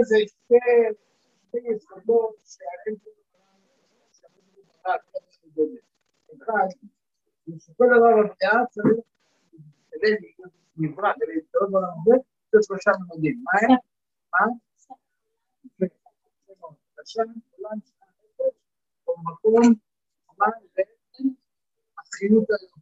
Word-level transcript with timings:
לזה 0.00 0.16
שתי 0.26 0.54
יסודות 1.76 2.34
שעליהם 2.44 2.98
אחד, 6.42 6.66
שכל 7.58 7.84
דבר 7.86 8.12
בבריאה 8.16 8.66
צריך, 8.70 9.04
כדי 9.90 10.10
נברא, 10.76 11.12
כדי 11.14 11.34
להתקרב 11.34 11.70
בעולם 11.70 12.18
זה 12.52 12.58
שלושה 12.62 12.90
ממדים. 13.00 13.44
מה 13.44 13.52
הם? 13.62 13.78
מה? 14.32 14.46
השם, 17.02 17.22
עולם 17.58 17.78
של 17.84 17.94
הנפש, 18.02 18.56
או 19.06 19.14
מקום, 19.32 19.74
מה 20.38 20.46
זה? 20.74 20.82
החיות 21.98 22.50
האלוקית. 22.50 22.80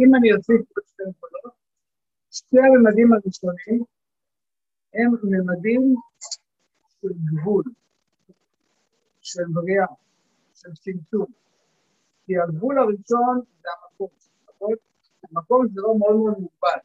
אם 0.00 0.14
אני 0.14 0.32
אוסיף 0.32 0.60
עוד 0.76 0.84
שתי 0.86 1.02
נקודות, 1.08 1.52
שתי 2.30 2.56
הממדים 2.58 3.12
הראשונים 3.12 3.84
הם 4.94 5.10
ממדים 5.22 5.94
של 7.00 7.08
גבול, 7.28 7.64
של 9.20 9.42
בריאה, 9.52 9.86
של 10.54 10.72
צמצום. 10.72 11.26
כי 12.26 12.32
הגבול 12.38 12.78
הראשון 12.78 13.40
זה 13.62 13.68
המקום, 13.74 14.08
נכון? 14.48 14.74
המקום 15.30 15.66
זה 15.68 15.80
לא 15.80 15.98
מאוד 15.98 16.16
מאוד 16.16 16.38
מוגבל. 16.38 16.78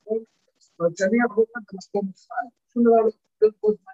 נכון? 0.00 0.18
זאת 0.58 0.80
אומרת 0.80 0.96
שאני 0.96 1.18
יכול 1.26 1.44
להיות 1.54 1.66
במקום 1.72 2.10
אחד, 2.14 2.46
שום 2.72 2.82
דבר 2.82 2.92
לא 2.92 3.08
יכול 3.08 3.20
להיות 3.40 3.54
בו 3.62 3.72
זמן, 3.72 3.92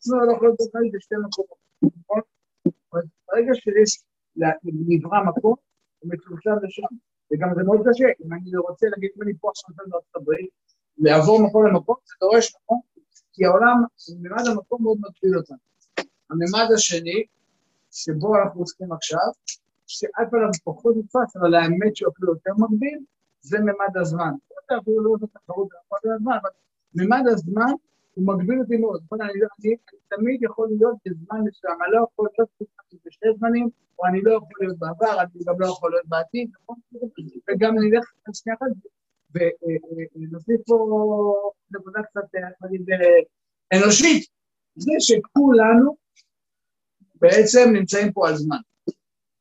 שום 0.00 0.16
דבר 0.16 0.26
לא 0.26 0.32
יכול 0.32 0.48
להיות 0.48 0.58
בו 0.58 0.64
זמן 0.64 0.80
בשתי 0.92 1.14
מקומות, 1.26 1.58
נכון? 1.82 2.20
ברגע 3.28 3.54
שיש 3.54 4.02
נברא 4.64 5.18
מקום, 5.24 5.54
הוא 6.06 6.14
מצומצם 6.14 6.66
לשם. 6.66 6.92
וגם 7.32 7.48
זה 7.56 7.62
מאוד 7.62 7.80
קשה, 7.86 8.04
אם 8.24 8.32
אני 8.32 8.56
רוצה 8.56 8.86
להגיד, 8.90 9.10
אם 9.16 9.22
אני 9.22 9.32
פה 9.40 9.50
עכשיו 9.50 9.74
בארצות 9.76 10.16
הברית, 10.16 10.50
לעבור 10.98 11.46
מקום 11.46 11.66
למקום, 11.66 11.96
זה 12.04 12.14
דורש 12.20 12.56
מקום, 12.56 12.80
כי 13.32 13.44
העולם, 13.44 13.76
מימד 14.22 14.46
המקום 14.50 14.82
מאוד 14.82 14.98
מגביל 15.00 15.38
אותנו. 15.38 15.56
הממד 16.30 16.72
השני, 16.74 17.24
שבו 17.92 18.36
אנחנו 18.36 18.60
עוסקים 18.60 18.92
עכשיו, 18.92 19.28
שעל 19.86 20.26
פניו 20.30 20.48
פחות 20.64 20.94
נתפס, 20.96 21.36
אבל 21.36 21.54
האמת 21.54 21.96
שהוא 21.96 22.12
אפילו 22.12 22.32
יותר 22.32 22.50
מגביל, 22.58 22.98
זה 23.40 23.58
ממד 23.60 23.96
הזמן. 24.00 24.32
לא 24.70 24.78
אפילו 24.78 25.04
לא 25.04 25.16
זאת 25.20 25.30
תחרות 25.32 25.68
בממד 25.68 26.14
הזמן, 26.14 26.32
אבל 26.42 26.50
ממד 26.94 27.24
הזמן 27.32 27.72
הוא 28.16 28.26
מגביל 28.26 28.60
אותי 28.60 28.76
מאוד. 28.76 29.00
אני, 29.12 29.22
אני, 29.22 29.40
אני 29.64 29.76
תמיד 30.08 30.42
יכול 30.42 30.68
להיות 30.68 30.96
בזמן 31.06 31.40
מסוים, 31.48 31.76
אני 31.82 31.92
לא 31.92 32.06
יכול 32.12 32.28
להיות 32.38 32.48
בשני 33.06 33.30
זמנים, 33.38 33.68
או 33.98 34.06
אני 34.06 34.22
לא 34.22 34.30
יכול 34.30 34.58
להיות 34.60 34.78
בעבר, 34.78 35.20
אני 35.20 35.44
גם 35.46 35.54
לא 35.60 35.66
יכול 35.66 35.90
להיות 35.90 36.06
בעתיד, 36.06 36.50
נכון? 36.62 36.76
וגם 37.50 37.74
אלך 37.78 38.12
על 38.26 38.34
שנייה 38.34 38.56
אחת, 38.56 38.66
ונוסיף 40.14 40.60
פה 40.66 40.76
נקודה 41.70 42.02
קצת, 42.02 42.20
נגיד, 42.64 42.86
אנושית, 43.74 44.30
זה 44.76 44.92
שכולנו 44.98 45.96
בעצם 47.14 47.70
נמצאים 47.72 48.12
פה 48.12 48.28
על 48.28 48.34
זמן. 48.34 48.56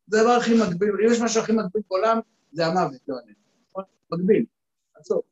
זה 0.08 0.22
הדבר 0.22 0.32
הכי 0.32 0.52
מגביל, 0.54 0.90
אם 0.90 1.12
יש 1.12 1.22
משהו 1.22 1.42
הכי 1.42 1.52
מגביל 1.52 1.82
בעולם, 1.90 2.20
זה 2.52 2.66
המוות, 2.66 3.02
לא 3.08 3.16
אני. 3.24 3.34
נכון? 3.70 3.84
מגביל, 4.12 4.46
עצור, 4.96 5.24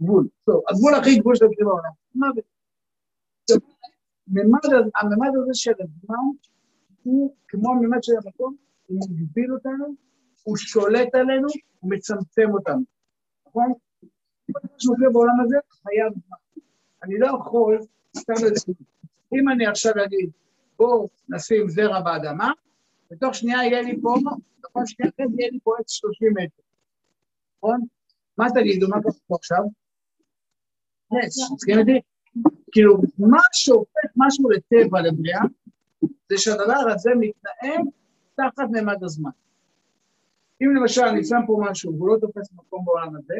גבול, 0.00 0.28
טוב, 0.44 0.62
הגבול 0.68 0.94
הכי 0.94 1.18
גבול 1.18 1.36
של 1.36 1.46
בעולם, 1.58 1.90
מוות. 2.14 2.53
הממד 4.28 5.30
הזה 5.42 5.54
של 5.54 5.72
הזמן 5.80 6.24
הוא 7.02 7.34
כמו 7.48 7.70
הממד 7.70 8.02
של 8.02 8.12
המקום, 8.24 8.56
הוא 8.86 9.00
מגביל 9.10 9.52
אותנו, 9.52 9.94
הוא 10.42 10.56
שולט 10.56 11.14
עלינו, 11.14 11.48
הוא 11.80 11.90
מצמצם 11.90 12.50
אותנו, 12.50 12.82
נכון? 13.46 13.72
כל 14.52 14.60
מה 14.62 14.78
שמופיע 14.78 15.08
בעולם 15.12 15.40
הזה 15.44 15.56
חייב 15.70 16.12
זמן. 16.12 16.62
אני 17.02 17.18
לא 17.18 17.26
יכול, 17.26 17.78
סתם 18.16 18.32
לזה, 18.32 18.72
אם 19.32 19.48
אני 19.48 19.66
עכשיו 19.66 19.92
אגיד, 20.04 20.30
בואו 20.78 21.08
נשים 21.28 21.68
זרע 21.68 22.00
באדמה, 22.00 22.50
בתוך 23.10 23.34
שנייה 23.34 23.64
יהיה 23.64 23.82
לי 23.82 24.00
פה, 24.02 24.14
בתוך 24.58 24.82
שנייה 24.86 25.12
אחרי 25.14 25.26
זה 25.28 25.34
יהיה 25.38 25.50
לי 25.50 25.58
פה 25.62 25.72
עץ 25.80 25.90
30 25.90 26.32
מטר, 26.32 26.62
נכון? 27.56 27.80
מה 28.38 28.46
תגידו, 28.54 28.88
מה 28.88 29.02
קורה 29.02 29.14
פה 29.26 29.34
עכשיו? 29.34 29.64
נס, 31.12 31.52
מסכים 31.52 31.78
איתי? 31.78 32.13
כאילו, 32.74 32.96
מה 33.18 33.40
שהופך 33.52 34.10
משהו 34.16 34.50
לטבע, 34.50 35.00
לבריאה, 35.00 35.42
זה 36.02 36.38
שהדבר 36.38 36.90
הזה 36.94 37.10
מתנהל 37.20 37.82
תחת 38.34 38.68
מימד 38.70 39.04
הזמן. 39.04 39.30
אם 40.62 40.76
למשל 40.76 41.02
אני 41.02 41.24
שם 41.24 41.40
פה 41.46 41.62
משהו 41.70 41.94
והוא 41.94 42.08
לא 42.08 42.16
תופס 42.20 42.52
מקום 42.52 42.84
בעולם 42.84 43.16
הזה, 43.16 43.34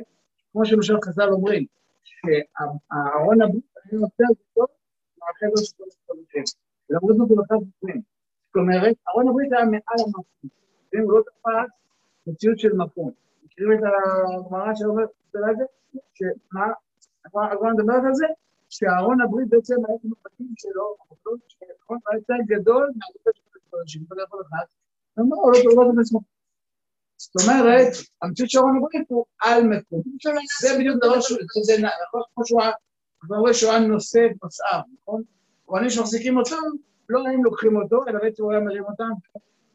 כמו 0.53 0.67
שלמשל 0.67 0.95
חז"ל 1.05 1.28
אומרים, 1.28 1.65
שהארון 2.05 3.43
הברית 3.43 3.65
היה 3.75 4.00
יותר 4.00 4.25
גדול 4.53 4.67
מהחדר 5.19 5.65
של 5.65 5.72
כל 6.06 6.15
השם. 6.28 6.56
למרות 6.91 7.16
זאת 7.16 7.28
הוא 7.31 7.39
לקח 7.43 7.55
בפנים. 7.55 8.03
זאת 8.47 8.56
אומרת, 8.56 8.97
ארון 9.09 9.28
הברית 9.28 9.53
היה 9.53 9.65
מעל 9.65 10.06
המקום, 10.06 10.51
ואם 10.93 11.03
הוא 11.03 11.12
לא 11.12 11.22
תפס 11.22 11.75
מציאות 12.27 12.59
של 12.59 12.72
מקום. 12.72 13.11
מכירים 13.45 13.72
את 13.72 13.78
הגמרא 14.47 14.75
שאומרת 14.75 15.09
את 15.51 15.56
זה? 15.56 15.65
שמה, 16.15 16.66
הגמרא 17.53 17.72
מדברת 17.72 18.03
על 18.06 18.15
זה? 18.15 18.27
שאהרון 18.74 19.20
הברית 19.20 19.48
בעצם 19.48 19.74
היה 19.88 19.98
כמו 20.02 20.14
בתים 20.24 20.54
שלו, 20.58 20.96
נכון? 21.82 21.98
היה 22.06 22.18
יותר 22.18 22.34
גדול 22.46 22.86
מהגופה 22.96 23.30
של 23.34 23.58
הקודשים, 23.66 24.02
אתה 24.06 24.14
לא 24.14 24.22
יכול 24.22 24.40
אומר, 25.18 25.36
הוא 25.36 25.52
לא 25.52 25.92
תופס 25.92 26.12
מקום. 26.12 26.22
זאת 27.16 27.48
אומרת, 27.48 27.92
המציאות 28.22 28.50
של 28.50 28.58
אהרון 28.58 28.76
הברית 28.76 29.06
הוא 29.08 29.24
על 29.42 29.66
מקום. 29.66 30.02
זה 30.60 30.68
בדיוק 30.78 30.96
דבר 31.04 31.20
שהוא, 31.20 31.38
זה 31.64 31.72
נכון? 32.06 32.22
כמו 32.34 32.46
שהוא 32.46 32.60
כבר 33.20 33.36
רואה 33.36 33.54
שהוא 33.54 33.70
היה 33.70 33.80
נושא 33.80 34.26
את 34.30 34.42
נושאיו, 34.42 34.80
נכון? 35.02 35.22
כהנים 35.66 35.91
שמחזיקים 35.91 36.36
אותו, 36.36 36.56
לא 37.08 37.20
הם 37.28 37.44
לוקחים 37.44 37.76
אותו, 37.76 38.00
אלא 38.08 38.20
בעצם 38.20 38.42
הוא 38.42 38.52
היה 38.52 38.60
מרים 38.60 38.84
אותם, 38.84 39.10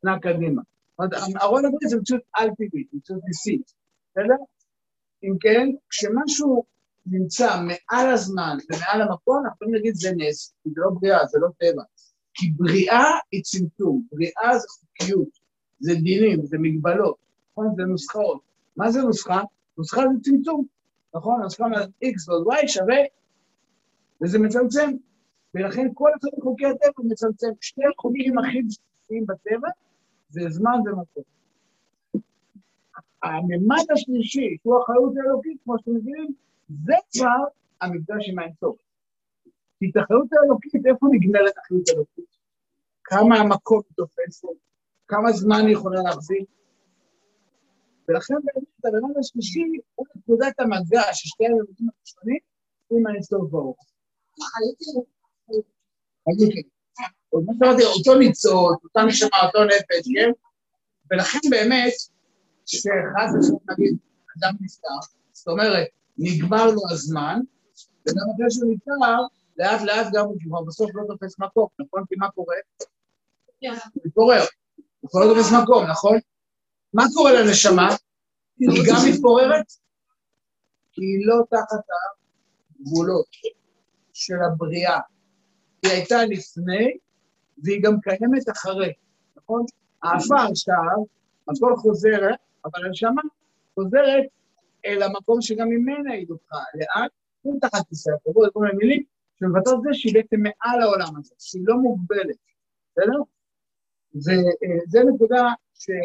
נע 0.03 0.19
קדימה. 0.19 0.61
ארון 1.41 1.65
הברית 1.65 1.89
זה 1.89 1.97
מציאות 1.97 2.21
על-טבעית, 2.33 2.87
מציאות 2.93 3.21
ניסית, 3.25 3.73
בסדר? 4.11 4.35
אם 5.23 5.33
כן, 5.39 5.67
כשמשהו 5.89 6.63
נמצא 7.05 7.61
מעל 7.61 8.09
הזמן 8.09 8.57
ומעל 8.69 9.01
המקום, 9.01 9.37
אנחנו 9.45 9.55
יכולים 9.55 9.73
להגיד 9.73 9.95
זה 9.95 10.09
נס, 10.17 10.53
כי 10.63 10.69
זה 10.69 10.81
לא 10.81 10.89
בריאה, 10.99 11.25
זה 11.25 11.39
לא 11.41 11.47
טבע. 11.59 11.83
כי 12.33 12.51
בריאה 12.55 13.05
היא 13.31 13.43
צמצום, 13.43 14.03
בריאה 14.11 14.59
זה 14.59 14.67
חוקיות, 14.69 15.39
זה 15.79 15.93
דינים, 15.93 16.45
זה 16.45 16.57
מגבלות, 16.59 17.15
נכון? 17.51 17.73
זה 17.75 17.83
נוסחאות. 17.83 18.41
מה 18.77 18.91
זה 18.91 19.01
נוסחה? 19.01 19.41
נוסחה 19.77 20.01
זה 20.01 20.19
צמצום, 20.23 20.65
נכון? 21.15 21.41
נוסחה 21.41 21.65
x 22.05 22.29
ועוד 22.31 22.47
y 22.47 22.67
שווה, 22.67 22.97
וזה 24.23 24.39
מצמצם. 24.39 24.91
ולכן 25.55 25.87
כל 25.93 26.09
אחד 26.19 26.29
מחוקי 26.37 26.65
הטבע 26.65 27.03
מצמצם. 27.03 27.47
שני 27.61 27.83
החוקים 27.93 28.39
הכי 28.39 28.61
בסיסיים 28.61 29.25
בטבע 29.25 29.67
זה 30.29 30.41
זמן 30.49 30.79
ומקום. 30.85 31.23
הממד 33.23 33.83
השלישי, 33.93 34.57
שהוא 34.61 34.81
החיות 34.81 35.13
האלוקית, 35.17 35.57
כמו 35.63 35.79
שאתם 35.79 35.91
מבינים, 35.95 36.33
זה 36.69 36.93
כבר 37.13 37.43
המפגש 37.81 38.29
עם 38.29 38.39
האינסוף. 38.39 38.77
כי 39.79 39.85
את 39.91 39.97
החיות 39.97 40.27
האלוקית, 40.33 40.85
איפה 40.85 41.07
נגמרת 41.11 41.57
החיות 41.57 41.89
האלוקית? 41.89 42.25
כמה 43.03 43.35
המקום 43.35 43.81
תופס, 43.95 44.45
כמה 45.07 45.31
זמן 45.31 45.65
היא 45.65 45.73
יכולה 45.73 46.01
להחזיק. 46.01 46.49
ולכן 48.07 48.33
באמת 48.33 48.67
הרעיון 48.83 49.13
השלישי 49.19 49.63
הוא 49.95 50.05
נקודת 50.15 50.59
המגע 50.59 51.13
של 51.13 51.27
שתי 51.27 51.43
הילדים 51.43 51.87
הראשונים 51.89 52.39
עם 52.91 53.07
האינסוף 53.07 53.49
ברוך. 53.49 53.77
אותו 57.97 58.15
ניצוץ, 58.19 58.83
אותה 58.83 59.03
נשמה, 59.07 59.37
אותו 59.45 59.63
נפש, 59.65 60.07
כן? 60.15 60.31
ולכן 61.11 61.39
באמת, 61.49 61.93
שחס 62.65 63.29
ושלום 63.39 63.59
נגיד, 63.71 63.97
אדם 64.37 64.53
נפטר, 64.61 64.87
זאת 65.31 65.47
אומרת, 65.47 65.87
נגמר 66.19 66.65
לו 66.71 66.81
הזמן, 66.91 67.39
וגם 68.01 68.25
אחרי 68.35 68.45
שהוא 68.49 68.73
נפטר, 68.73 68.91
לאט 69.57 69.81
לאט 69.81 70.07
גם 70.13 70.25
הוא 70.25 70.35
כבר 70.43 70.61
בסוף 70.61 70.91
לא 70.93 71.03
תופס 71.07 71.39
מקום, 71.39 71.67
נכון? 71.79 72.03
כי 72.09 72.15
מה 72.17 72.31
קורה? 72.31 72.55
הוא 73.59 74.03
מתפורר, 74.05 74.41
הוא 74.99 75.09
כבר 75.09 75.19
לא 75.19 75.33
תופס 75.33 75.51
מקום, 75.63 75.85
נכון? 75.91 76.17
מה 76.93 77.03
קורה 77.13 77.31
לנשמה? 77.33 77.89
היא 78.59 78.83
גם 78.87 78.95
מתפוררת, 79.09 79.65
כי 80.91 81.01
היא 81.01 81.25
לא 81.25 81.35
תחת 81.49 81.83
הגבולות 82.79 83.27
של 84.13 84.33
הבריאה. 84.47 84.99
היא 85.83 85.91
הייתה 85.91 86.25
לפני, 86.25 86.97
והיא 87.63 87.83
גם 87.83 87.99
קיימת 88.01 88.49
אחרי, 88.51 88.93
נכון? 89.37 89.65
העפר 90.03 90.55
שם, 90.55 90.73
הכל 91.47 91.75
חוזר, 91.77 92.19
אבל 92.65 92.85
הנשמה 92.85 93.21
חוזרת 93.75 94.25
אל 94.85 95.03
המקום 95.03 95.41
שגם 95.41 95.69
ממנה 95.69 96.13
היא 96.13 96.27
דוחה, 96.27 96.57
לאט, 96.75 97.11
הוא 97.41 97.59
תחת 97.61 97.87
כיסא 97.89 98.11
הכבוד, 98.11 98.49
כל 98.53 98.59
מיני 98.59 98.73
מילים, 98.77 99.03
שמבטאות 99.39 99.81
זה 99.83 99.89
שהיא 99.93 100.13
בעצם 100.13 100.37
מעל 100.39 100.81
העולם 100.81 101.15
הזה, 101.17 101.35
שהיא 101.39 101.63
לא 101.65 101.77
מוגבלת, 101.77 102.35
בסדר? 102.91 103.21
וזו 104.15 104.99
נקודה 105.15 105.47
שמאוד 105.73 106.03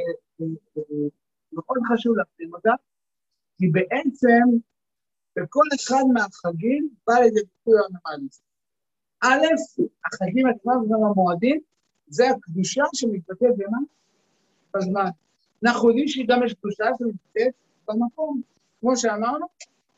חשוב 1.92 2.16
להפנים 2.16 2.54
אותה, 2.54 2.72
כי 3.58 3.68
בעצם 3.68 4.42
בכל 5.36 5.64
אחד 5.74 6.02
מהחגים 6.12 6.88
בא 7.06 7.14
לידי 7.14 7.40
ביטוי 7.40 7.74
האנומליס. 7.78 8.42
א', 9.20 9.46
החגים 10.06 10.46
עצמם 10.46 10.82
וגם 10.82 11.04
המועדים, 11.04 11.60
זה 12.06 12.30
הקדושה 12.30 12.82
שמתבטאת 12.94 13.56
במה? 13.56 13.78
בזמן. 14.74 15.10
אנחנו 15.64 15.88
יודעים 15.88 16.08
שגם 16.08 16.44
יש 16.44 16.54
קדושה 16.54 16.84
שמתבטאת 16.98 17.54
במקום, 17.88 18.42
כמו 18.84 18.96
שאמרנו. 18.96 19.46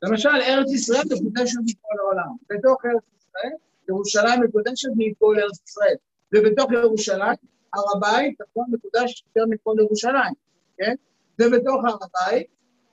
למשל, 0.02 0.28
ארץ 0.28 0.72
ישראל 0.72 1.02
מקודשת 1.10 1.58
מכל 1.64 1.96
העולם. 2.00 2.36
בתוך 2.50 2.84
ארץ 2.84 3.02
ישראל, 3.18 3.52
ירושלים 3.88 4.42
מקודשת 4.42 4.88
מכל 4.96 5.36
ארץ 5.40 5.60
ישראל. 5.68 5.94
ובתוך 6.34 6.72
ירושלים, 6.72 7.36
הר 7.74 7.82
הבית, 7.96 8.34
נכון, 8.40 8.64
מקודש 8.70 9.24
יותר 9.26 9.46
מכל 9.50 9.74
ירושלים, 9.78 10.34
כן? 10.78 10.94
ובתוך 11.40 11.84
הר 11.84 11.96
הבית, 12.02 12.46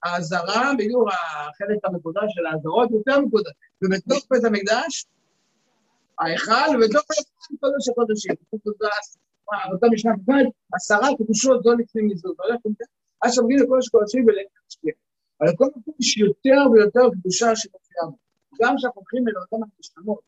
האזהרה, 0.03 0.71
בדיוק 0.77 1.09
החלק 1.11 1.79
המקודש 1.83 2.23
של 2.27 2.45
האזהרות 2.45 2.91
יותר 2.91 3.19
מקודש. 3.19 3.51
ובתוך 3.83 4.27
בית 4.31 4.43
המקדש, 4.43 5.05
ההיכל, 6.19 6.75
ובתוך 6.75 7.03
ההיכל 7.11 7.55
קודש 7.59 7.89
הקודשים. 7.89 8.35
אותה 9.73 9.87
משנה 9.93 10.13
עשרה 10.73 11.07
קדושות 11.17 11.63
זו 11.63 11.73
לפני 11.73 12.01
מזוז. 12.01 12.35
אז 13.21 13.35
שומעים 13.35 13.59
לקודש 13.59 13.87
הקודשים 13.87 14.25
ולקודש 14.27 14.77
אבל 15.41 15.49
לכל 15.49 15.65
מקום 15.75 15.93
יש 15.99 16.17
יותר 16.17 16.71
ויותר 16.71 17.09
קדושה 17.13 17.55
שמופיעה 17.55 18.05
בו. 18.05 18.17
גם 18.61 18.75
כשאנחנו 18.77 19.01
הולכים 19.01 19.27
אל 19.27 19.33
אותם 19.37 19.65
המשתמות, 19.77 20.19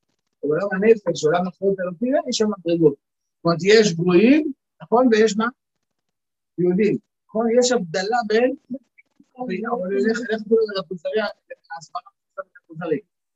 או 0.43 0.49
בעולם 0.49 0.67
הנפש, 0.71 1.23
או 1.23 1.29
עולם 1.29 1.47
החיות 1.47 1.79
אלוקים, 1.79 2.13
יש 2.29 2.37
שם 2.37 2.47
מדרגות. 2.57 2.93
זאת 2.93 3.45
אומרת, 3.45 3.59
יש 3.63 3.93
גויים, 3.93 4.51
נכון? 4.81 5.07
ויש 5.11 5.37
מה? 5.37 5.47
יהודים. 6.57 6.97
נכון? 7.27 7.45
יש 7.59 7.71
הבדלה 7.71 8.17
בין... 8.27 8.55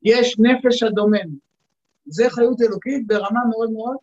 יש 0.02 0.36
נפש 0.38 0.82
הדומם. 0.82 1.36
זה 2.06 2.24
חיות 2.30 2.60
אלוקית 2.60 3.06
ברמה 3.06 3.40
מאוד 3.50 3.70
מאוד 3.70 3.96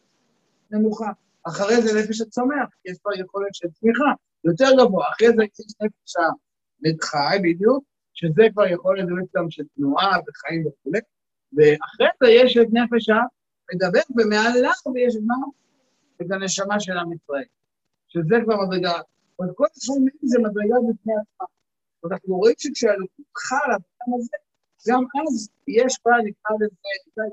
נמוכה. 0.72 1.12
אחרי 1.44 1.82
זה 1.82 2.00
נפש 2.00 2.22
הצומח, 2.22 2.70
יש 2.86 2.98
כבר 2.98 3.12
יכולת 3.20 3.56
של 3.56 3.68
צמיחה, 3.70 4.12
יותר 4.44 4.66
גבוה. 4.80 5.10
אחרי 5.10 5.28
זה 5.28 5.44
יש 5.44 5.74
נפש 5.82 6.16
חי 7.02 7.38
בדיוק, 7.44 7.84
שזה 8.14 8.44
כבר 8.54 8.68
יכול 8.68 8.96
להיות 8.96 9.30
גם 9.36 9.50
של 9.50 9.64
תנועה 9.76 10.18
וחיים 10.28 10.68
וכולי. 10.68 11.00
ואחרי 11.54 12.08
זה 12.24 12.30
יש 12.30 12.58
את 12.58 12.68
נפש 12.72 13.10
המדבר, 13.10 14.00
ומעליו 14.18 14.72
את 14.86 15.22
מה? 15.26 15.36
את 16.22 16.32
הנשמה 16.32 16.80
של 16.80 16.98
עם 16.98 17.14
ישראל. 17.14 17.44
שזה 18.08 18.36
כבר 18.44 18.56
מדרגה. 18.66 18.94
אבל 19.40 19.48
כל 19.56 19.66
הזמן 19.76 20.06
זה 20.22 20.40
מדרגה 20.40 20.76
בפני 20.90 21.14
עצמה. 21.14 21.46
אנחנו 22.12 22.36
רואים 22.36 22.56
שכשהלוקות 22.58 23.26
חלה 23.38 23.78
בעם 23.78 24.20
הזה, 24.20 24.38
גם 24.88 25.04
אז 25.04 25.50
יש 25.68 26.00
בה, 26.06 26.12
נקרא 26.24 26.56
לזה, 26.56 27.24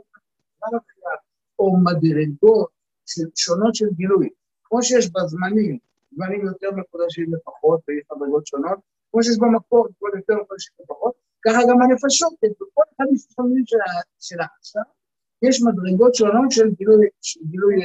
או 1.58 1.76
מדרגות 1.76 2.70
שונות 3.36 3.74
של 3.74 3.86
גילוי. 3.92 4.28
כמו 4.64 4.82
שיש 4.82 5.10
בזמנים, 5.10 5.78
זמנים 6.12 6.46
יותר 6.46 6.70
מקודשים 6.76 7.34
לפחות, 7.34 7.80
ויש 7.88 8.04
מדרגות 8.16 8.46
שונות, 8.46 8.78
כמו 9.14 9.22
שיש 9.22 9.38
במקור, 9.38 9.88
כל 9.98 10.10
יותר 10.16 10.34
מקודשים 10.42 10.74
לפחות, 10.80 11.14
ככה 11.44 11.58
גם 11.68 11.82
הנפשות, 11.82 12.32
בכל 12.60 12.82
אחד 12.96 13.04
מהספרים 13.12 13.64
של 14.20 14.40
העכשיו, 14.40 14.82
יש 15.42 15.62
מדרגות 15.62 16.14
שונות 16.14 16.50
של 16.50 16.70
גילוי, 17.50 17.78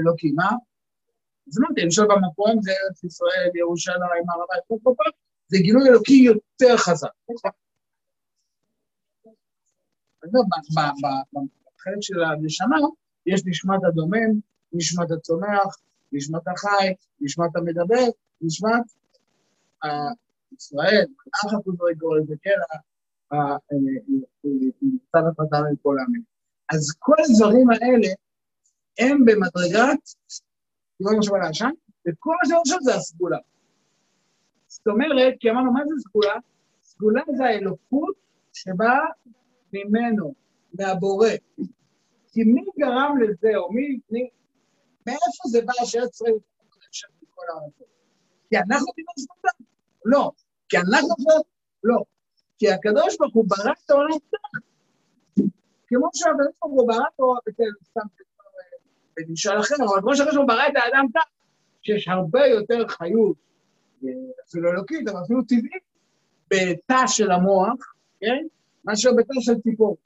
אלוקי. 0.00 0.32
מה? 0.32 0.50
אז 1.48 1.58
אמרתי, 1.58 1.80
למשל 1.80 2.02
במקום 2.02 2.62
זה 2.62 2.70
ארץ 2.70 3.04
ישראל, 3.04 3.50
ירושלים, 3.54 4.24
הר 4.30 4.42
הבית, 4.44 4.96
זה 5.48 5.58
גילוי 5.58 5.88
אלוקי 5.88 6.12
יותר 6.12 6.76
חזק. 6.76 7.08
בחלק 11.76 12.00
של 12.00 12.22
הנשמה 12.24 12.76
יש 13.26 13.42
נשמת 13.46 13.84
הדומם, 13.88 14.40
נשמת 14.72 15.10
הצומח, 15.10 15.76
נשמת 16.12 16.48
החי, 16.48 16.94
נשמת 17.20 17.56
המדבר, 17.56 18.06
נשמת 18.40 18.82
ישראל, 20.52 21.04
אח 21.34 21.54
הקודרי 21.54 21.94
גורל 21.94 22.20
וכן, 22.28 22.58
צד 25.12 25.22
הפרטה 25.30 25.56
לכל 25.72 25.98
העמים. 25.98 26.22
אז 26.72 26.94
כל 26.98 27.14
הדברים 27.24 27.70
האלה 27.70 28.08
הם 28.98 29.24
במדרגת, 29.24 30.02
לא 31.00 31.18
משהו 31.18 31.34
על 31.34 31.42
העשן, 31.42 31.70
וכל 32.08 32.30
מה 32.30 32.48
שאני 32.48 32.58
חושב 32.58 32.76
זה 32.80 32.94
הסגולה. 32.94 33.38
זאת 34.66 34.86
אומרת, 34.86 35.34
כי 35.40 35.50
אמרנו, 35.50 35.72
מה 35.72 35.80
זה 35.86 35.94
סגולה? 36.08 36.34
סגולה 36.82 37.22
זה 37.36 37.44
האלוקות 37.44 38.14
שבאה 38.52 39.06
ממנו, 39.72 40.34
מהבורא. 40.78 41.28
כי 42.32 42.44
מי 42.44 42.64
גרם 42.78 43.14
לזה, 43.22 43.56
או 43.56 43.72
מי, 43.72 43.98
מי 44.10 44.28
מאיפה 45.06 45.48
זה 45.50 45.60
בא 45.66 45.72
שארץ 45.84 46.14
ישראל 46.14 46.32
מכל 47.22 47.42
הארצות? 47.48 47.88
כי 48.48 48.56
אנחנו 48.56 48.86
דיברנו 48.96 49.18
סגולה? 49.18 49.52
לא. 50.06 50.30
כי 50.68 50.76
אנחנו 50.76 51.16
כבר, 51.16 51.40
לא. 51.84 52.02
כי 52.58 52.70
הקדוש 52.70 53.16
ברוך 53.20 53.34
הוא 53.34 53.44
ברא 53.48 53.72
את 53.84 53.90
העולם. 53.90 54.18
כמו 55.86 56.08
שהקדוש 56.14 56.54
ברוך 56.62 56.74
הוא 56.74 56.88
ברא 56.88 57.04
אותו, 57.18 57.34
סתם 57.84 58.00
במשל 59.16 59.60
אחר, 59.60 59.74
אבל 59.78 60.00
כמו 60.00 60.16
שהקדוש 60.16 60.34
ברוך 60.34 60.48
הוא 60.48 60.56
ברא 60.56 60.68
את 60.68 60.72
האדם 60.76 61.06
כך, 61.14 61.24
שיש 61.82 62.08
הרבה 62.08 62.46
יותר 62.46 62.88
חיות, 62.88 63.36
אפילו 64.48 64.70
אלוקית, 64.70 65.08
אבל 65.08 65.20
אפילו 65.24 65.42
טבעית, 65.42 65.82
בתא 66.50 67.06
של 67.06 67.30
המוח, 67.30 67.94
כן? 68.20 68.46
מאשר 68.84 69.10
בתא 69.16 69.34
של 69.40 69.60
ציפור. 69.60 69.96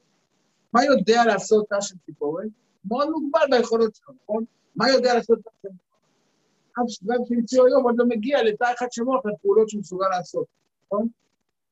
מה 0.73 0.83
יודע 0.83 1.25
לעשות 1.25 1.69
תא 1.69 1.81
של 1.81 1.95
ציפורת? 2.05 2.47
מאוד 2.85 3.09
מוגבל 3.09 3.57
ביכולות 3.57 3.95
שלו, 3.95 4.13
נכון? 4.23 4.43
מה 4.75 4.89
יודע 4.89 5.13
לעשות 5.13 5.39
תא 5.43 5.49
של 5.61 5.67
אף 5.67 5.90
גם 6.77 6.85
שהמציאו 7.27 7.65
היום 7.65 7.83
עוד 7.83 7.95
לא 7.97 8.05
מגיע 8.05 8.43
לתא 8.43 8.73
אחד 8.77 8.87
של 8.91 9.03
מוח 9.03 9.25
לפעולות 9.25 9.69
שהוא 9.69 9.79
מסוגל 9.79 10.09
לעשות, 10.09 10.45
נכון? 10.85 11.07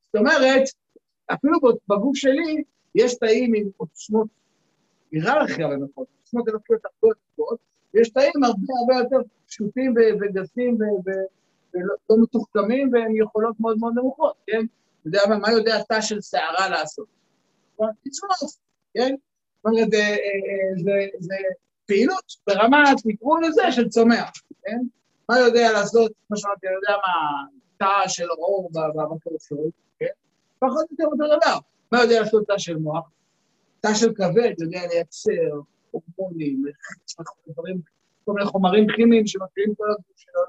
זאת 0.01 0.16
אומרת, 0.16 0.63
אפילו 1.34 1.60
בגוף 1.88 2.16
שלי 2.16 2.63
יש 2.96 3.18
תאים 3.18 3.54
עם 3.56 3.69
עוצמות 3.78 4.28
היררכיה 5.12 5.68
במקום, 5.68 6.06
עוצמות 6.22 6.50
אלוקיות 6.50 6.81
הרבה 6.86 7.07
יותר 7.07 7.22
גבוהות, 7.34 7.60
ויש 7.94 8.10
תאים 8.10 8.44
הרבה 8.44 8.74
הרבה 8.80 9.04
יותר 9.04 9.30
פשוטים 9.48 9.94
וגסים 10.22 10.78
ולא 11.06 11.96
לא 12.10 12.15
מתוחכמים 12.22 12.89
והם 12.94 13.15
יכולות 13.15 13.60
מאוד 13.60 13.77
מאוד 13.77 13.94
נמוכות, 13.96 14.36
כן? 14.48 14.65
אתה 15.01 15.08
יודע 15.08 15.22
מה 15.41 15.51
יודע 15.51 15.84
תא 15.84 16.01
של 16.01 16.22
שערה 16.22 16.70
לעשות? 16.70 17.08
נכון? 17.74 17.89
תצמות, 18.03 18.51
כן? 18.94 19.15
זאת 19.56 19.65
אומרת, 19.65 19.94
אה, 19.94 20.00
אה, 20.00 21.15
זה 21.20 21.34
פעילות 21.89 22.25
ברמת, 22.48 22.98
תקראו 23.08 23.38
לזה, 23.38 23.72
של 23.72 23.89
צומח, 23.89 24.31
כן? 24.63 24.81
מה 25.29 25.39
יודע 25.39 25.72
לעשות, 25.72 26.12
כמו 26.27 26.38
שאמרתי, 26.38 26.67
אני 26.67 26.75
יודע 26.75 27.01
מה, 27.05 27.13
תא 27.77 28.08
של 28.08 28.31
אור 28.31 28.69
בקרסול, 28.74 29.69
כן? 30.00 30.13
פחות 30.60 30.86
או 30.89 30.91
יותר 30.91 31.05
אותו 31.05 31.38
דבר. 31.38 31.58
מה 31.91 32.01
יודע 32.01 32.19
לעשות 32.22 32.48
תא 32.48 32.58
של 32.58 32.77
מוח? 32.77 33.10
תא 33.79 33.93
של 33.93 34.13
כבד 34.15 34.53
יודע 34.62 34.79
לייצר 34.91 35.51
הורמונים, 35.91 36.63
דברים, 37.48 37.81
כל 38.25 38.34
מיני 38.34 38.46
חומרים 38.46 38.88
כימיים 38.96 39.27
שמפעילים 39.27 39.75
כל 39.75 39.91
הגוף 39.91 40.17
שלו. 40.17 40.41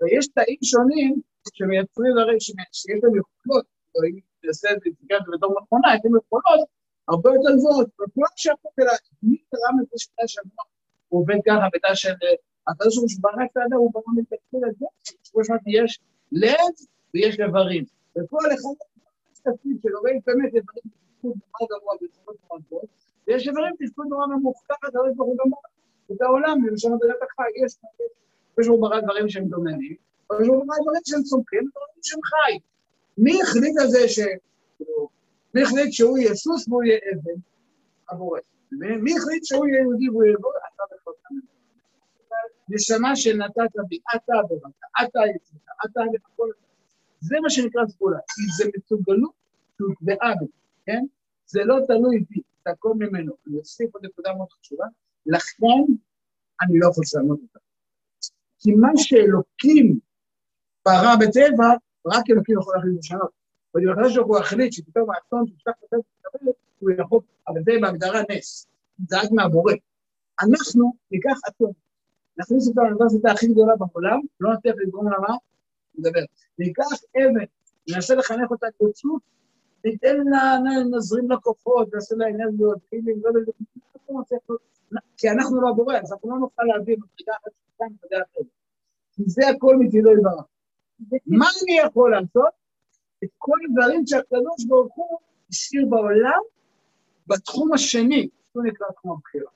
ויש 0.00 0.28
תאים 0.28 0.58
שונים 0.62 1.20
שמייצרים 1.54 2.18
הרי 2.18 2.40
שיש 2.40 2.86
להם 3.02 3.12
יכולות, 3.16 3.64
או 3.94 4.00
אם 4.04 4.18
תעשה 4.42 4.68
את 4.72 4.80
זה, 4.80 4.90
בתור 5.32 5.54
מכונה, 5.62 5.94
יש 5.94 6.00
להם 6.04 6.16
יכולות 6.16 6.68
הרבה 7.08 7.30
יותר 7.30 7.56
גבוהות. 7.58 7.88
וכל 7.88 8.22
שהכל 8.36 8.68
אלא, 8.80 8.92
מי 9.22 9.36
תרם 9.50 9.76
את 9.82 9.86
זה 9.90 9.98
של 9.98 10.10
של 10.26 10.40
מוח? 10.54 10.66
הוא 11.08 11.20
עובד 11.20 11.36
ככה 11.46 11.68
בתא 11.74 11.94
של... 11.94 12.12
הקדוש 12.68 12.96
ברוך 12.96 13.12
הוא 13.12 13.22
ברא 13.22 13.44
את 13.44 13.56
האדם, 13.56 13.76
הוא 13.76 13.90
ברא 13.92 14.12
מתקציב 14.16 14.64
את 14.64 14.78
זה, 14.78 14.86
כמו 15.32 15.44
שאמרתי, 15.44 15.70
יש 15.70 16.00
לב 16.32 16.74
ויש 17.14 17.40
איברים. 17.40 17.84
וכל 18.16 18.46
אחד 18.46 18.74
תפקיד 19.34 19.76
שלו, 19.82 19.98
ויש 20.04 20.22
באמת 20.26 20.54
איברים 20.54 20.84
בתפקוד 21.24 21.68
נורא 21.70 21.96
גבוה 21.96 22.34
נורא 22.48 22.60
גבוה, 22.60 22.82
ויש 23.26 23.48
איברים 23.48 23.74
בתפקוד 23.80 24.06
נורא 24.10 24.26
נמוך, 24.26 24.62
ככה 24.68 24.86
הקדוש 24.86 25.16
ברוך 25.16 25.28
הוא 25.28 25.36
גם 25.38 25.50
את 26.12 26.22
העולם, 26.22 26.66
למשל 26.66 26.88
מדרגת 26.88 27.22
החי, 27.22 27.50
יש, 27.64 27.72
יש 28.60 28.66
הוא 28.66 28.80
ברא 28.80 29.00
דברים 29.00 29.28
שהם 29.28 29.44
דוממים, 29.44 29.96
אבל 30.30 30.46
הוא 30.46 30.66
ברא 30.66 30.76
דברים 30.82 31.02
שהם 31.04 31.22
צומחים, 31.22 31.60
דברים 31.70 32.02
שהם 32.02 32.20
חי. 32.22 32.58
מי 33.18 33.42
החליט 33.42 33.76
על 33.80 33.88
זה 33.88 34.08
ש... 34.08 34.18
מי 35.54 35.62
החליט 35.62 35.92
שהוא 35.92 36.18
יהיה 36.18 36.34
סוס 36.34 36.68
והוא 36.68 36.82
יהיה 36.84 36.98
אבן? 37.14 37.40
הבורא. 38.10 38.40
מי 38.72 39.16
החליט 39.16 39.44
שהוא 39.44 39.66
יהיה 39.66 39.80
יהודי 39.80 40.08
והוא 40.08 40.24
יהיה 40.24 40.36
בורא? 40.40 40.58
אתה 40.74 40.82
בכלל. 40.94 41.36
נשמה 42.68 43.16
שנתת 43.16 43.72
בי, 43.88 43.98
אתה 44.16 44.32
ברמת, 44.48 44.74
אתה 45.02 45.20
יצאת, 45.34 45.60
אתה 45.84 46.00
הכל. 46.32 46.48
זה 47.20 47.36
מה 47.42 47.50
שנקרא 47.50 47.86
סגולה, 47.86 48.18
כי 48.18 48.42
זה 48.56 48.70
מסוגלות 48.76 49.32
שהוטבעה 49.78 50.34
בי, 50.40 50.46
כן? 50.86 51.04
זה 51.46 51.60
לא 51.64 51.76
תלוי 51.86 52.24
בי, 52.30 52.40
זה 52.64 52.70
הכל 52.70 52.94
ממנו. 52.94 53.32
אני 53.46 53.58
אוסיף 53.58 53.94
עוד 53.94 54.04
נקודה 54.04 54.34
מאוד 54.34 54.48
חשובה, 54.50 54.86
לכן 55.26 55.92
אני 56.62 56.78
לא 56.78 56.88
יכול 56.90 57.02
לשנות 57.02 57.38
אותה. 57.42 57.58
כי 58.58 58.72
מה 58.72 58.88
שאלוקים 58.96 59.98
ברא 60.86 61.16
בטבע, 61.20 61.68
רק 62.06 62.24
אלוקים 62.30 62.58
יכול 62.60 62.74
להחליט 62.76 62.98
לשנות. 62.98 63.30
אבל 63.74 63.82
אם 63.82 63.92
הקדוש 63.92 64.16
ברוך 64.16 64.28
הוא 64.28 64.38
החליט 64.38 64.72
שפתאום 64.72 65.10
האסון 65.10 65.46
שיפתח 65.46 65.72
את 65.84 65.92
הטבע, 65.92 66.52
הוא 66.78 66.90
יכול, 66.98 67.20
אבל 67.48 67.60
זה 67.64 67.72
בהגדרה 67.80 68.20
נס, 68.30 68.66
זה 69.08 69.20
רק 69.20 69.30
מהבורא. 69.30 69.72
אנחנו 70.42 70.92
ניקח 71.10 71.38
אטום, 71.48 71.72
נכניס 72.38 72.68
אותו 72.68 72.80
לאוניברסיטה 72.80 73.30
הכי 73.30 73.46
גדולה 73.46 73.76
בעולם, 73.76 74.20
לא 74.40 74.54
נצליח 74.54 74.74
לגרום 74.78 75.10
לה 75.10 75.18
מה? 75.18 75.36
נדבר. 75.98 76.20
ניקח 76.58 76.84
אבן, 77.16 77.44
ננסה 77.88 78.14
לחנך 78.14 78.50
אותה 78.50 78.66
כרצות, 78.78 79.22
ניתן 79.84 80.16
לה, 80.16 80.58
נזרים 80.96 81.30
לה 81.30 81.36
כוחות, 81.36 81.94
נעשה 81.94 82.16
לה 82.16 82.28
אנרגיות, 82.28 82.78
פילים, 82.90 83.20
לא 83.24 83.28
יודע, 83.28 83.52
כי 85.16 85.30
אנחנו 85.30 85.60
לא 85.60 85.68
הבורא, 85.68 85.96
אז 85.96 86.12
אנחנו 86.12 86.30
לא 86.30 86.38
נוכל 86.38 86.62
להביא 86.62 86.96
מדרגה 86.96 87.32
אחת 87.42 87.50
שתיים 87.74 87.90
מדרגה 87.92 88.24
אחרת. 88.24 88.46
כי 89.12 89.22
זה 89.26 89.48
הכל 89.48 89.76
מטבעו 89.76 90.12
יתברך. 90.12 90.44
מה 91.26 91.46
אני 91.62 91.78
יכול 91.86 92.10
לעשות? 92.10 92.52
את 93.24 93.28
כל 93.38 93.56
הדברים 93.68 94.06
שהקדוש 94.06 94.64
ברוך 94.68 94.94
הוא 94.94 95.18
השאיר 95.50 95.86
בעולם 95.88 96.40
בתחום 97.28 97.72
השני, 97.72 98.28
שהוא 98.52 98.64
נקרא 98.64 98.86
תחום 98.96 99.12
הבחירה. 99.12 99.50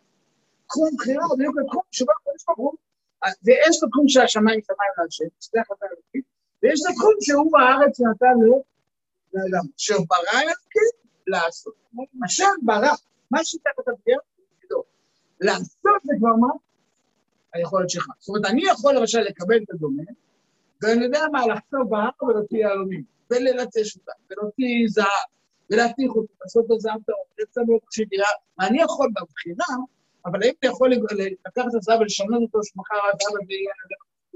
תחום 0.67 0.89
הבחירה 0.93 1.25
הוא 1.25 1.39
בדיוק 1.39 1.57
התחום 1.65 1.83
שבו 1.91 2.11
הקדוש 2.13 2.45
ברוך 2.47 2.59
הוא, 2.59 2.73
ויש 3.45 3.79
את 3.79 3.83
התחום 3.89 4.09
של 4.09 4.21
השמיים 4.21 4.61
שמיים 4.67 4.93
להשם, 4.99 5.25
שתי 5.41 5.59
החלטה 5.59 5.87
אלוקית, 5.87 6.25
ויש 6.63 6.81
את 6.81 6.87
התחום 6.91 7.15
שהוא 7.21 7.59
הארץ 7.59 7.99
שנתן 7.99 8.37
לאדם, 9.35 9.67
אשר 9.77 9.95
ברא 10.09 10.41
אלוקית 10.41 10.95
לעשות. 11.27 11.75
אשר 12.27 12.49
ברא, 12.63 12.95
מה 13.31 13.45
שתחת 13.45 13.89
הבחירה? 13.89 14.19
לעשות 15.41 16.01
זה 16.05 16.13
כבר 16.19 16.37
מה? 16.37 16.49
היכולת 17.55 17.91
שלך. 17.91 18.07
זאת 18.19 18.29
אומרת, 18.29 18.45
אני 18.51 18.63
יכול 18.71 18.97
למשל 18.97 19.21
לקבל 19.21 19.57
את 19.57 19.71
הדומה, 19.71 20.03
ואני 20.83 21.05
יודע 21.05 21.21
מה, 21.33 21.47
לחצוב 21.47 21.91
בהר 21.91 22.11
ולהוציא 22.23 22.59
יהלומים, 22.59 23.05
וללטש 23.31 23.97
אותה, 23.97 24.13
ולהוציא 24.31 24.87
זהב, 24.89 25.07
ולהתיך 25.73 26.11
אותה, 26.17 26.33
לעשות 26.43 26.67
את 26.67 26.71
הזהב 26.71 27.03
טהור, 27.07 27.25
לצמות 27.39 27.83
שדירה, 27.91 28.29
ואני 28.59 28.83
יכול 28.83 29.11
בבחירה, 29.17 29.77
אבל 30.27 30.43
האם 30.43 30.53
אתה 30.59 30.67
יכול 30.67 30.93
לקחת 31.47 31.69
את 31.69 31.75
הזהב 31.75 32.01
ולשנות 32.01 32.43
אותו, 32.43 32.59
שמחר 32.63 32.95
הזהב 32.95 33.43
הזה 33.43 33.53
יהיה 33.53 33.73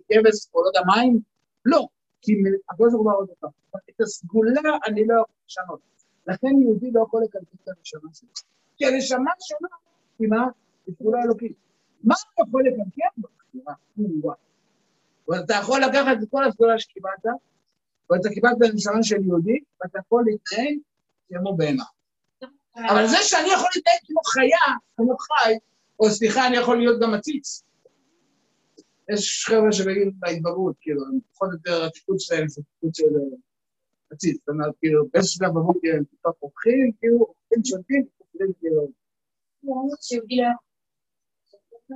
כבש 0.09 0.49
או 0.55 0.62
לא 0.62 0.69
יודע 0.69 0.81
מים? 0.87 1.21
לא, 1.64 1.87
כי 2.23 2.33
הקדוש 2.71 2.93
ברוך 2.93 3.07
הוא 3.07 3.12
עוד 3.12 3.28
אותה. 3.31 3.47
את 3.90 4.00
הסגולה 4.00 4.61
אני 4.87 5.07
לא 5.07 5.14
יכול 5.14 5.35
לשנות. 5.49 5.81
לכן 6.26 6.62
יהודי 6.62 6.90
לא 6.93 7.05
יכול 7.09 7.23
לקלקל 7.25 7.57
את 7.62 7.69
הנשמה 7.69 8.11
שלו. 8.14 8.28
כי 8.76 8.87
הנשמה 8.87 9.31
שלו 9.40 9.69
היא 10.19 10.28
מה? 10.28 10.47
היא 10.87 10.95
סגולה 10.95 11.23
אלוקית. 11.23 11.57
מה 12.05 12.14
אתה 12.35 12.43
יכול 12.49 12.64
לקלקל? 12.66 13.09
בבחירה 13.19 13.75
ברורה. 13.97 14.35
ואתה 15.28 15.55
יכול 15.55 15.81
לקחת 15.81 16.16
את 16.23 16.31
כל 16.31 16.45
הסגולה 16.45 16.78
שקיבלת, 16.78 17.25
ואתה 18.11 18.28
קיבלת 18.28 18.59
בנשמה 18.59 19.02
של 19.02 19.25
יהודי, 19.25 19.59
ואתה 19.81 19.99
יכול 19.99 20.25
להתנהג 20.26 20.78
כמו 21.28 21.56
בהמה. 21.56 21.85
אבל 22.76 23.06
זה 23.06 23.16
שאני 23.23 23.49
יכול 23.52 23.68
להתנהג 23.76 23.99
כמו 24.06 24.21
חיה, 24.25 24.75
כמו 24.97 25.16
חי, 25.18 25.54
או 26.00 26.11
סליחה, 26.11 26.47
אני 26.47 26.56
יכול 26.56 26.78
להיות 26.78 27.00
גם 27.02 27.14
עציץ. 27.14 27.62
יש 29.12 29.45
חבר'ה 29.49 29.73
שבגיל 29.73 30.11
בהתבגרות, 30.18 30.75
כאילו, 30.80 31.02
פחות 31.33 31.49
או 31.49 31.54
יותר 31.54 31.85
התפקוד 31.85 32.21
שלהם 32.21 32.49
זה 32.49 32.62
תפקוד 32.62 32.95
של 32.95 33.04
עציץ. 34.11 34.37
זאת 34.40 34.49
אומרת, 34.49 34.75
כאילו, 34.80 35.09
באיזשהו 35.12 35.38
שלב 35.38 35.50
בבוקר 35.50 35.88
הם 35.97 36.04
טיפה 36.04 36.33
פורחים, 36.33 36.92
כאילו, 36.99 37.18
אוכלים 37.18 37.64
שותים, 37.64 38.06
אוכלים 38.21 38.52
כאילו... 38.61 38.88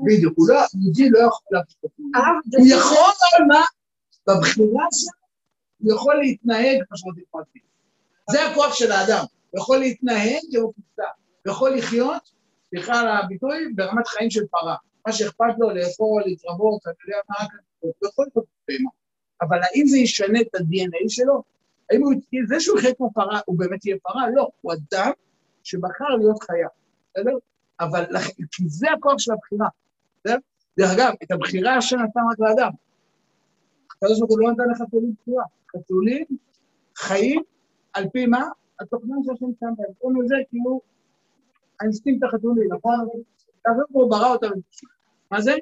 בדיוק, 0.06 0.34
הוא 0.36 0.48
לא, 0.48 0.60
יהודי 0.82 1.10
לא 1.10 1.18
יכול 1.18 1.46
להפסיק 1.50 1.78
הוא 2.58 2.66
יכול, 2.66 3.12
אבל 3.30 3.46
מה? 3.48 3.64
בבחירה 4.26 4.86
שלו, 4.92 5.10
הוא 5.78 5.92
יכול 5.92 6.14
להתנהג 6.16 6.84
כמו 6.88 6.98
שאמרתי 6.98 7.20
פרטי. 7.30 7.58
זה 8.30 8.46
הכוח 8.46 8.74
של 8.74 8.92
האדם. 8.92 9.24
הוא 9.50 9.60
יכול 9.60 9.78
להתנהג 9.78 10.40
כמו 10.52 10.72
קופסה. 10.72 11.02
הוא 11.44 11.52
יכול 11.52 11.74
לחיות, 11.76 12.30
סליחה 12.70 13.00
על 13.00 13.08
הביטוי, 13.08 13.72
ברמת 13.74 14.06
חיים 14.06 14.30
של 14.30 14.46
פרה. 14.50 14.76
מה 15.06 15.12
שאכפת 15.12 15.54
לו, 15.58 15.70
לאכול, 15.70 16.22
להתרבות, 16.26 16.86
אני 16.86 16.94
יודע 17.06 17.18
מה, 17.28 17.46
הוא 17.80 17.92
יכול 18.04 18.26
להיות 18.34 18.46
בהמה. 18.68 18.90
אבל 19.42 19.58
האם 19.62 19.86
זה 19.86 19.98
ישנה 19.98 20.40
את 20.40 20.54
ה-DNA 20.54 21.08
שלו? 21.08 21.42
האם 21.90 22.02
הוא, 22.02 22.14
זה 22.48 22.60
שהוא 22.60 22.78
יחיה 22.78 22.94
כמו 22.94 23.10
פרה, 23.14 23.40
הוא 23.46 23.58
באמת 23.58 23.86
יהיה 23.86 23.96
פרה? 24.02 24.30
לא, 24.34 24.48
הוא 24.60 24.72
אדם 24.72 25.10
שבחר 25.62 26.08
להיות 26.18 26.42
חיה, 26.42 26.68
בסדר? 27.10 27.36
אבל 27.80 28.04
כי 28.52 28.68
זה 28.68 28.86
הכוח 28.92 29.14
של 29.18 29.32
הבחירה. 29.32 29.68
דרך 30.78 30.90
אגב, 30.90 31.12
את 31.22 31.30
הבחירה 31.30 31.76
השם 31.76 31.96
נתן 31.96 32.20
רק 32.32 32.38
לאדם. 32.38 32.70
הקדוש 33.90 34.18
ברוך 34.18 34.30
הוא 34.30 34.40
לא 34.40 34.52
נתן 34.52 34.62
לחתולים 34.70 35.14
בחירה. 35.22 35.44
חתולים 35.76 36.24
חיים 36.96 37.42
על 37.92 38.08
פי 38.12 38.26
מה? 38.26 38.48
התוכנה 38.80 39.16
שהשם 39.24 39.46
שם 39.60 39.66
בהם. 39.76 39.94
קוראים 39.98 40.22
לזה 40.22 40.34
כאילו 40.48 40.80
האינסטינקט 41.80 42.24
החתולי, 42.24 42.68
נכון? 42.68 43.08
ברוך 43.64 43.88
הוא 43.88 44.10
ברא 44.10 44.32
אותם. 44.32 44.50
מה 45.30 45.40
זה? 45.40 45.54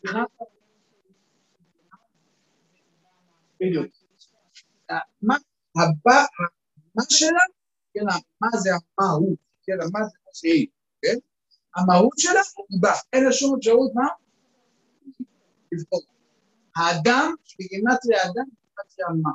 סליחה? 0.00 0.24
בדיוק. 3.60 3.86
מה 5.22 5.36
הבא, 5.76 6.24
מה 6.94 7.02
שלה, 7.08 7.40
כן, 7.94 8.00
מה 8.40 8.48
זה 8.58 8.70
המהות, 8.70 9.38
כן, 9.62 9.72
מה 9.92 10.04
זה 10.04 10.18
מה 10.26 10.30
שהיא, 10.32 10.66
כן? 11.02 11.16
המהות 11.76 12.18
שלה 12.18 12.40
היא 12.68 12.80
באה, 12.80 12.94
אין 13.12 13.24
לה 13.24 13.32
שום 13.32 13.56
אפשרות, 13.58 13.90
מה? 13.94 14.08
לבחור. 15.72 16.00
האדם, 16.76 17.34
בגימטריה 17.58 18.22
האדם, 18.22 18.44
בגימטריה 18.48 19.08
מה. 19.22 19.30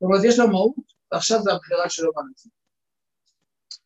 זאת 0.00 0.06
אומרת, 0.06 0.24
יש 0.24 0.38
לו 0.38 0.48
מהות, 0.48 0.74
ועכשיו 1.12 1.42
זה 1.42 1.52
הבחירה 1.52 1.88
שלו 1.90 2.12
בנצח. 2.12 2.48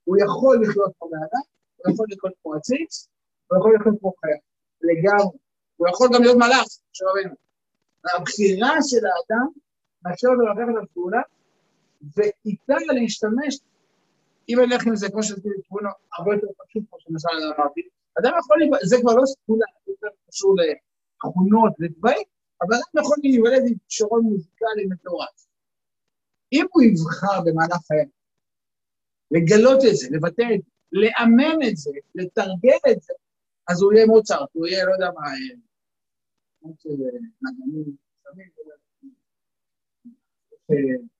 הוא 0.04 0.16
יכול 0.24 0.62
לחיות 0.62 0.92
כמו 0.98 1.10
באדם, 1.10 1.44
הוא 1.76 1.92
יכול 1.92 2.06
לחיות 2.10 2.32
כמו 2.42 2.54
עציץ, 2.54 3.08
הוא 3.46 3.58
יכול 3.58 3.76
לחיות 3.76 4.00
כמו 4.00 4.12
חיה, 4.20 4.36
לגמרי. 4.80 5.38
הוא 5.76 5.88
יכול 5.88 6.08
גם 6.14 6.22
להיות 6.22 6.36
מלאך, 6.36 6.66
שרבנו. 6.92 7.34
הבחירה 8.16 8.74
של 8.82 9.06
האדם 9.06 9.46
מאפשר 10.04 10.28
לו 10.28 10.46
לקחת 10.46 10.68
את 10.78 10.88
הפעולה, 10.90 11.22
ואיתה 12.16 12.74
להשתמש 12.92 13.58
אם 14.48 14.60
אני 14.60 14.74
אלך 14.74 14.86
עם 14.86 14.96
זה, 14.96 15.10
כמו 15.10 15.22
שרציתי 15.22 15.48
תמונה 15.68 15.88
הרבה 16.18 16.34
יותר 16.34 16.46
פשוט, 16.46 16.82
כמו 16.88 16.98
שלמשל 17.00 17.28
אמרתי, 17.56 17.80
אדם 18.18 18.32
יכול, 18.38 18.58
זה 18.82 18.96
כבר 19.00 19.14
לא 19.14 19.26
סגולה, 19.26 19.66
זה 19.86 19.92
יותר 19.92 20.16
קשור 20.28 20.54
לתכונות 20.60 21.72
ודברים, 21.80 22.24
אבל 22.62 22.74
אדם 22.74 23.02
יכול 23.02 23.16
להיוולד 23.22 23.62
עם 23.68 23.74
שרון 23.88 24.22
מוזיקלי 24.22 24.86
מטורף. 24.90 25.46
אם 26.54 26.66
הוא 26.72 26.82
יבחר 26.82 27.36
במהלך 27.44 27.80
חייו, 27.86 28.10
לגלות 29.30 29.80
את 29.88 29.94
זה, 29.96 30.06
לבטא 30.10 30.46
את 30.54 30.60
זה, 30.64 30.70
לאמן 30.92 31.58
את 31.68 31.76
זה, 31.76 31.90
לתרגל 32.14 32.82
את 32.92 33.02
זה, 33.02 33.14
אז 33.68 33.82
הוא 33.82 33.92
יהיה 33.92 34.06
מוצרט, 34.06 34.48
הוא 34.52 34.66
יהיה, 34.66 34.84
לא 34.86 34.92
יודע 34.92 35.10
מה, 35.14 35.22
נגנים, 37.42 37.96
סמים, 38.22 38.50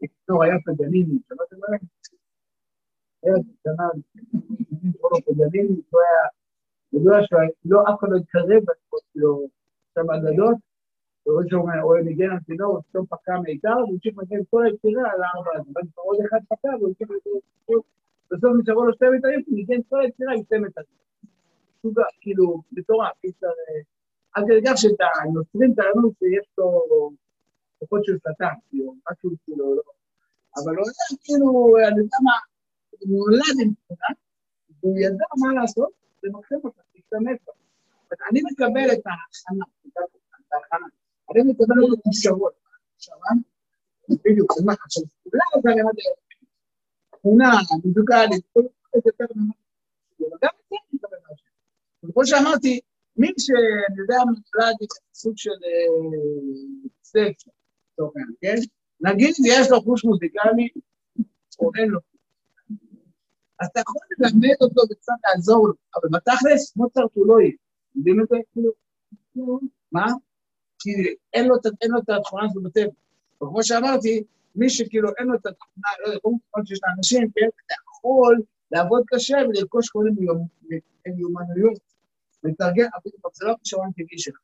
ויקטור 0.01 0.45
היה 0.45 0.55
פגניני, 0.67 1.19
שמעתם 1.29 1.57
עליהם? 1.67 1.85
ארץ 3.27 3.47
קטנה, 3.61 3.89
לא 5.01 6.01
היה, 6.01 6.25
ידוע 6.93 7.17
שלא, 7.27 7.83
אף 7.83 7.99
אחד 8.01 8.09
לא 8.11 8.17
התקרב 8.17 8.63
בתקופות 8.63 9.03
שלו, 9.15 9.49
שם 9.95 10.11
אגדות, 10.11 10.57
ורואה 11.27 11.45
שהוא 11.49 11.99
ניגן 12.05 12.31
על 12.31 12.39
צינור, 12.47 12.81
פתאום 12.89 13.07
פקע 13.07 13.39
מיתר, 13.39 13.69
והוא 13.69 13.93
המשיך 13.93 14.15
לנגן 14.19 14.45
כל 14.51 14.67
היצירה 14.67 15.11
על 15.13 15.21
הארבע 15.23 15.81
כבר 15.93 16.03
עוד 16.03 16.19
אחד 16.29 16.39
פקע, 16.49 16.69
והוא 16.77 16.89
המשיך 16.89 17.11
לנגן, 17.11 17.41
בסוף 18.31 18.53
נשארו 18.61 18.85
לו 18.85 18.95
שתי 18.95 19.09
מיתרים, 19.09 19.43
הוא 19.47 19.57
ניגן 19.57 19.83
כל 19.89 20.01
היצירה 20.01 20.33
עם 20.33 20.43
שתי 20.45 20.59
מיתרים. 20.59 20.87
כאילו, 22.21 22.63
מטורף, 22.73 23.13
אי 23.25 23.31
אפשר... 23.31 23.47
עד 24.35 24.45
כדי 24.49 24.61
כך 24.67 24.73
שאת 24.77 25.01
הנוצרים 25.23 25.75
טענו 25.75 26.13
שיש 26.19 26.47
לו 26.59 26.67
כוחות 27.79 28.05
של 28.05 28.19
שטן, 28.19 28.55
כאילו, 28.71 28.95
משהו 29.11 29.31
כאילו, 29.45 29.75
לא... 29.75 29.83
אבל 30.57 30.77
הוא 30.77 30.87
יודע, 30.87 31.23
כאילו, 31.25 31.77
אני 31.89 31.99
יודע 31.99 32.17
מה, 32.23 32.37
הוא 32.91 33.09
נולד 33.11 33.57
עם 33.63 33.73
תמונה, 33.87 34.11
והוא 34.81 34.99
ידע 34.99 35.25
מה 35.41 35.61
לעשות, 35.61 35.89
ומחשב 36.23 36.57
אותה, 36.65 36.83
להשתמש 36.95 37.39
בה. 37.47 37.53
אני 38.31 38.41
מקבל 38.51 38.93
את 38.93 39.03
ההכנה, 39.07 39.65
את 39.87 40.53
ההכנה. 40.53 40.87
אני 41.35 41.53
מקבל 41.53 41.95
את 41.95 41.99
הכישרון. 41.99 42.53
בדיוק, 44.09 44.53
אז 44.59 44.65
מה, 44.65 44.73
עכשיו, 44.85 45.03
אולי 45.27 45.45
אתה 45.61 45.81
למד 45.81 45.93
תמונה, 47.23 47.51
מוזיקלית, 47.85 48.45
כל 48.53 48.63
כך 48.63 49.07
יותר 49.07 49.25
ממה 49.37 49.55
אבל 50.21 50.39
גם 50.43 50.51
את 50.61 50.65
זה 50.71 50.77
אני 50.91 50.99
מקבל 50.99 51.17
מהשם. 51.29 52.09
וכמו 52.09 52.27
שאמרתי, 52.27 52.81
מי 53.17 53.29
שאני 53.39 54.01
יודע, 54.01 54.17
נולד 54.25 54.77
סוג 55.15 55.33
של 55.37 55.51
ספר, 57.05 57.51
כן? 58.41 58.55
נגיד 59.01 59.35
יש 59.47 59.71
לו 59.71 59.81
חוש 59.81 60.05
מוזיקלי, 60.05 60.69
או 61.59 61.71
אין 61.79 61.89
לו. 61.89 62.01
אז 63.61 63.69
אתה 63.73 63.81
יכול 63.81 64.01
ללמד 64.19 64.57
אותו 64.61 64.83
וקצת 64.91 65.13
לעזור 65.25 65.69
לו, 65.69 65.75
אבל 65.95 66.09
בתכלס, 66.13 66.77
מוצרט 66.77 67.11
הוא 67.15 67.27
לא 67.27 67.41
יהיה. 67.41 67.53
יודעים 67.97 68.21
את 68.21 68.29
זה? 68.29 68.37
כאילו, 68.53 69.61
מה? 69.93 70.07
כי 70.85 71.17
אין 71.35 71.49
לו 71.49 71.57
את 71.99 72.09
התכונה 72.09 72.45
הזו 72.45 72.61
בטבע. 72.61 72.93
וכמו 73.43 73.65
שאמרתי, 73.65 74.25
מי 74.57 74.71
שכאילו 74.71 75.09
אין 75.19 75.27
לו 75.27 75.35
את 75.35 75.47
התכונה, 75.47 75.89
לא 76.07 76.19
קודם 76.19 76.37
כל 76.51 76.61
שיש 76.65 76.81
לאנשים, 76.87 77.31
כן, 77.35 77.47
אתה 77.67 77.75
יכול 77.89 78.43
לעבוד 78.71 79.03
קשה 79.07 79.37
ולרכוש 79.49 79.89
כל 79.89 80.05
מיני 80.05 80.27
מיומנויות, 81.07 81.79
ולתרגל, 82.45 82.85
אבל 82.95 83.11
זה 83.33 83.47
לא 83.47 83.55
כישרון 83.63 83.91
טבעי 83.93 84.19
שלך. 84.19 84.39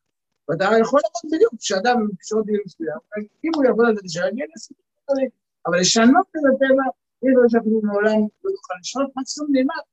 ואתה 0.49 0.65
יכול 0.65 1.01
לעבוד 1.05 1.33
בדיוק, 1.33 1.55
כשאדם 1.59 1.97
עם 2.01 2.09
כישרון 2.19 2.43
טבעי 2.43 2.59
מסוים, 2.67 2.99
אם 3.45 3.51
הוא 3.55 3.65
יעבוד 3.65 3.87
על 3.89 3.97
זה 3.97 4.03
שיגיע 4.09 4.47
לסיפור, 4.55 4.85
אבל 5.67 5.81
לשנות 5.81 6.27
את 6.31 6.43
הטבע, 6.55 6.87
אי 7.23 7.29
אפשר 7.29 7.49
שאנחנו 7.49 7.81
מעולם 7.85 8.21
לא 8.45 8.51
נוכל 8.51 8.75
לשנות, 8.81 9.11
מקסימום 9.17 9.51
נלמד. 9.53 9.85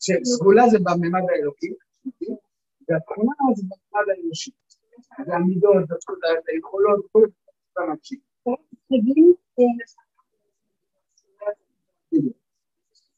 שסגולה 0.00 0.68
זה 0.68 0.78
בממד 0.78 1.22
האלוקי, 1.30 1.72
והתכונה 2.88 3.32
זה 3.56 3.62
בממד 3.68 4.06
האנושי. 4.10 4.50
זה 5.26 5.34
המידות, 5.34 5.84
היכולות, 6.48 7.06
כל 7.12 7.26
זה 7.74 7.82
המקשיב. 7.82 8.18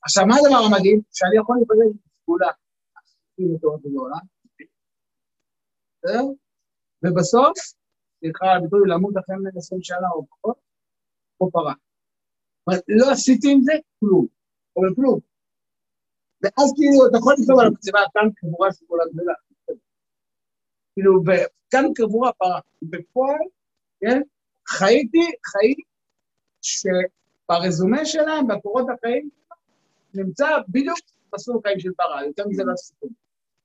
עכשיו, 0.03 0.27
מה 0.27 0.35
הדבר 0.37 0.65
המדהים? 0.67 1.01
שאני 1.13 1.37
יכול 1.41 1.57
להיפגש 1.57 1.99
עם 3.39 3.57
סגולה, 3.59 4.19
בסדר? 6.03 6.25
ובסוף, 7.03 7.59
סליחה 8.19 8.47
על 8.47 8.59
הביטוי, 8.59 8.81
למות 8.89 9.15
אחרי 9.21 9.37
20 9.57 9.83
שנה 9.83 10.09
או 10.15 10.27
פחות, 10.27 10.57
או 11.41 11.51
פרה. 11.51 11.75
לא 12.89 13.13
עשיתי 13.13 13.53
עם 13.53 13.61
זה 13.63 13.73
כלום, 14.01 14.27
אבל 14.77 14.95
כלום. 14.95 15.21
ואז 16.43 16.73
כאילו, 16.77 17.07
אתה 17.07 17.17
יכול 17.19 17.35
לכתוב 17.39 17.61
על 17.61 17.67
הקציבה, 17.73 18.01
כאן 18.15 18.29
קבורה 18.37 18.73
של 18.73 18.85
כל 18.89 18.99
הגדולה. 19.01 19.35
כאילו, 20.97 21.23
וכאן 21.23 21.85
קבורה 21.95 22.33
פרה. 22.33 22.61
בפועל, 22.83 23.47
כן, 24.01 24.21
חייתי, 24.69 25.27
חיים 25.47 25.77
שברזומה 26.63 28.05
שלהם, 28.05 28.47
בקורות 28.47 28.87
החיים, 28.95 29.31
נמצא 30.15 30.47
בדיוק 30.69 30.99
מסלול 31.35 31.61
חיים 31.63 31.81
של 31.81 31.93
פרה, 31.97 32.27
יותר 32.27 32.49
מזה 32.49 32.63
לא 32.65 32.77
סיפור. 32.77 33.11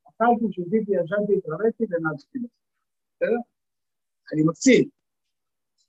אכלתי, 0.04 0.46
שתיתי, 0.52 0.92
ישנתי, 0.92 1.34
התרביתי 1.38 1.84
ונעזתי. 1.90 2.40
בסדר? 3.16 3.42
אני 4.34 4.44
מפסיד. 4.44 4.90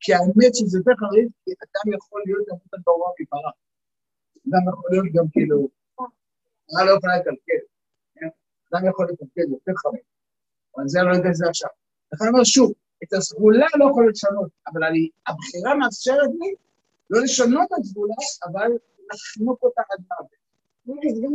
כי 0.00 0.14
האמת 0.14 0.54
שזה 0.54 0.78
יותר 0.78 0.92
חריף, 1.00 1.32
כי 1.44 1.50
אדם 1.50 1.96
יכול 1.98 2.22
להיות 2.26 2.48
גם 2.48 2.56
יותר 2.64 2.76
גרוע 2.86 3.12
מפרה. 3.20 3.50
אדם 4.48 4.68
יכול 4.68 4.90
להיות 4.90 5.06
גם 5.14 5.24
כאילו, 5.32 5.68
פרה 6.66 6.84
לא 6.84 6.90
יכולה 6.96 7.16
לקלקל. 7.16 7.62
כן? 8.14 8.28
אדם 8.72 8.88
יכול 8.88 9.06
לקלקל 9.12 9.50
יותר 9.50 9.72
חריף. 9.76 10.11
אבל 10.76 10.88
זה 10.88 10.98
לא 11.02 11.16
יודע 11.16 11.28
את 11.28 11.34
זה 11.34 11.46
עכשיו. 11.48 11.70
לכן 12.12 12.24
אני 12.24 12.32
אומר 12.32 12.44
שוב, 12.44 12.72
את 13.02 13.12
הסגולה 13.12 13.66
לא 13.74 13.84
יכול 13.90 14.10
לשנות, 14.10 14.50
אבל 14.66 14.84
אני, 14.84 15.08
הבחירה 15.26 15.74
מאפשרת 15.74 16.30
לי 16.40 16.54
לא 17.10 17.22
לשנות 17.22 17.68
את 17.72 17.78
הסגולה, 17.80 18.14
אבל 18.44 18.70
לחנוק 19.12 19.62
אותה 19.62 19.82
עד 19.90 20.04
מוות. 20.10 20.42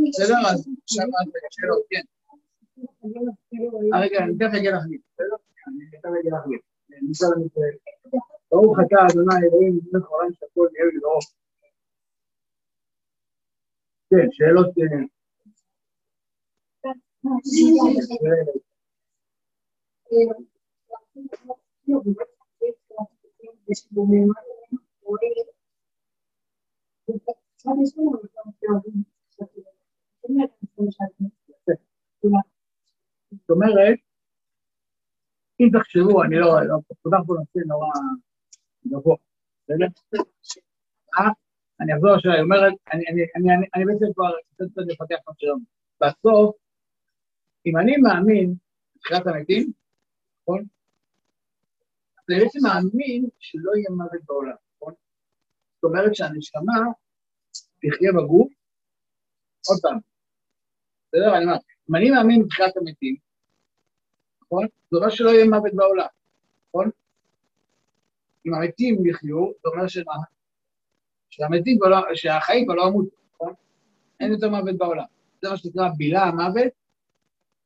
בסדר? 0.10 0.36
אז 0.52 0.68
עכשיו 0.84 1.06
שאלות, 1.50 1.84
כן. 1.90 2.02
רגע, 4.02 4.20
אני 4.24 4.34
תכף 4.38 4.58
אגיע 4.58 4.72
לך 4.72 4.84
בסדר? 5.14 5.36
אני 5.68 5.86
תכף 5.92 6.10
אגיע 6.20 6.32
לך 6.34 6.62
נמצא 7.02 7.26
לנו 7.26 7.48
ברוך 8.52 8.78
אתה, 8.80 8.96
אדוני 9.12 9.36
אלוהים, 9.48 9.80
מלך 9.92 10.06
העולם 10.06 10.34
שהכל 10.34 10.68
נהיה 10.74 10.86
לדרוך. 10.98 11.34
כן, 14.10 14.28
שאלות... 14.32 14.68
זאת 33.32 33.50
אומרת, 33.50 33.98
אם 35.60 35.70
תחשבו, 35.80 36.24
אני 36.24 36.36
לא, 36.36 36.62
לא, 36.68 36.76
פותח 37.04 37.18
פה 37.28 37.34
נושא 37.34 37.68
נורא 37.68 37.88
גבוה, 38.88 39.16
בסדר? 39.64 39.86
אה? 41.20 41.30
אני 41.82 41.94
אחזור 41.94 42.16
לשאלה, 42.16 42.34
היא 42.34 42.44
אומרת, 42.44 42.74
אני 43.76 43.86
בעצם 43.86 44.06
כבר 44.14 44.32
קצת 44.54 44.66
לפתח 44.78 45.16
את 45.24 45.30
השאלה. 45.30 45.54
בסוף, 46.02 46.56
אם 47.66 47.78
אני 47.78 47.98
מאמין 47.98 48.54
בתחילת 48.96 49.28
המתים, 49.28 49.72
נכון? 50.48 50.64
אני 52.30 52.40
בעצם 52.40 52.60
מאמין 52.64 53.30
שלא 53.40 53.72
יהיה 53.76 53.90
מוות 53.90 54.22
בעולם, 54.26 54.56
נכון? 54.76 54.94
זאת 55.76 55.84
אומרת 55.84 56.16
שהנשמה 56.16 56.74
תחיה 57.78 58.12
בגוף, 58.18 58.54
עוד 59.70 59.78
פעם, 59.82 59.98
בסדר? 61.08 61.38
אני 61.38 61.46
אומר, 61.46 61.58
אם 61.90 61.96
אני 61.96 62.12
מאמין 62.12 62.44
בתחילת 62.44 62.78
המתים, 62.78 63.16
נכון? 64.42 64.68
זה 64.92 64.98
אומר 64.98 65.10
שלא 65.10 65.30
יהיה 65.30 65.46
מוות 65.46 65.74
בעולם, 65.74 66.08
נכון? 66.70 66.90
אם 68.46 68.54
המתים 68.54 69.06
יחיו, 69.06 69.52
זה 69.64 69.70
אומר 69.70 69.88
שמה? 69.88 70.14
שהמתים 71.30 71.78
לא, 71.82 71.98
שהחיים 72.16 72.70
לא 72.70 72.88
אמות, 72.88 73.06
נכון? 73.34 73.54
אין 74.20 74.32
יותר 74.32 74.50
מוות 74.50 74.78
בעולם. 74.78 75.06
זה 75.42 75.50
מה 75.50 75.58
שנקרא 75.58 75.90
בילה 75.98 76.24
המוות 76.24 76.74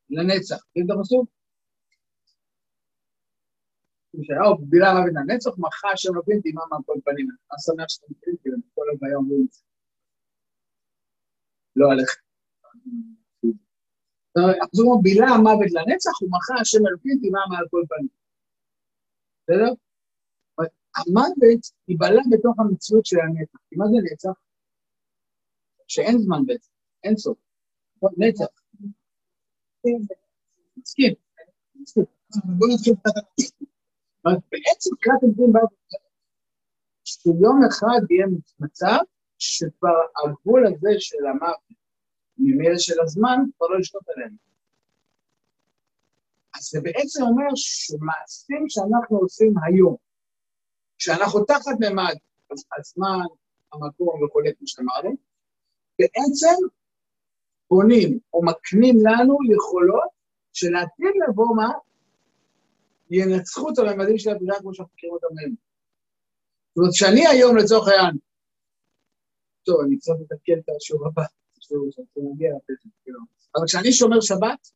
לנצח. 0.10 0.63
תראי 0.74 0.86
את 0.86 0.91
הפסוק? 1.00 1.40
ישעיהו 4.13 4.58
בילה 4.58 4.89
המוות 4.89 5.13
לנצח, 5.13 5.52
מחה 5.58 5.88
השם 5.93 6.15
לא 6.15 6.21
פינתי 6.26 6.52
מה 6.52 6.62
כל 6.86 6.97
פנים. 7.06 7.28
אני 7.30 7.60
שמח 7.65 7.89
שאתם 7.89 8.08
מכירים, 8.10 8.38
כי 8.43 8.50
כל 8.76 8.86
הבעיה 8.93 9.15
אומרים 9.15 9.45
את 9.47 9.52
זה. 9.52 9.62
לא 11.76 11.91
עליכם. 11.91 12.21
אז 14.36 14.80
הוא 14.80 15.04
בילה 15.04 15.28
המוות 15.28 15.71
לנצח, 15.71 16.21
ומחה 16.21 16.54
השם 16.62 16.88
אלוקים 16.88 17.17
תימא 17.21 17.39
מעל 17.50 17.65
כל 17.71 17.84
פנים. 17.89 18.08
בסדר? 19.43 19.74
המוות 20.97 21.63
ייבלע 21.88 22.21
בתוך 22.32 22.60
המציאות 22.60 23.06
של 23.06 23.17
הנצח. 23.19 23.60
כי 23.69 23.76
מה 23.76 23.86
זה 23.88 23.97
נצח? 24.13 24.39
שאין 25.88 26.17
זמן 26.17 26.45
בעצם, 26.45 26.71
אין 27.04 27.17
סוף. 27.17 27.38
נצח. 28.17 28.45
מסכים. 30.78 31.13
בואו 32.58 32.69
נתחיל 32.74 32.93
את 34.28 34.44
בעצם 34.52 34.90
קראת 35.00 35.24
עמדים 35.24 35.54
שיום 37.04 37.60
אחד 37.70 38.02
יהיה 38.10 38.26
מצב 38.60 38.98
שכבר 39.38 39.98
הגבול 40.24 40.68
הזה 40.68 40.90
של 41.00 41.26
המוות 41.26 41.60
ממילא 42.38 42.78
של 42.78 43.02
הזמן, 43.02 43.38
כבר 43.58 43.68
לא 43.68 43.80
לשתות 43.80 44.10
עליהם. 44.16 44.36
אז 46.56 46.64
זה 46.64 46.80
בעצם 46.84 47.22
אומר 47.24 47.52
שמעשים 47.56 48.66
שאנחנו 48.70 49.18
עושים 49.18 49.54
היום, 49.66 49.96
שאנחנו 50.98 51.46
תחת 51.46 51.76
ממד 51.80 52.16
הזמן, 52.80 53.26
המקום 53.74 54.24
וכולי, 54.24 54.56
כמו 54.56 54.68
שאמרנו, 54.68 55.16
בעצם 56.00 56.68
בונים 57.70 58.20
או 58.34 58.46
מקנים 58.46 58.96
לנו 58.98 59.38
יכולות 59.56 60.10
שלעתיד 60.54 61.14
לבוא 61.28 61.56
מה? 61.56 61.70
ינצחו 63.12 63.69
את 63.69 63.80
הממדים 63.80 64.17
של 64.17 64.30
הבריאה 64.30 64.60
כמו 64.60 64.74
שאנחנו 64.74 64.93
מכירים 64.93 65.13
אותם 65.13 65.28
היום. 65.39 65.56
זאת 66.69 66.78
אומרת, 66.78 66.93
שאני 66.93 67.28
היום 67.28 67.58
לצורך 67.58 67.88
העניין, 67.88 68.17
טוב, 69.63 69.82
אני 69.86 69.97
קצת 69.97 70.13
מתקן 70.19 70.60
את 70.60 70.76
השיעור 70.78 71.08
הבא. 71.08 71.24
כאילו. 73.04 73.19
אבל 73.56 73.65
כשאני 73.67 73.93
שומר 73.93 74.21
שבת, 74.21 74.71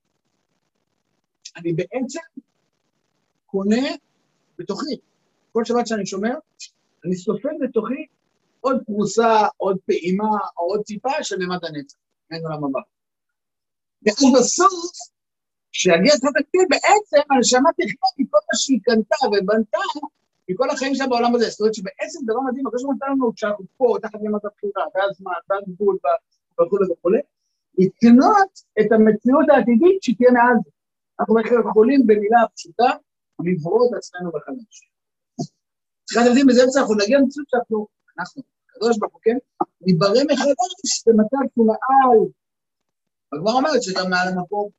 אני 1.56 1.74
בעצם 1.74 2.20
קונה 3.46 3.88
בתוכי. 4.58 4.96
כל 5.52 5.66
שבת 5.66 5.88
שאני 5.88 6.06
שומר, 6.06 6.34
אני 7.06 7.16
סופר 7.16 7.50
בתוכי 7.62 8.06
עוד 8.62 8.78
פרוסה, 8.86 9.48
עוד 9.58 9.78
פעימה, 9.86 10.38
או 10.58 10.64
עוד 10.64 10.82
טיפה 10.86 11.24
של 11.24 11.36
נמת 11.36 11.64
הנצח, 11.64 11.98
אין 12.32 12.44
עולם 12.44 12.64
הבא. 12.64 12.80
ואז 14.04 14.24
בסוף, 14.38 14.92
כשיגיע 15.76 16.14
את 16.16 16.24
התקציב, 16.30 16.62
בעצם 16.70 17.22
הנשמה 17.30 17.70
תחיה 17.78 18.10
מכל 18.20 18.38
מה 18.48 18.56
שהיא 18.62 18.80
קנתה 18.84 19.16
ובנתה 19.28 19.78
מכל 20.50 20.70
החיים 20.70 20.96
שלה 20.96 21.08
בעולם 21.08 21.36
הזה. 21.36 21.50
זאת 21.50 21.60
אומרת 21.60 21.74
שבעצם 21.74 22.20
דבר 22.24 22.42
מדהים, 22.48 22.68
אחרי 22.68 22.80
שהוא 22.80 22.94
נתן 22.94 23.12
לנו 23.12 23.34
כשאנחנו 23.36 23.66
פה, 23.78 23.98
תחת 24.02 24.20
נמת 24.22 24.46
הבחירה, 24.46 24.84
והזמן, 24.96 25.32
והגבול, 25.50 25.98
וכולי 26.62 26.86
וכולי, 26.92 27.20
לקנות 27.78 28.52
את 28.80 28.92
המציאות 28.92 29.46
העתידית 29.50 30.04
שתהיה 30.04 30.32
זה. 30.64 30.70
אנחנו 31.20 31.36
יכולים 31.70 32.08
במילה 32.08 32.42
פשוטה 32.56 32.90
לברוא 33.46 33.90
את 33.90 33.94
עצמנו 33.98 34.32
בחדש. 34.32 34.90
אחד 36.12 36.22
הדברים 36.26 36.48
בזה 36.48 36.62
בעצם 36.66 36.80
אנחנו 36.80 36.96
נגיע 36.96 37.20
למציאות 37.20 37.50
שאנחנו, 37.50 37.88
אנחנו, 38.20 38.42
הקדוש 38.70 38.98
ברוך 39.00 39.14
הוא, 39.14 39.22
כן, 39.24 39.38
ניברא 39.82 40.24
מחדש 40.32 41.04
במצב 41.08 41.38
שהוא 41.54 41.68
מעל. 41.68 42.20
הגמרא 43.34 43.54
אומרת 43.54 43.84
שגם 43.84 44.10
מעל 44.10 44.28
המקום, 44.28 44.70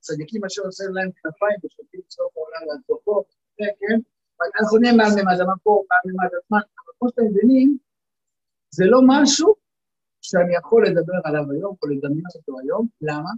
צדיקים 0.00 0.44
אשר 0.44 0.62
עושה 0.62 0.84
להם 0.92 1.10
כנפיים 1.22 1.58
ושותים 1.64 2.00
בסוף 2.08 2.36
העולם 2.36 2.68
ועד 2.68 2.80
סופו, 2.86 3.24
כן, 3.56 3.98
אנחנו 4.60 4.78
נהיה 4.78 4.92
מעל 4.92 5.10
ממד 5.10 5.40
המקום, 5.40 5.84
מעל 5.90 6.14
ממד 6.14 6.30
הזמן, 6.38 6.58
אבל 6.58 6.92
כמו 6.98 7.08
שאתם 7.08 7.22
מבינים, 7.30 7.78
זה 8.70 8.84
לא 8.86 9.00
משהו 9.06 9.54
שאני 10.20 10.56
יכול 10.56 10.86
לדבר 10.86 11.18
עליו 11.24 11.50
היום 11.52 11.76
או 11.82 11.88
לדמיין 11.88 12.24
אותו 12.34 12.60
היום, 12.60 12.86
למה? 13.00 13.30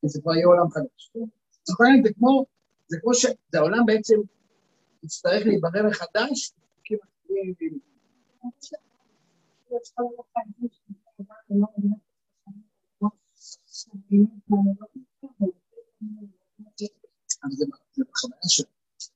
כי 0.00 0.08
זה 0.08 0.20
כבר 0.22 0.34
יהיה 0.34 0.46
עולם 0.46 0.70
חדש. 0.70 1.12
זה 2.04 2.10
כמו, 2.18 2.44
זה 2.86 2.98
כמו 3.00 3.14
שזה 3.14 3.34
העולם 3.54 3.86
בעצם 3.86 4.14
יצטרך 5.02 5.46
להיברר 5.46 5.86
מחדש, 5.88 6.52
אבל 17.44 17.52
זה 17.52 17.64
בכוונה 17.98 18.48
שלו. 18.48 18.66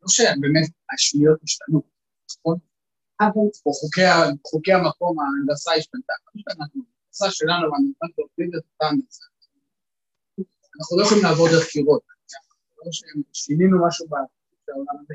לא 0.03 0.09
שבאמת 0.09 0.71
השניות 0.95 1.41
השתנו, 1.45 1.83
נכון? 2.39 2.59
אבל 3.21 3.47
פה 3.63 3.71
חוקי 4.45 4.73
המקום, 4.73 5.17
ההנדסה 5.21 5.71
השתנתה. 5.73 6.13
ההנדסה 6.49 7.31
שלנו, 7.31 7.73
והמבחן 7.73 8.07
תוכנית 8.17 8.51
את 8.59 8.65
אותה 8.73 8.87
הנדסה. 8.87 9.25
אנחנו 10.81 10.99
לא 10.99 11.03
יכולים 11.05 11.25
לעבור 11.25 11.49
דרך 11.49 11.67
קירות. 11.69 12.03
לא 12.85 12.93
שינינו 13.33 13.87
משהו 13.87 14.07
בעולם 14.69 14.97
הזה. 15.01 15.15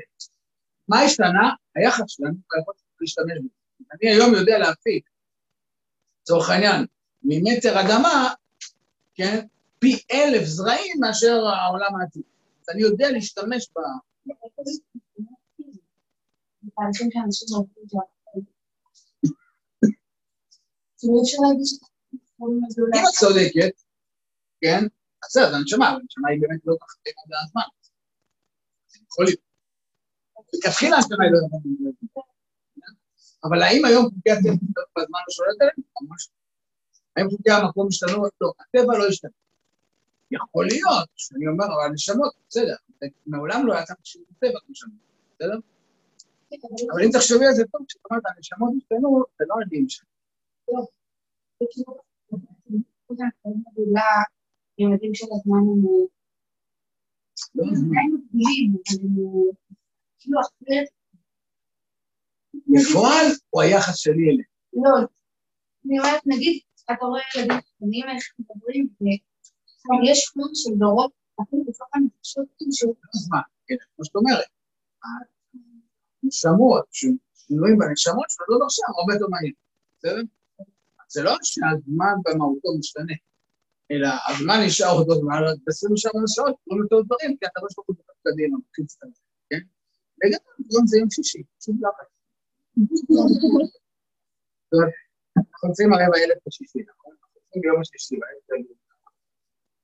מה 0.88 1.00
השתנה? 1.00 1.54
היחס 1.74 2.04
שלנו, 2.08 2.34
היכול 2.54 2.74
להשתמש 3.00 3.38
בזה. 3.38 3.48
אני 3.92 4.10
היום 4.10 4.34
יודע 4.34 4.58
להפיק, 4.58 5.08
לצורך 6.22 6.50
העניין, 6.50 6.86
ממטר 7.22 7.80
אדמה, 7.80 8.34
כן, 9.14 9.46
פי 9.86 10.02
אלף 10.12 10.44
זרעים 10.44 10.96
מאשר 11.00 11.34
העולם 11.46 12.00
העתיד. 12.00 12.22
אז 12.62 12.68
אני 12.74 12.82
יודע 12.82 13.10
להשתמש 13.10 13.68
ב... 13.68 13.78
אם 21.04 21.10
את 22.94 23.14
צודקת, 23.18 23.82
כן, 24.60 24.84
בסדר, 25.22 25.50
זה 25.50 25.56
הנשמה, 25.56 25.88
הנשמה 25.88 26.28
היא 26.30 26.40
באמת 26.40 26.60
לא 26.64 26.76
תחת 26.80 26.98
הזמן. 27.44 27.62
יכול 29.02 29.24
להיות. 29.24 29.40
לכתחילה 30.54 30.96
הנשמה 30.96 31.24
היא 31.24 31.32
לא 31.32 31.38
תחת 31.48 32.26
אבל 33.44 33.62
האם 33.62 33.84
היום 33.84 34.04
חוקי 34.04 34.30
הטבע 34.30 34.52
בזמן 34.98 35.20
לא 35.26 35.30
שולט 35.30 35.60
עליהם? 35.60 35.76
ממש 36.02 36.28
לא. 36.28 36.34
האם 37.16 37.30
חוקי 37.30 37.50
המקום 37.50 37.88
השתנו? 37.88 38.22
לא, 38.40 38.52
הטבע 38.60 38.98
לא 38.98 39.06
השתנה. 39.08 39.45
יכול 40.30 40.66
להיות 40.66 41.08
שאני 41.16 41.46
אומר, 41.46 41.64
אבל 41.64 41.92
נשמות, 41.94 42.32
בסדר, 42.48 42.74
מעולם 43.26 43.66
לא 43.66 43.74
צריך 43.84 43.98
שירות 44.04 44.28
טבע 44.38 44.58
שאמרתי, 44.72 44.96
בסדר? 45.34 45.58
אבל 46.92 47.02
אם 47.04 47.10
תחשבי 47.12 47.46
על 47.46 47.52
זה 47.52 47.62
טוב, 47.72 47.86
כשאת 47.88 48.00
אומרת, 48.10 48.22
הנשמות 48.36 48.72
השתנו, 48.78 49.22
זה 49.38 49.44
לא 49.48 49.54
הדין 49.62 49.88
שלנו. 49.88 50.86
ילדים 54.78 55.14
של 55.14 55.26
הזמן 55.32 55.58
הם... 55.58 56.06
לא 60.28 60.40
בפועל 62.66 63.26
או 63.52 63.60
היחס 63.60 63.96
שלי 63.96 64.24
אליהם? 64.30 64.42
לא, 64.72 65.06
אני 65.86 65.98
אומרת, 65.98 66.22
נגיד, 66.26 66.60
אתה 66.84 67.04
רואה 67.04 67.20
ילדים 67.36 67.60
קטנים, 67.60 68.04
איך 68.16 68.34
מדברים, 68.38 68.88
ויש 69.88 70.28
חום 70.28 70.50
של 70.54 70.70
דורות, 70.78 71.12
אפילו 71.42 71.62
בתוך 71.68 71.88
הנפשות. 71.94 72.46
אז 73.14 73.28
מה, 73.30 73.40
כן, 73.66 73.74
כמו 73.96 74.04
שאת 74.04 74.16
אומרת, 74.16 74.48
הנשמות, 76.22 76.84
שינויים 76.92 77.78
בנשמות 77.78 78.26
שלו 78.28 78.58
לא 78.60 78.64
עכשיו, 78.64 78.84
הרבה 78.98 79.14
יותר 79.14 79.26
מהיר, 79.30 79.54
בסדר? 79.98 80.22
זה 81.08 81.22
לא 81.22 81.34
שהזמן 81.42 82.14
במהותו 82.24 82.68
משתנה, 82.78 83.14
אלא 83.90 84.08
הזמן 84.28 84.58
נשאר 84.66 84.92
אותו 84.98 85.14
זמן, 85.20 85.40
ב-27 85.64 86.24
שעות 86.34 86.56
קוראים 86.64 86.82
יותר 86.82 87.00
דברים, 87.06 87.36
כי 87.38 87.46
אתה 87.46 87.60
לא 87.62 87.68
שולח 87.74 87.88
אותו 87.88 88.02
קדימה, 88.24 88.58
מקפיץ 88.58 88.96
את 89.04 89.14
זה, 89.14 89.20
כן? 89.50 89.62
בגלל 90.18 90.40
זה 90.86 90.98
יום 90.98 91.10
שישי, 91.10 91.42
פשוט 91.58 91.76
לחץ. 91.82 92.10
אנחנו 95.38 95.68
נמצאים 95.68 95.92
הרי 95.92 96.04
באלף 96.12 96.40
השישי, 96.46 96.78
נכון? 96.90 97.12
אנחנו 97.12 97.28
נמצאים 97.36 97.60
ביום 97.62 97.80
השישי, 97.80 98.14
יכול 98.16 98.58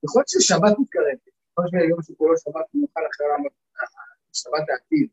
להיות 0.03 0.29
ששבת 0.29 0.75
מתקרבת, 0.81 1.21
יכול 1.51 1.65
להיות 1.65 1.87
שיום 1.87 2.03
שכולו 2.03 2.35
שבת 2.39 2.67
נוכל 2.75 3.01
אחרי 3.11 3.27
שבת 4.33 4.67
העתיד, 4.71 5.09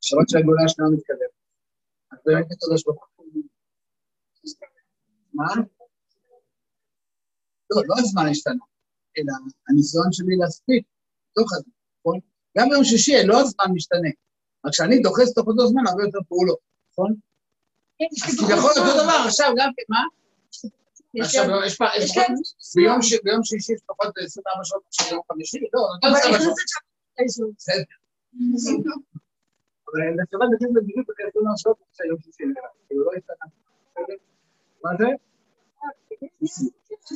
שבת 0.00 0.28
של 0.28 0.38
הגאולה 0.38 0.68
שלנו 0.68 0.92
מתקרבת. 0.96 1.32
אז 2.12 2.18
באמת 2.24 2.46
הקדוש 2.52 2.84
ברוך 2.84 3.08
הוא. 3.16 3.26
מה? 5.34 5.50
לא, 7.70 7.82
לא 7.88 7.94
הזמן 7.98 8.26
השתנה, 8.30 8.64
אלא 9.18 9.32
הניסיון 9.68 10.12
שלי 10.12 10.36
להספיק, 10.36 10.84
בתוך 11.30 11.52
הזמן, 11.54 11.72
נכון? 11.98 12.18
גם 12.58 12.68
ביום 12.68 12.84
שישי 12.84 13.12
לא 13.24 13.40
הזמן 13.40 13.64
משתנה, 13.74 14.10
רק 14.64 14.72
שאני 14.74 14.98
דוחס 15.02 15.34
תוך 15.34 15.46
אותו 15.46 15.66
זמן 15.66 15.82
הרבה 15.88 16.02
יותר 16.02 16.18
פעולות, 16.28 16.58
נכון? 16.92 17.14
כן, 17.98 18.10
אז 18.28 18.36
כביכול 18.38 18.70
אותו 18.70 18.92
דבר, 19.02 19.18
עכשיו 19.26 19.50
גם 19.58 19.70
כן, 19.76 19.82
מה? 19.88 20.02
עכשיו, 21.18 21.44
יש 21.66 21.76
פה, 21.78 21.84
ביום 23.24 23.42
שישי 23.44 23.72
יש 23.72 23.80
פחות 23.86 24.18
24 24.18 24.64
שעות 24.64 24.82
של 24.90 25.14
יום 25.14 25.22
חמישי? 25.32 25.58
לא, 25.74 25.80
נותן 25.94 26.08
24 26.08 26.38
שעות. 26.38 27.54
אבל 29.86 30.00
לשבת 30.18 30.48
נכנס 30.54 30.70
בדיוק 30.76 31.10
אחרי 31.10 31.26
24 31.28 31.56
שעות 31.56 31.76
של 31.92 32.04
יום 32.04 32.18
שישי, 32.20 32.44
כאילו 32.86 33.04
לא 33.04 33.10
השתנה. 33.16 33.46
מה 34.84 34.90
זה? 34.98 35.08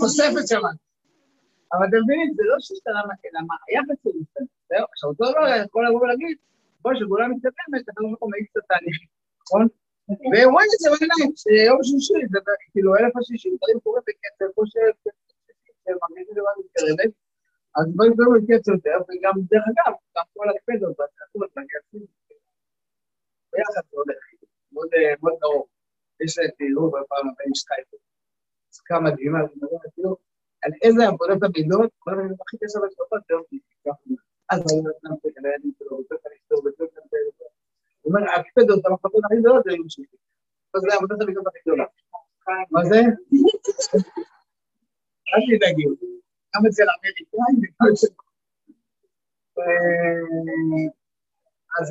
תוספת 0.00 0.44
שבת. 0.50 0.78
אבל 1.72 1.85
אתם 1.88 1.98
מבינים, 2.04 2.28
זה 2.37 2.42
לא 2.50 2.57
שהשתנה, 2.61 3.00
אלא 3.24 3.40
מה, 3.48 3.54
היחס 3.68 3.98
שלי 4.02 4.20
השתנה. 4.22 4.85
עכשיו, 4.92 5.11
אותו 5.11 5.24
דבר 5.30 5.46
יכול 5.66 5.88
לבוא 5.88 6.00
ולהגיד, 6.00 6.37
ככל 6.80 6.94
שגאולה 6.98 7.28
מתקדמת, 7.28 7.83
הקדוש 7.88 8.11
ברוך 8.11 8.22
הוא 8.22 8.30
מאיץ 8.33 8.48
את 8.52 8.57
התהליכים, 8.64 9.09
נכון? 9.42 9.62
ורואים 10.11 10.71
את 10.75 10.81
זה 10.83 10.88
בעיניים, 10.93 11.31
שיום 11.43 11.81
שישי, 11.88 12.21
זה 12.33 12.38
כאילו 12.73 12.90
אלף 12.97 13.12
השישי, 13.17 13.49
דברים 13.57 13.79
קורים 13.83 14.03
בקצב, 14.07 14.49
כמו 14.55 14.64
שמרגישים 14.71 16.37
מתקרבת, 16.59 17.12
אז 17.77 17.85
דברים 17.93 18.12
קורים 18.17 18.33
בקצב 18.43 18.73
יותר, 18.77 18.97
וגם, 19.07 19.35
דרך 19.51 19.67
אגב, 19.71 19.95
גם 20.17 20.27
כל 20.35 20.47
הקפדות 20.51 20.95
והצעקות 20.99 21.51
והגעצים, 21.57 22.05
ביחד 23.53 23.83
זה 23.90 23.97
הולך, 24.01 24.23
מאוד 24.73 25.37
קרוב. 25.40 25.67
יש 26.25 26.35
תראו 26.59 26.85
בפעם 26.90 27.27
הבאה 27.29 27.47
יש 27.53 27.64
חייפה. 27.69 27.97
עסקה 28.71 29.01
מדהימה, 29.01 29.38
אני 29.40 29.49
כאילו, 29.95 30.17
על 30.62 30.73
איזה 30.83 31.03
עבודת 31.09 31.43
המידות, 31.43 31.90
כל 31.99 32.14
מיני 32.17 32.35
הכי 32.40 32.57
קשר 32.62 32.79
לשפות, 32.87 33.23
זה 33.29 33.35
שישי, 33.49 33.90
אז 34.51 34.59
אני 34.61 34.81
נותן 34.83 35.09
את 35.17 35.37
הילדים 35.45 35.73
שלו, 35.79 35.93
וצריך 35.99 36.23
לאשתו, 36.31 36.57
וצריך 36.64 36.90
את 36.99 37.12
הוא 38.05 38.14
אומר, 38.14 38.23
הקפדות, 38.37 38.87
המחלקות 38.87 39.25
הכי 39.25 39.37
גדולות 39.40 39.64
זה 39.64 39.73
יום 39.73 39.88
שישי. 39.88 40.17
אז 40.75 40.81
זה 40.81 40.95
עבודת 40.97 41.21
המידות 41.23 41.47
הכי 41.47 41.59
גדולה. 41.67 41.85
מה 42.71 42.85
זה? 42.85 43.01
אל 45.31 45.43
תדאגי, 45.49 45.85
גם 46.57 46.62
אצל 46.69 46.87
האמריקאים, 46.90 47.57
אז 51.81 51.88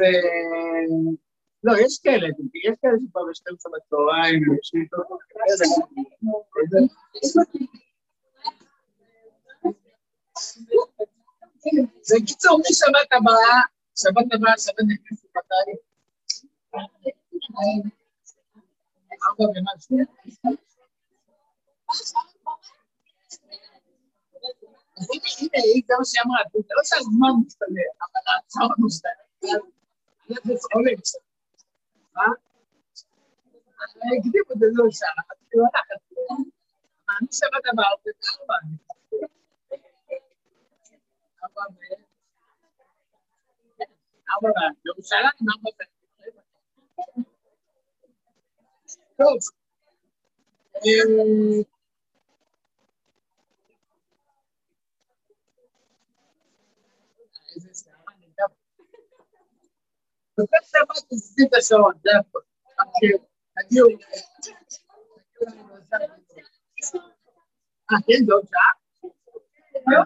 לא, 1.63 1.73
יש 1.86 1.99
כאלה, 2.04 2.28
יש 2.63 2.76
כאלה 2.82 2.93
שפה 2.99 3.19
ב-12 3.19 3.71
בצהריים, 3.76 4.43
זה 12.02 12.15
קיצור, 12.28 12.60
משבת 12.60 13.12
הבאה, 13.12 13.60
שבת 13.95 14.34
הבאה, 14.34 14.54
שבת 14.58 14.86
נכנסת 14.88 15.28
מתי? 15.38 15.92
ארבע 19.23 19.43
ומשהו. 19.43 19.97
אז 24.97 25.07
הנה, 25.13 25.29
זה 25.88 25.93
מה 25.99 26.05
שהיא 26.05 26.21
אמרה, 26.25 26.39
זה 26.53 26.73
לא 26.77 26.83
שהזמן 26.83 27.33
משתנה, 27.45 27.86
אבל 28.03 28.23
ההצעה 28.27 28.67
משתנה. 28.79 29.23
מה? 32.13 32.27
הקדימו 34.17 34.51
את 45.81 45.92
זה 46.97 47.03
לא 49.19 49.25
שם, 61.62 61.77
כאילו 62.99 63.19
הלכת. 63.58 63.73
אני 67.91 68.15
שבת 68.15 68.25
הבאה, 68.25 68.41
זה 68.43 68.58
ארבע. 68.58 68.75
ארבע 68.99 69.06
בירושלים, 69.86 69.88
ארבע 69.88 70.03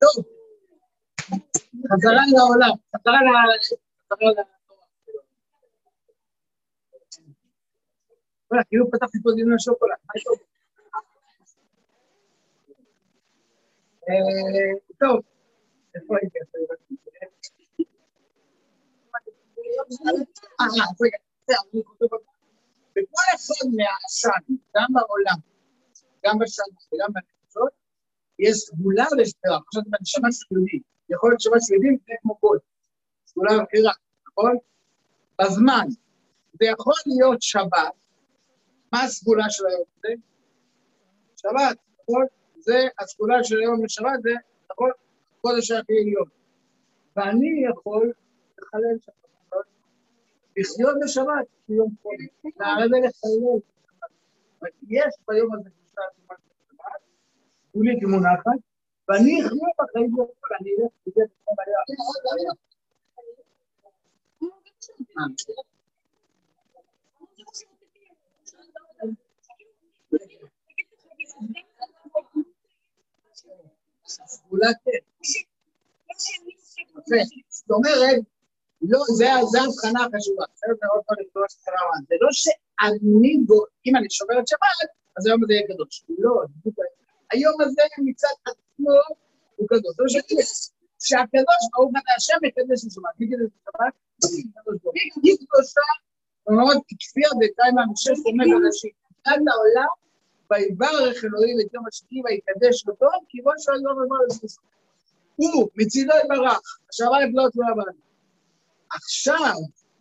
בסוף 0.00 0.02
שבת 0.02 0.02
תשים 0.02 0.45
את 1.84 1.90
השעון, 1.92 2.16
זה 2.16 2.36
הכול. 2.36 2.58
תגיעו. 2.58 3.26
אה, 3.26 3.44
כן, 3.44 3.52
זה 3.52 3.52
עוד 3.52 3.60
שעה? 3.60 3.60
טוב, 3.60 3.60
חזרה 3.60 3.72
לעולם, 3.72 3.86
חזרה 4.12 4.30
לתורה. 4.32 4.42
וואלה, 8.50 8.64
כאילו 8.64 8.90
פתחתי 8.90 9.18
פה 9.22 9.30
דיון 9.36 9.52
על 9.52 9.58
שוקולד, 9.58 9.96
מה 10.06 10.12
טוב. 10.24 10.38
טוב, 15.00 15.20
איפה 15.94 16.14
הייתי? 16.20 16.38
וכל 22.92 23.26
אחד 23.34 23.66
מהעשן, 23.76 24.54
גם 24.76 24.88
בעולם, 24.92 25.38
גם 26.24 26.38
בשנה 26.38 26.64
וגם 26.92 27.08
בנפשות, 27.12 27.72
יש 28.38 28.56
סגולה 28.56 29.04
ושבירה. 29.04 29.58
עכשיו 29.66 29.82
זה 29.84 29.90
בנשמה 29.90 30.32
של 30.32 30.46
יהודי. 30.50 30.95
יכול 31.10 31.30
להיות 31.30 31.40
שמה 31.40 31.56
יהודים 31.70 31.98
זה 32.06 32.12
כמו 32.22 32.36
קוד. 32.36 32.58
סגולה 33.26 33.58
ובחירה, 33.58 33.92
נכון? 34.28 34.56
בזמן. 35.40 35.86
זה 36.52 36.66
יכול 36.66 36.94
להיות 37.06 37.42
שבת. 37.42 37.92
מה 38.92 39.02
הסגולה 39.02 39.44
של 39.48 39.66
היום 39.66 39.84
הזה? 39.98 40.14
שבת, 41.36 41.78
נכון? 42.02 42.24
זה 42.58 42.88
הסגולה 42.98 43.44
של 43.44 43.58
היום 43.58 43.82
בשבת, 43.82 44.22
זה, 44.22 44.30
נכון? 44.70 44.90
קודש 45.40 45.70
הכי 45.70 45.92
עליון. 46.00 46.28
ואני 47.16 47.64
יכול 47.70 48.12
לחלל 48.58 48.98
שבת. 49.00 49.66
לחיות 50.56 50.96
בשבת 51.04 51.46
כיום 51.66 51.94
קודש. 52.02 52.52
לרדת 52.60 53.04
לחלל. 53.04 53.60
יש 54.88 55.14
ביום 55.28 55.54
הזה 55.54 55.70
קדושה 55.70 56.00
עצומה 56.10 56.34
של 56.38 56.54
שבת, 56.68 57.00
כולי 57.72 58.00
כמונחת, 58.00 58.60
ואני 59.08 59.40
אחיה 59.40 59.68
בחיים 59.78 60.10
שלו, 60.16 60.26
אני 60.60 60.70
אלך 60.70 60.92
וזה 61.06 61.22
בכל. 61.42 61.54
סגולה 74.26 74.68
כן. 74.84 75.00
זאת 77.48 77.70
אומרת, 77.70 78.20
לא, 78.82 79.00
זה 79.16 79.32
ההבחנה 79.32 80.00
החשובה. 80.04 80.44
בסדר, 80.54 80.88
עוד 80.94 81.02
פעם 81.06 81.16
לקרוא 81.20 81.44
שכרה 81.48 81.74
זה 82.08 82.14
לא 82.20 82.28
שאני, 82.32 83.32
אם 83.86 83.96
אני 83.96 84.10
שומר 84.10 84.40
את 84.40 84.48
שבת, 84.48 84.90
אז 85.16 85.26
היום 85.26 85.44
הזה 85.44 85.52
יהיה 85.52 85.66
קדוש. 85.68 86.04
לא, 86.18 86.42
היום 87.32 87.60
הזה 87.60 87.82
מצד 88.04 88.28
עצמו 88.86 89.16
הוא 89.56 89.68
קדוש. 89.68 90.12
זה 90.12 90.20
שהקדוש 91.08 91.62
ברוך 91.72 91.90
הוא 91.90 92.00
השם 92.16 92.38
מקדש 92.42 92.84
את 92.86 92.90
שבת. 92.90 93.14
מי 93.18 93.26
קדש 93.30 93.46
את 93.46 93.60
שבת? 93.66 93.94
היא 95.22 95.36
קדושה, 95.36 95.88
מאוד 96.50 96.76
כפיה 97.00 97.28
דקיימה 97.40 97.82
משש 97.92 98.18
ימי 98.26 98.44
קדשים. 98.44 98.90
עד 99.24 99.40
לעולם, 99.46 99.94
ויברך 100.50 101.24
אלוהים 101.24 101.56
את 101.60 101.74
יום 101.74 101.86
השני 101.86 102.22
ויקדש 102.24 102.88
אותו, 102.88 103.06
כי 103.28 103.42
בוא 103.42 103.52
שואל 103.58 103.78
לא 103.82 103.90
אומר 103.90 104.16
לזה. 104.26 104.46
הוא 105.36 105.68
מצידו 105.76 106.12
יברך, 106.24 106.78
השמיים 106.90 107.36
לא 107.36 107.48
תלויה 107.52 107.74
בנו. 107.74 107.98
עכשיו, 108.96 109.54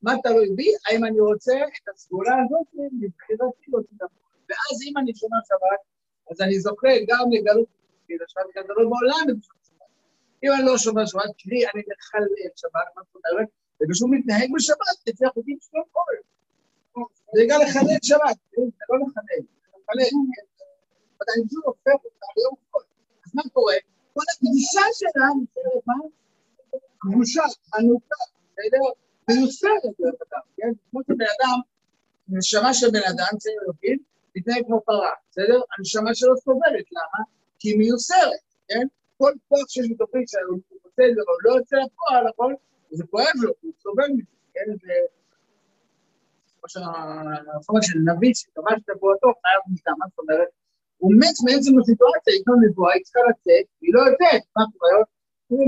מה 0.03 0.13
תלוי 0.23 0.49
בי? 0.55 0.71
האם 0.85 1.05
אני 1.05 1.19
רוצה 1.19 1.53
את 1.53 1.89
הסגולה 1.95 2.35
הזאת 2.45 2.67
מבחינתי 2.73 3.65
לא 3.67 3.79
תדבר. 3.89 4.05
ואז 4.49 4.77
אם 4.87 4.97
אני 4.97 5.15
שומע 5.15 5.37
שבת, 5.47 5.81
אז 6.31 6.41
אני 6.41 6.59
זוכה 6.59 6.93
גם 7.07 7.31
לגלות 7.31 7.67
את 8.15 8.21
השבת, 8.27 8.67
זה 8.67 8.73
לא 8.77 8.89
בעולם 8.89 9.41
שבת. 9.41 9.65
אם 10.43 10.51
אני 10.51 10.65
לא 10.65 10.77
שומע 10.77 11.07
שבת, 11.07 11.31
קרי 11.41 11.61
אני 11.69 11.81
מחלל 11.89 12.27
שבת, 12.55 12.87
מה 12.95 13.01
זאת 13.05 13.15
אומרת? 13.15 13.47
ובשום 13.81 14.13
מתנהג 14.13 14.49
בשבת, 14.55 14.97
אצל 15.09 15.25
החוקים 15.25 15.57
שלו 15.61 15.83
כל. 15.91 16.15
זה 17.35 17.41
גם 17.49 17.59
לחלל 17.61 17.99
שבת, 18.03 18.37
זה 18.51 18.85
לא 18.89 18.97
לחלל, 19.03 19.43
זה 19.61 19.77
לחלל. 19.77 20.15
אבל 21.17 21.27
אני 21.35 21.47
פשוט 21.47 21.63
הופך 21.65 21.97
אותה 22.05 22.25
ליום 22.37 22.55
כל. 22.71 22.81
אז 23.25 23.31
מה 23.35 23.43
קורה? 23.53 23.75
כל 24.13 24.21
הקדושה 24.31 24.85
שלה 24.93 25.27
נשארת 25.41 25.83
מה? 25.87 25.93
קדושה, 26.97 27.43
ענוקה, 27.75 28.21
בסדר? 28.51 28.83
מיוסרת, 29.29 29.83
דרך 29.99 30.15
אגב, 30.21 30.43
כן? 30.57 30.71
כמו 30.91 31.01
שבן 31.03 31.25
אדם, 31.39 31.59
נשמה 32.29 32.73
של 32.73 32.87
בן 32.91 33.05
אדם, 33.11 33.37
צעיר 33.37 33.55
אלוקים, 33.63 33.97
מתנהג 34.35 34.63
כמו 34.65 34.81
פרה, 34.85 35.11
בסדר? 35.31 35.59
הנשמה 35.77 36.15
שלו 36.15 36.37
סובלת, 36.37 36.85
למה? 36.91 37.23
כי 37.65 37.69
היא 37.71 37.79
מיוסרת, 37.81 38.43
כן? 38.69 38.85
כל 39.17 39.33
כוח 39.49 39.67
שיש 39.71 39.87
בתוכי 39.91 40.23
שהוא 40.31 40.59
רוצה 40.83 41.03
זה, 41.15 41.21
אבל 41.25 41.37
לא 41.45 41.51
יוצא 41.57 41.75
לפועל, 41.85 42.23
נכון? 42.29 42.51
זה 42.97 43.03
כואב 43.11 43.37
לו, 43.43 43.51
הוא 43.61 43.71
סובל 43.83 44.09
מזה, 44.15 44.35
כן? 44.53 44.67
זה... 44.81 44.93
כמו 46.57 46.67
שהרפורמה 46.73 47.81
של 47.87 47.99
נביא, 48.07 48.33
שכבש 48.39 48.77
את 48.81 48.89
נבואתו, 48.89 49.27
חייב 49.41 49.61
מטעם, 49.73 49.95
מה 49.99 50.05
זאת 50.09 50.19
אומרת? 50.19 50.49
הוא 51.01 51.11
מת 51.21 51.37
מעצם 51.45 51.73
הסיטואציה, 51.79 52.31
יש 52.35 52.43
לו 52.47 52.55
נבואה, 52.63 52.93
היא 52.93 53.03
צריכה 53.05 53.21
לצאת, 53.29 53.65
והיא 53.77 53.93
לא 53.95 54.01
יוצאת, 54.07 54.43
מה 54.57 54.63
קורה? 54.71 54.91
הוא 55.47 55.59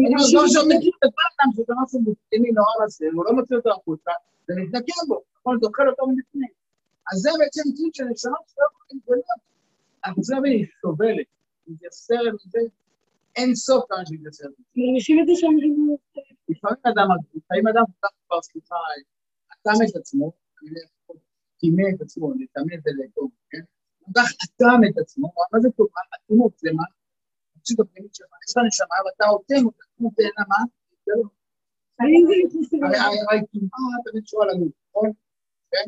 לא 0.55 0.63
מכיר 0.71 0.95
את 1.05 1.13
האדם 1.19 1.49
שזה 1.55 1.73
משהו 1.81 1.99
מוסלמי 2.05 2.51
נורא 2.57 2.73
לזה, 2.81 3.05
הוא 3.13 3.25
לא 3.25 3.31
מוציא 3.37 3.55
אותו 3.57 3.69
החוצה, 3.75 4.11
זה 4.47 4.53
מתנקם 4.61 5.01
בו, 5.07 5.17
נכון? 5.39 5.53
זוכר 5.61 5.85
אותו 5.91 6.03
מבפנים. 6.07 6.53
אז 7.09 7.17
זה 7.23 7.29
בעצם 7.39 7.65
ציון 7.75 7.91
של 7.93 8.05
נשמה 8.11 8.37
שלא 8.49 8.63
יכולים 8.69 8.87
להתגלות. 8.93 9.41
אבל 10.05 10.23
זה 10.27 10.35
היא 10.43 10.65
סובלת, 10.81 11.17
היא 11.17 11.36
מתייסרת 11.67 12.33
מזה, 12.45 12.59
אין 13.35 13.55
סוף 13.55 13.85
כמה 13.89 14.05
שהיא 14.05 14.19
מתייסרת. 14.19 14.51
מרגישים 14.75 15.17
את 15.21 15.25
זה 15.27 15.33
שם 15.35 15.53
לפעמים 16.49 16.77
אדם, 16.91 17.07
לפעמים 17.35 17.67
אדם 17.67 17.83
פתח 17.97 18.13
כבר, 18.27 18.41
סליחה, 18.41 18.75
אטם 19.53 19.77
את 19.89 19.95
עצמו, 19.95 20.31
טימא 21.59 21.85
את 21.95 22.01
עצמו, 22.01 22.33
לטמא 22.39 22.75
זה 22.83 22.91
לטוב, 22.99 23.29
כן? 23.49 23.63
הוא 23.99 24.13
כך 24.17 24.29
אטם 24.43 24.79
את 24.89 24.97
עצמו, 24.97 25.27
מה 25.53 25.59
זה 25.59 25.69
טוב? 25.77 25.87
אטימות 26.15 26.53
זה 26.57 26.69
מה? 26.77 26.83
המציאות 27.55 27.79
הפנימית 27.79 28.15
שלך, 28.15 28.27
יש 28.43 28.57
לך 28.57 28.63
נשמה 28.67 28.97
ואתה 29.05 29.25
אותה, 29.29 29.55
כמו 29.97 30.11
תאנה 30.15 30.43
מה? 30.51 30.61
הרי 31.99 32.17
טומאה 33.51 33.97
תמיד 34.05 34.23
קשורה 34.23 34.45
לגוף, 34.45 34.73
נכון? 34.89 35.09
כן? 35.71 35.85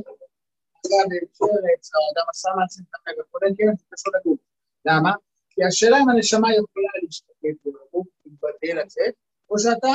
אדם 0.85 1.09
שרץ, 1.37 1.83
האדם 1.93 2.27
עשה 2.29 2.49
מעשים 2.57 2.85
וכו', 3.19 3.39
כן, 3.57 3.75
זה 3.77 3.85
קשור 3.89 4.13
לגוף. 4.15 4.39
למה? 4.85 5.11
כי 5.59 5.65
השאלה 5.65 5.97
אם 5.97 6.09
הנשמה 6.09 6.47
יכולה 6.59 6.91
להשתקף 7.03 7.55
בגוף, 7.65 8.07
להתבטא 8.25 8.71
לצאת, 8.79 9.13
או 9.49 9.59
שאתה 9.59 9.93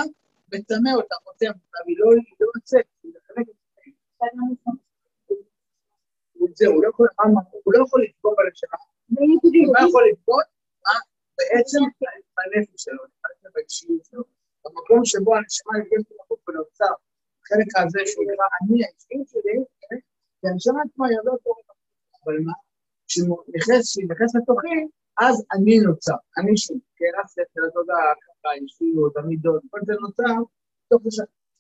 מטמא 0.53 0.91
אותה, 0.97 1.15
חותם 1.25 1.47
אותה, 1.47 1.79
והיא 1.85 1.97
לא 2.01 2.07
יוצאת, 2.57 2.87
היא 3.03 3.13
מחלקת 3.17 3.51
את 6.45 6.57
זהו, 6.57 6.73
הוא 6.73 6.83
לא 6.83 6.89
יכול 7.83 8.05
לפגוע 8.05 8.33
בנשמה, 8.39 8.79
הוא 9.43 9.75
לא 9.75 9.89
יכול 9.89 10.03
לפגוע 10.13 10.43
בעצם 11.39 11.79
בנפש 12.37 12.83
שלו, 12.85 13.03
באישיות 13.55 14.05
שלו. 14.05 14.23
במקום 14.65 15.05
שבו 15.05 15.37
הנשמה 15.37 15.73
נפגשת 15.79 16.13
בחוץ 16.19 16.41
ונוצר, 16.49 16.95
החלק 17.43 17.69
הזה 17.77 18.01
שהוא 18.07 18.25
נראה 18.25 18.47
אני, 18.57 18.85
האישיות 18.85 19.29
שלי, 19.29 19.57
כי 20.41 20.49
הנשמה 20.49 20.81
עצמה 20.87 21.07
היא 21.09 21.19
לא 21.25 21.33
טובה, 21.45 21.73
אבל 22.25 22.39
מה? 22.47 22.53
כשהיא 23.09 24.07
נכנסת 24.11 24.41
לתוכי, 24.41 24.79
אז 25.21 25.45
אני 25.55 25.81
נוצר, 25.81 26.15
אני 26.39 26.57
שלי, 26.57 26.79
כן, 26.97 27.15
הספר, 27.25 27.61
התודעה, 27.69 28.13
ככה, 28.23 28.49
האישיות, 28.49 29.17
המידות, 29.17 29.63
כל 29.71 29.79
זה 29.87 29.93
נוצר, 30.01 30.35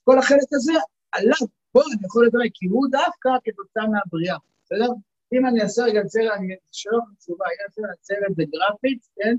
כל 0.04 0.18
החלק 0.18 0.48
הזה 0.52 0.72
עליו, 1.12 1.46
בוא, 1.74 1.82
אני 1.82 2.06
יכול 2.06 2.26
לדבר, 2.26 2.38
כי 2.54 2.66
הוא 2.66 2.86
דווקא 2.90 3.30
כתוצאה 3.44 3.86
מהבריאה, 3.88 4.36
בסדר? 4.64 4.90
אם 5.32 5.46
אני 5.46 5.62
אעשה 5.62 5.82
רגע 5.84 6.00
סרט, 6.06 6.32
אני 6.36 6.54
לך 6.54 7.04
תשובה, 7.18 7.44
אני 7.46 7.64
אעשה 7.64 7.82
סרט 8.02 8.32
בגרפית, 8.36 9.06
כן? 9.16 9.34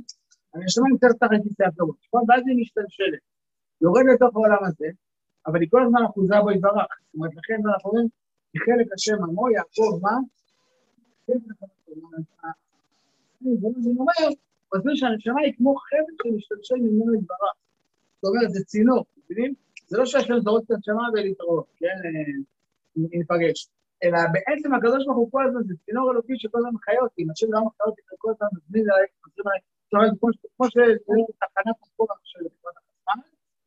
אני 0.56 0.70
שומע 0.70 0.90
יותר 0.90 1.08
תחת 1.20 1.40
כיסא 1.44 1.64
הפירוש, 1.64 1.98
נכון? 2.08 2.24
ואז 2.28 2.44
היא 2.48 2.58
משתלשלת. 2.62 3.24
יורד 3.82 4.04
לתוך 4.14 4.36
העולם 4.36 4.64
הזה, 4.68 4.88
אבל 5.48 5.60
היא 5.62 5.70
כל 5.72 5.84
הזמן 5.84 6.02
אחוזה 6.06 6.36
בו 6.44 6.52
יתברך. 6.52 6.92
זאת 7.06 7.16
אומרת, 7.16 7.32
לכן 7.36 7.60
אנחנו 7.74 7.90
אומרים, 7.90 8.08
כי 8.52 8.60
חלק 8.60 8.88
השם 8.96 9.24
עמו, 9.24 9.50
יעקב, 9.50 10.00
מה? 10.02 10.16
זה 13.62 13.90
אומר, 14.00 14.30
מסביר 14.76 14.96
שהנשמה 14.96 15.42
היא 15.42 15.54
כמו 15.58 15.76
חבל 15.76 16.32
שמשתלשל 16.32 16.76
ממנו 16.76 17.16
יתברך. 17.16 17.56
זאת 18.22 18.30
אומרת, 18.30 18.52
זה 18.52 18.64
צינור, 18.64 19.06
מבינים? 19.30 19.54
זה 19.88 19.98
לא 19.98 20.06
שהשם 20.06 20.40
זורק 20.40 20.64
את 20.66 20.72
הנשמה 20.72 21.04
ולהתראות, 21.14 21.66
כן? 21.78 21.96
ניפגש. 22.96 23.68
אלא 24.04 24.18
בעצם 24.34 24.74
הקדוש 24.74 25.06
ברוך 25.06 25.18
הוא 25.18 25.32
כל 25.32 25.48
הזמן, 25.48 25.64
זה 25.64 25.74
צינור 25.86 26.12
אלוקי 26.12 26.34
שכל 26.38 26.58
הזמן 26.58 26.72
מחיה 26.74 27.02
אותי, 27.02 27.24
אם 27.24 27.32
השם 27.32 27.48
לא 27.50 27.60
מחיה 27.66 27.86
אותי, 27.86 28.02
כל 28.18 28.32
הזמן 28.32 28.48
מזמין 28.58 28.86
עליי, 28.92 29.06
מזמין 29.28 29.46
עליי, 29.94 30.10
כמו 30.58 30.70
שזה 30.70 30.82
תחנת 31.40 31.76
מקום 31.82 32.08
של 32.24 32.40
החשמל, 32.46 32.72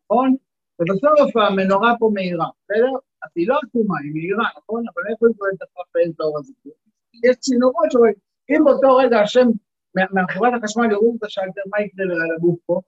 נכון? 0.04 0.36
ובסוף 0.78 1.36
המנורה 1.36 1.94
פה 1.98 2.10
מהירה, 2.14 2.48
בסדר? 2.64 2.92
אז 3.22 3.30
היא 3.36 3.48
לא 3.48 3.58
עקומה, 3.62 3.98
היא 4.02 4.12
מהירה, 4.14 4.44
נכון? 4.58 4.84
אבל 4.94 5.02
איפה 5.10 5.26
היא 5.26 5.34
פועלת 5.38 5.62
את 6.14 6.20
האור 6.20 6.38
הזה? 6.38 6.52
יש 7.24 7.36
צינורות 7.36 7.92
שאומרים, 7.92 8.14
אם 8.50 8.64
באותו 8.64 8.96
רגע 8.96 9.20
השם 9.20 9.48
מהחברת 9.94 10.53
החשמל 10.59 10.90
יוריד 10.92 11.14
את 11.18 11.24
השלטר, 11.24 11.61
מה 11.70 11.81
יקרה 11.83 12.05
לגוף 12.37 12.59
פה? 12.66 12.81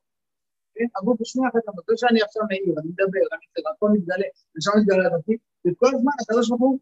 כן? 0.75 0.85
הגוף 0.97 1.21
בשנייה 1.21 1.49
אחת, 1.49 1.65
אבל 1.69 1.97
שאני 1.97 2.23
עכשיו 2.23 2.43
מעיר, 2.51 2.75
אני 2.79 2.89
מדבר, 2.89 3.25
אני 3.33 3.65
הכל 3.75 3.89
מתגלה, 3.95 4.29
ושם 4.57 4.71
מתגלה 4.81 5.07
הדתי, 5.07 5.37
וכל 5.67 5.87
הזמן 5.95 6.13
הקדוש 6.23 6.49
ברוך 6.49 6.61
הוא, 6.61 6.79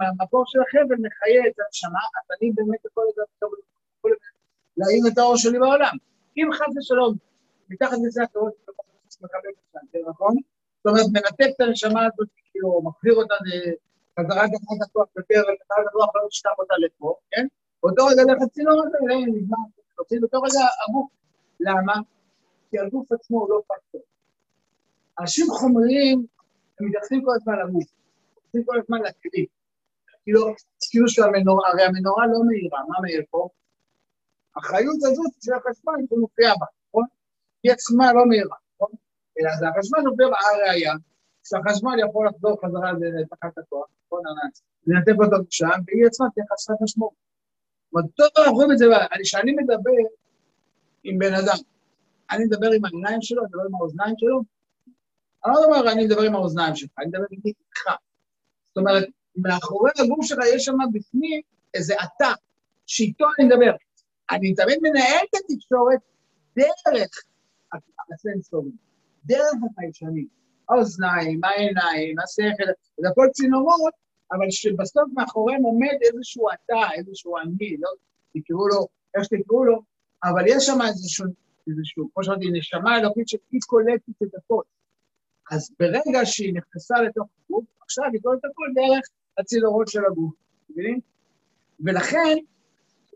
מהמקור 0.00 0.44
של 0.46 0.58
החבל 0.62 0.96
מחיה 1.06 1.42
את 1.48 1.56
הנשמה, 1.60 2.04
אז 2.16 2.26
אני 2.34 2.50
באמת 2.54 2.84
יכול 2.86 3.04
להעיר 4.76 5.04
את 5.12 5.18
האור 5.18 5.36
שלי 5.36 5.58
בעולם. 5.58 5.96
אם 6.36 6.48
חס 6.52 6.76
ושלום, 6.78 7.14
מתחת 7.68 7.96
לזה 8.06 8.22
הקרוב, 8.22 8.50
מקבל 9.22 9.50
את 9.52 9.76
השלטר, 9.76 10.10
נכון? 10.10 10.34
זאת 10.84 10.86
אומרת, 10.86 11.06
מנתק 11.12 11.50
את 11.56 11.60
הנשמה 11.60 12.00
הזאת, 12.06 12.28
כאילו, 12.52 12.82
מחזיר 12.84 13.14
אותה 13.14 13.34
לחזרה 13.44 14.42
תחת 14.48 14.88
הכוח 14.88 15.08
יותר, 15.16 15.40
ותחת 15.40 15.84
הכוח 15.88 16.16
לא 16.16 16.28
תשכח 16.28 16.50
אותה 16.58 16.74
לפה, 16.84 17.14
כן? 17.30 17.46
באותו 17.82 18.06
רגע 18.06 18.22
לך 18.22 18.48
צינור 18.52 18.82
הזה, 18.86 18.98
נגמר, 19.26 19.58
באותו 20.20 20.42
רגע 20.42 20.66
הגוף. 20.88 21.10
למה? 21.60 21.94
כי 22.70 22.78
הגוף 22.78 23.12
עצמו 23.12 23.38
הוא 23.40 23.50
לא 23.50 23.62
פקטור. 23.66 24.00
אנשים 25.20 25.46
חומריים, 25.50 26.26
הם 26.80 26.86
מתייחסים 26.86 27.24
כל 27.24 27.34
הזמן 27.34 27.54
לגוף, 27.58 27.84
מתייחסים 28.36 28.64
כל 28.64 28.80
הזמן 28.80 28.98
לכלי. 28.98 29.46
כאילו, 30.24 30.40
כאילו 30.90 31.08
שהמנורה, 31.08 31.68
הרי 31.68 31.82
המנורה 31.82 32.26
לא 32.26 32.38
מהירה, 32.46 32.78
מה 32.88 32.96
מאיר 33.02 33.22
פה? 33.30 33.48
האחריות 34.56 34.96
הזאת 35.02 35.32
של 35.42 35.52
החשמל, 35.54 35.92
זה 36.10 36.16
מופיע 36.16 36.50
בה, 36.60 36.66
נכון? 36.88 37.04
היא 37.62 37.72
עצמה 37.72 38.12
לא 38.12 38.26
מהירה, 38.26 38.56
נכון? 38.74 38.92
אלא 39.38 39.50
זה 39.58 39.68
החשמל 39.68 40.06
עובר 40.10 40.24
הראייה, 40.24 40.92
שהחשמל 41.44 41.96
יכול 42.08 42.28
לחזור 42.28 42.60
חזרה 42.64 42.92
לתחת 42.92 43.58
הכוח, 43.58 43.86
נכון? 44.06 44.22
לנתק 44.86 45.12
אותו 45.24 45.36
שם, 45.50 45.78
והיא 45.86 46.06
עצמה 46.06 46.26
תהיה 46.34 46.46
חסרת 46.52 46.76
משמעות. 46.82 47.29
אנחנו 47.96 48.52
רואים 48.52 48.72
את 48.72 48.78
זה, 48.78 48.86
כשאני 49.22 49.52
מדבר 49.52 49.90
עם 51.04 51.18
בן 51.18 51.34
אדם, 51.34 51.56
אני 52.30 52.44
מדבר 52.44 52.70
עם 52.70 52.84
העיניים 52.84 53.22
שלו, 53.22 53.42
אני 53.42 53.48
מדבר 53.48 53.62
עם 53.68 53.74
האוזניים 53.74 54.14
שלו, 54.18 54.40
אני 55.44 55.52
לא 55.54 55.64
אומר, 55.64 55.92
אני 55.92 56.04
מדבר 56.04 56.22
עם 56.22 56.34
האוזניים 56.34 56.76
שלך, 56.76 56.90
אני 56.98 57.06
מדבר 57.06 57.24
איתך. 57.44 57.84
זאת 58.68 58.76
אומרת, 58.76 59.04
מאחורי 59.36 59.90
הגוף 59.98 60.26
שלך 60.26 60.38
יש 60.54 60.64
שם 60.64 60.76
בפנים 60.92 61.40
איזה 61.74 61.94
עתה, 61.94 62.32
שאיתו 62.86 63.26
אני 63.38 63.46
מדבר. 63.46 63.72
אני 64.30 64.54
תמיד 64.54 64.78
מנהל 64.82 65.24
את 65.30 65.34
התקשורת 65.34 66.00
דרך 66.56 67.04
הסנסורים, 68.12 68.76
דרך 69.24 69.54
החיישנים, 69.70 70.26
האוזניים, 70.68 71.40
העיניים, 71.44 72.18
השכל, 72.18 72.70
זה 73.00 73.08
הכל 73.08 73.26
צינורות, 73.32 73.94
אבל 74.32 74.46
שבסוף 74.50 75.08
מאחוריהם 75.14 75.62
עומד 75.62 75.98
איזשהו 76.02 76.46
אתה, 76.50 76.80
איזשהו 76.94 77.36
אני, 77.38 77.76
לא 77.78 77.88
תקראו 78.34 78.68
לו 78.68 78.86
איך 79.14 79.24
שתקראו 79.24 79.64
לו, 79.64 79.82
אבל 80.24 80.42
יש 80.46 80.66
שם 80.66 80.78
איזשהו, 80.88 81.26
איזשהו, 81.68 82.08
כמו 82.14 82.24
שאמרתי, 82.24 82.50
נשמה 82.52 82.98
אלוקית 82.98 83.28
שהיא 83.28 83.60
קולטת 83.66 84.22
את 84.22 84.34
הכל. 84.34 84.62
אז 85.50 85.70
ברגע 85.80 86.20
שהיא 86.24 86.54
נכנסה 86.54 87.02
לתוך 87.02 87.28
הגוף, 87.44 87.64
עכשיו 87.82 88.04
היא 88.12 88.20
קולטת 88.22 88.44
הכל 88.44 88.66
דרך 88.74 89.04
הצינורות 89.38 89.88
של 89.88 90.00
הגוף, 90.10 90.34
מבינים? 90.70 91.00
ולכן, 91.80 92.36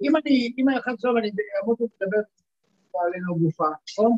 אם 0.02 0.16
אני, 0.16 0.52
אם 0.58 0.68
אני 0.68 0.78
עכשיו 0.94 1.18
אני 1.18 1.30
אעמוד 1.60 1.76
לדבר 1.80 2.22
עלינו 2.94 3.38
גופה, 3.38 3.64
נכון? 3.90 4.12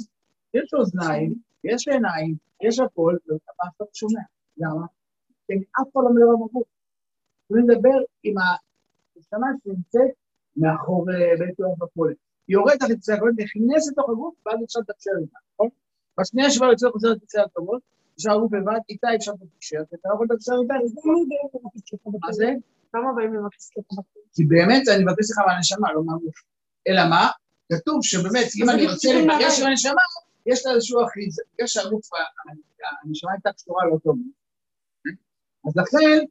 יש 0.55 0.75
אוזניים, 0.75 1.35
יש 1.65 1.89
עיניים, 1.89 2.37
יש 2.63 2.79
הכל, 2.79 3.17
ואתה 3.29 3.85
שומע. 3.95 4.21
למה? 4.57 4.87
כי 5.47 5.53
אני 5.53 5.63
אף 5.81 5.89
פעם 5.93 6.03
לא 6.03 6.11
מדבר 6.11 6.47
בגוף. 6.47 6.76
מדבר 7.51 7.99
עם 8.23 8.35
הנשמה 8.39 9.47
שנמצאת 9.65 10.11
מאחורי 10.57 11.37
בית 11.39 11.59
יום 11.59 11.75
בפולט. 11.79 12.17
היא 12.49 12.55
יורדת 12.55 12.83
על 12.83 12.91
יצא 12.91 13.13
הקולות, 13.13 13.35
נכנסת 13.39 13.93
לתוך 13.93 14.11
הגוף, 14.11 14.35
ואז 14.47 14.59
אפשר 14.65 14.81
לתקשר 14.81 15.11
איתה, 15.21 15.39
נכון? 15.55 15.69
בשנייה 16.21 16.51
שבה 16.51 16.67
יוצא 16.67 16.89
חוזר 16.93 17.09
לתקשר 17.09 17.43
הטובות, 17.43 17.83
אפשר 18.17 18.33
הגוף 18.33 18.53
לבד, 18.53 18.81
איתה 18.89 19.09
אפשר 19.17 19.33
לתקשר, 19.33 19.79
כי 19.91 19.97
אתה 19.97 20.09
לא 20.09 20.15
יכול 20.15 20.27
לתקשר 20.31 20.53
איתה. 20.63 20.75
מה 22.27 22.33
זה? 22.33 22.51
כמה 22.93 23.13
באים 23.17 23.35
לבקש 23.35 23.71
לך 23.79 23.99
כי 24.35 24.45
באמת 24.45 24.83
אני 24.89 25.05
מבקש 25.05 25.31
לך 25.31 25.39
מהנשמה, 25.47 25.93
לא 25.93 26.05
מהגוף. 26.05 26.35
אלא 26.89 27.03
מה? 27.11 27.31
כתוב 27.73 27.99
שבאמת, 28.03 28.47
אם 28.63 28.71
אני 28.71 28.87
רוצה 28.87 29.09
להיפגש 29.15 29.61
עם 29.61 29.67
הנשמה, 29.67 30.03
יש 30.47 30.67
לה 30.67 30.73
איזשהו 30.73 31.05
אחיזה, 31.05 31.43
בגלל 31.55 31.67
שהגוף, 31.67 32.09
הנשמה 33.05 33.33
הייתה 33.33 33.53
קשורה 33.53 33.85
לא 33.85 33.99
טוב. 34.05 34.19
אז 35.67 35.77
לכן, 35.77 36.25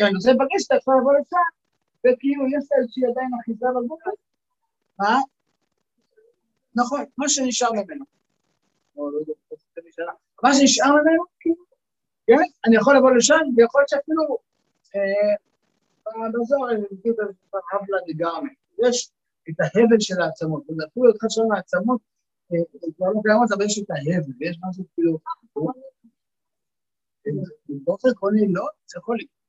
אם 0.00 0.06
אני 0.06 0.14
רוצה 0.14 0.28
להיפגש 0.28 0.66
אתה 0.66 0.74
יכול 0.74 0.94
לבוא 1.00 1.12
לשם, 1.12 1.48
וכאילו 2.00 2.46
יש 2.46 2.64
לה 2.70 2.78
איזושהי 2.78 3.02
עדיין 3.10 3.30
אחיזה 3.40 3.66
בגוף. 3.76 4.02
מה? 4.98 5.18
נכון, 6.74 7.04
מה 7.18 7.28
שנשאר 7.28 7.72
ממנו. 7.72 8.04
מה 10.42 10.54
שנשאר 10.54 10.90
ממנו, 10.90 11.24
כן, 12.26 12.44
אני 12.66 12.76
יכול 12.76 12.96
לבוא 12.96 13.10
לשם, 13.10 13.40
ויכול 13.56 13.80
להיות 13.80 13.88
שאפילו 13.88 14.38
בזוהר 16.32 16.70
אני 16.70 16.84
מכיר 16.92 17.12
את 17.12 17.16
זה 17.16 17.58
חבלה 17.70 17.98
לגמרי. 18.06 18.54
יש 18.86 19.10
את 19.50 19.54
ההבל 19.60 20.00
של 20.00 20.20
העצמות, 20.20 20.62
ואפילו 20.68 21.10
אחד 21.18 21.30
שם 21.30 21.52
העצמות, 21.56 22.00
כבר 22.96 23.06
לא 23.14 23.20
קיימות, 23.24 23.52
אבל 23.52 23.64
יש 23.64 23.78
את 23.78 23.90
ההבל, 23.90 24.32
ויש 24.40 24.58
משהו 24.68 24.84
כאילו... 24.94 25.18
באופן 27.68 28.08
עקרוני 28.08 28.52
לא, 28.52 28.66
זה 28.86 28.98
יכול 28.98 29.16
להיות. 29.16 29.43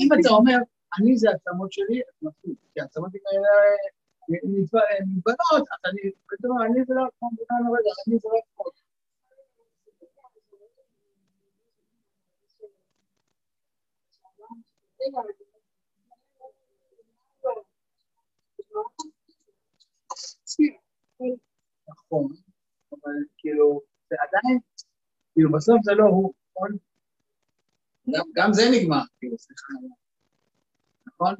אם 0.00 0.08
אתה 0.20 0.28
אומר, 0.30 0.56
אני 1.00 1.16
זה 1.16 1.30
העצמות 1.30 1.72
שלי, 1.72 2.00
אז 2.08 2.14
מפחיד, 2.22 2.54
כי 2.74 2.80
העצמות 2.80 3.10
האלה 3.14 3.48
מתבנות, 5.06 5.68
אז 5.72 5.80
אני, 5.84 6.00
אני 6.66 6.84
זה 6.84 6.94
לא, 6.94 7.02
כמו 7.18 7.28
מבינה 7.32 7.70
רגע, 7.78 7.90
אני 8.08 8.18
זה 8.18 8.28
לא 8.32 8.40
כמו. 8.54 8.64
נכון, 21.88 22.28
אבל 22.92 23.12
כאילו, 23.38 23.80
זה 24.10 24.16
עדיין, 24.20 24.58
כאילו 25.34 25.52
בסוף 25.52 25.76
זה 25.82 25.92
לא 25.92 26.04
הוא, 26.04 26.32
נכון? 26.50 26.70
גם 28.34 28.52
זה 28.52 28.62
נגמר, 28.72 29.02
כאילו, 29.18 29.38
סליחה. 29.38 29.72
נכון? 31.06 31.34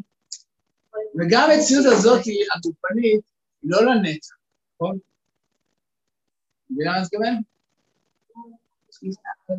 וגם 1.19 1.49
המציאות 1.51 1.85
הזאת, 1.87 2.21
הגופנית, 2.57 3.21
היא 3.63 3.71
לא 3.71 3.85
לנצח, 3.85 4.35
נכון? 4.75 4.99
מבינה 6.71 6.91
מה 6.91 6.97
אני 6.97 7.05
מתכוון? 7.05 7.43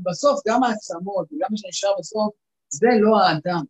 בסוף 0.03 0.41
גם 0.47 0.63
העצמות 0.63 1.27
וגם 1.33 1.47
מה 1.51 1.57
שנשאר 1.57 1.89
בסוף, 1.99 2.33
זה 2.69 2.87
לא 3.01 3.17
האדם. 3.21 3.63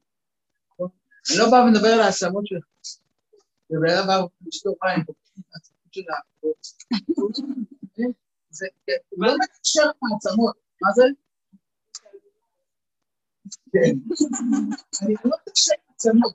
נכון? 0.74 0.89
אני 1.30 1.38
לא 1.38 1.52
בא 1.52 1.56
ומדבר 1.56 1.88
על 1.88 2.00
העצמות 2.00 2.47
שלך. 2.47 2.65
ובן 3.69 3.89
אדם 3.89 4.08
בא 4.08 4.26
לשתות 4.47 4.76
מים, 4.84 5.06
העצמות 5.54 5.93
שלה. 5.93 6.15
זה 8.52 8.68
לא 9.18 9.34
מקשר 9.36 9.84
עם 9.84 10.14
העצמות, 10.14 10.56
מה 10.82 10.92
זה? 10.96 11.04
כן. 13.72 13.93
אני 15.02 15.14
לא 15.26 15.36
עם 15.74 15.82
העצמות. 15.89 16.34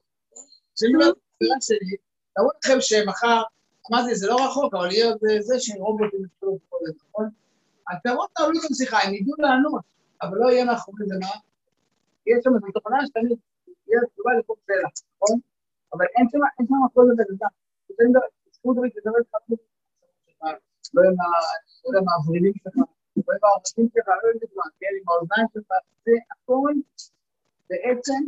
כשאני 0.75 0.95
אומר 0.95 1.11
את 1.11 1.63
שלי, 1.63 1.97
תראו 2.35 2.49
לכם 2.65 2.81
שמחר, 2.81 3.43
אמרתי, 3.91 4.15
זה 4.15 4.27
לא 4.27 4.37
רחוק, 4.47 4.75
אבל 4.75 4.91
יהיה 4.91 5.07
עוד 5.07 5.19
זה 5.41 5.55
שרובוטים 5.59 6.25
יתחילו 6.25 6.57
את 6.89 6.95
זה, 6.95 7.05
נכון? 7.09 7.29
הפירות 7.91 8.31
תעלו 8.37 8.53
גם 8.65 8.75
שיחה, 8.75 8.99
הם 8.99 9.15
ידעו 9.15 9.35
לענות, 9.39 9.85
אבל 10.23 10.39
לא 10.39 10.51
יהיה 10.51 10.65
מאחורי 10.65 11.07
זה 11.07 11.15
מה? 11.21 11.35
יש 12.27 12.39
שם 12.45 12.51
איזו 12.55 12.67
תוכנה 12.75 13.07
שתמיד 13.07 13.39
תהיה 13.85 14.01
תשובה 14.13 14.31
לכל 14.39 14.55
שאלה, 14.67 14.89
נכון? 15.17 15.39
אבל 15.95 16.07
אין 16.17 16.27
שם, 16.31 16.39
הכל 16.87 17.03
לבן 17.13 17.35
אדם. 17.39 17.49
לא 20.95 21.03
עם 21.99 22.09
הוורידים 22.09 22.53
שלך, 22.63 22.77
לא 22.77 23.35
עם 23.77 23.89
שלך, 23.95 24.09
לא 24.09 24.29
עם 24.33 24.39
זה 24.41 24.47
כן, 24.81 24.87
עם 25.01 25.09
האוזניים 25.09 25.47
שלך, 25.55 25.71
זה 26.05 26.13
הכל 26.31 26.73
בעצם, 27.71 28.23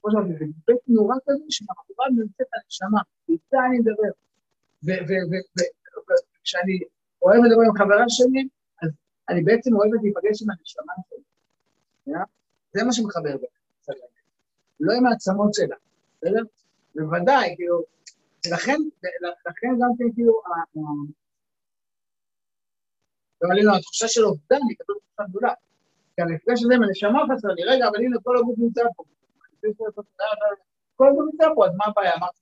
כמו 0.00 0.10
שאמרתי, 0.10 0.32
זה 0.38 0.44
בית 0.66 0.78
נורא 0.88 1.16
כזה 1.26 1.44
שמאחוריו 1.48 2.10
נמצאת 2.10 2.46
הנשמה, 2.54 3.00
איתה 3.28 3.58
אני 3.68 3.78
מדבר. 3.78 4.12
וכשאני 6.42 6.78
אוהב 7.22 7.44
לדבר 7.44 7.62
עם 7.68 7.76
חברה 7.78 8.04
שלי, 8.08 8.48
אז 8.82 8.90
אני 9.28 9.42
בעצם 9.42 9.76
אוהבת 9.76 10.00
להיפגש 10.02 10.42
עם 10.42 10.50
הנשמה 10.50 10.92
שלי. 11.08 11.24
זה 12.72 12.84
מה 12.84 12.92
שמחבר 12.92 13.36
בין. 13.36 13.50
לא 14.80 14.92
עם 14.92 15.06
העצמות 15.06 15.54
שלה, 15.54 15.76
בסדר? 16.16 16.42
כאילו, 17.56 17.82
גם 19.80 19.90
כן 19.98 20.04
כאילו, 20.14 20.40
ה- 23.44 23.48
ה- 23.48 23.54
לא 23.54 23.54
עלינו, 23.54 23.76
התחושה 23.76 24.08
של 24.08 24.24
אובדן 24.24 24.56
היא 24.68 24.76
כזאת 24.80 24.96
תחושה 25.02 25.28
גדולה. 25.30 25.52
כי 26.16 26.22
המפגש 26.22 26.64
הזה 26.64 26.74
עם 26.74 26.82
הנשמה 26.82 27.18
חסר 27.32 27.48
לי, 27.48 27.64
רגע, 27.64 27.88
אבל 27.88 27.96
הנה 27.96 28.16
כל 28.22 28.36
הגוף 28.38 28.58
נמצא 28.58 28.82
פה. 28.96 29.04
כל 30.96 31.08
הגוף 31.08 31.24
נמצא 31.32 31.44
פה, 31.54 31.66
אז 31.66 31.72
מה 31.76 31.84
הבעיה? 31.86 32.12
אמרתי, 32.18 32.38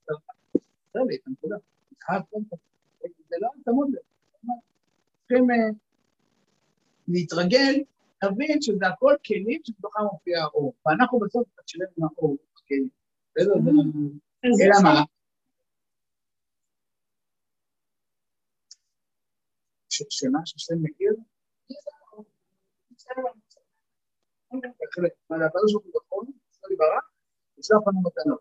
חסר 0.90 1.02
לי 1.08 1.16
את 1.16 1.20
הנקודה. 1.26 1.56
זה 3.28 3.36
לא 3.40 3.48
צמוד 3.64 3.88
לזה. 3.88 3.98
צריכים 5.20 5.50
אה, 5.50 5.56
להתרגל, 7.08 7.74
להבין 8.22 8.62
שזה 8.62 8.86
הכל 8.88 9.14
כלים 9.26 9.60
שבתוכם 9.64 10.02
מופיע 10.12 10.42
האור. 10.42 10.74
ואנחנו 10.86 11.18
בסוף 11.20 11.46
מתחילים 11.60 11.88
עם 11.98 12.04
האור. 12.04 12.36
זה- 14.56 14.64
אלא 14.64 14.72
מה? 14.82 15.02
ש- 19.92 20.10
שמה 20.10 20.38
שהשם 20.44 20.74
מכיר, 20.82 21.12
מתנות. 28.06 28.40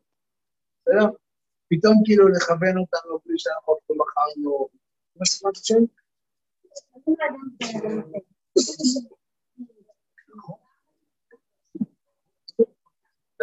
בסדר? 0.81 1.07
פתאום 1.69 1.95
כאילו 2.05 2.27
לכוון 2.27 2.75
אותנו 2.77 3.19
בלי 3.25 3.35
שאנחנו 3.37 3.73
אפילו 3.77 3.99
בחרנו. 3.99 4.67
מה 5.15 5.25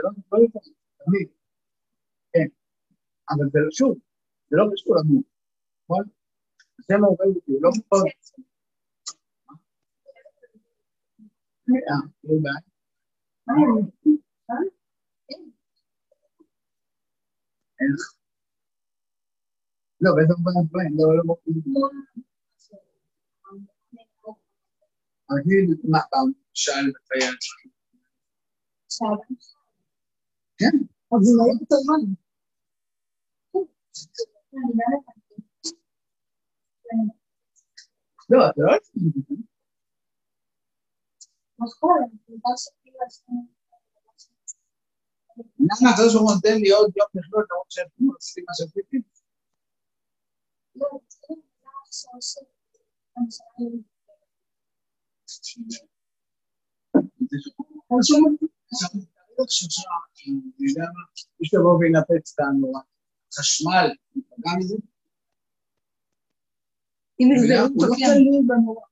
לא 0.03 0.11
לא 0.33 0.39
תמיד. 1.05 1.29
כן. 2.33 2.49
אבל 3.31 3.47
זה 3.53 3.59
לא, 3.65 3.71
שוב, 3.71 3.99
זה 4.51 4.57
לא 4.57 4.65
קשור 4.73 4.97
לנו, 4.97 5.23
נכון? 5.85 6.18
זה 6.87 6.97
מעורר 7.01 7.27
אותי, 7.35 7.53
לא 7.61 7.71
מאוד. 7.93 8.07
אה, 11.69 12.01
לא 12.25 12.35
בעיה. 12.43 12.61
איך? 17.81 18.15
לא, 20.01 20.11
באיזה 20.17 20.35
מובן 20.39 20.69
דברים, 20.69 20.93
לא, 20.99 21.17
לא 21.17 21.25
מובן. 21.25 21.41
אני, 25.31 25.55
מה, 25.91 25.99
פעם 26.11 26.33
שאל 26.55 26.93
בחיי 27.05 27.29
עצמי. 27.29 27.71
כן, 30.59 30.77
אז 31.13 31.21
זה 31.27 31.33
לא 31.39 31.45
יותר 31.61 31.77
זמן. 31.85 32.15
לא, 38.31 38.39
אתה 38.51 38.61
לא 38.61 38.73
שכאילו 42.57 42.99
עשינו- 43.07 43.59
למה 45.59 45.91
הקדוש 45.91 46.15
ברוך 46.15 46.29
הוא 46.31 46.35
נותן 46.35 46.57
לי 46.63 46.71
עוד 46.71 46.91
יום 46.97 47.09
לחיות 47.15 47.47
למרות 47.51 47.71
שהם 47.71 47.87
עושים 48.15 48.45
מה? 48.49 48.53
לא, 50.77 50.87
זה 57.21 57.37
לא 57.43 57.85
אני 57.89 58.03
שואלת, 58.03 58.41
יש 61.41 61.55
לבוא 61.55 61.79
וינפץ 61.79 62.35
את 62.35 62.41
הנורא. 62.41 62.81
חשמל, 63.39 63.87
גם 64.41 64.53
מזה. 64.59 64.77
אם 67.21 67.29
הוא 67.75 67.87
לא 67.89 67.95
תלוי 67.97 68.41
בנורא. 68.47 68.87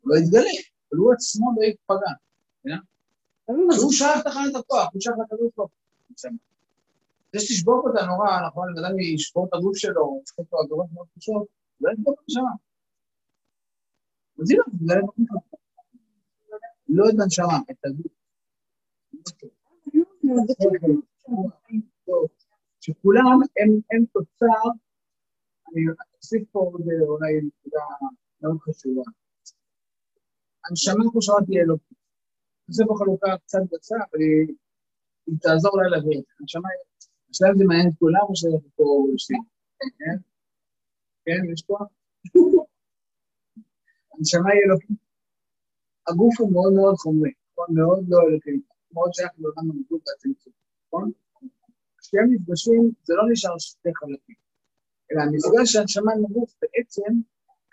הוא 0.00 0.14
לא 0.14 0.16
יתגלה, 0.16 0.50
אבל 0.92 0.98
הוא 0.98 1.12
עצמו 1.12 1.52
לא 1.56 1.62
ייפגע. 1.64 2.12
הוא 3.82 3.92
שייך 3.92 4.20
תחנת 4.24 4.54
הכוח, 4.54 4.88
הוא 4.92 5.00
לקדוש 5.22 5.50
ברוך 5.56 5.70
הוא. 6.16 6.30
זה 7.32 7.40
שתשבור 7.40 7.82
פה 7.82 7.90
את 7.90 8.02
הנורא, 8.02 8.46
נכון, 8.46 8.68
אם 8.68 8.84
אדם 8.84 8.98
ישבור 8.98 9.46
את 9.48 9.54
הגוף 9.54 9.76
שלו, 9.76 10.22
ישבור 10.24 10.46
פה 10.50 10.56
עבירות 10.64 10.86
מאוד 10.92 11.06
קשות, 11.18 11.46
לא 11.80 11.90
את 11.92 11.98
הנשמה. 11.98 12.50
אז 14.42 14.50
הנה, 14.50 14.62
זה 14.86 14.94
לא. 14.94 15.06
לא 16.88 17.04
את 17.08 17.14
הנשמה, 17.22 17.58
את 17.70 17.84
הגוף. 17.84 18.12
שכולם 22.80 23.40
הם, 23.56 23.80
הם 23.90 24.04
תוצר, 24.12 24.70
אני 25.76 25.84
אוסיף 26.16 26.42
פה 26.52 26.58
עוד 26.58 26.80
אה, 26.80 27.06
אולי 27.08 27.32
נקודה 27.46 27.84
מאוד 28.42 28.58
חשובה. 28.60 29.02
הנשמה, 30.70 31.04
כמו 31.12 31.22
שאמרתי, 31.22 31.60
אלוקית. 31.60 31.98
זה 32.68 32.84
בחלוקה 32.88 33.38
קצת 33.42 33.58
גסה, 33.72 33.96
אבל 33.96 34.20
היא, 34.20 34.56
תעזור 35.40 35.82
לה 35.82 35.88
להבין. 35.88 36.22
הנשמה, 36.40 36.68
השאלה 37.30 37.50
אם 37.50 37.58
זה 37.58 37.64
מעניין 37.64 37.88
את 37.88 37.98
כולם 37.98 38.26
או 38.28 38.36
שאנחנו 38.36 38.70
פה 38.76 39.06
יושבים? 39.12 39.42
כן? 39.98 40.16
כן, 41.24 41.52
יש 41.52 41.62
פה? 41.66 41.78
הנשמה 44.12 44.50
היא 44.52 44.60
אלוקית. 44.66 44.98
הגוף 46.08 46.34
הוא 46.40 46.52
מאוד 46.52 46.72
מאוד 46.72 46.94
חומרי, 46.94 47.32
נכון? 47.52 47.66
מאוד 47.74 48.04
לא 48.08 48.18
אלוקי, 48.28 48.60
מאוד 48.92 49.10
שייך 49.14 49.30
לעולם 49.38 49.70
המגוף 49.70 50.02
והצמצום, 50.06 50.52
נכון? 50.86 51.10
כשהם 51.98 52.26
נפגשים, 52.32 52.90
זה 53.02 53.14
לא 53.14 53.22
נשאר 53.32 53.58
שתי 53.58 53.88
חלקים, 53.94 54.36
אלא 55.12 55.20
המפגש 55.22 55.72
של 55.72 55.80
הנשמה 55.80 56.12
עם 56.12 56.24
הגוף, 56.24 56.54
בעצם, 56.62 57.12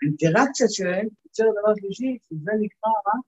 האינטראקציה 0.02 0.66
שלהם 0.68 1.08
יוצר 1.24 1.44
דבר 1.58 1.74
שלישי, 1.80 2.18
שזה 2.24 2.52
נקרא, 2.60 2.90
מה? 3.06 3.20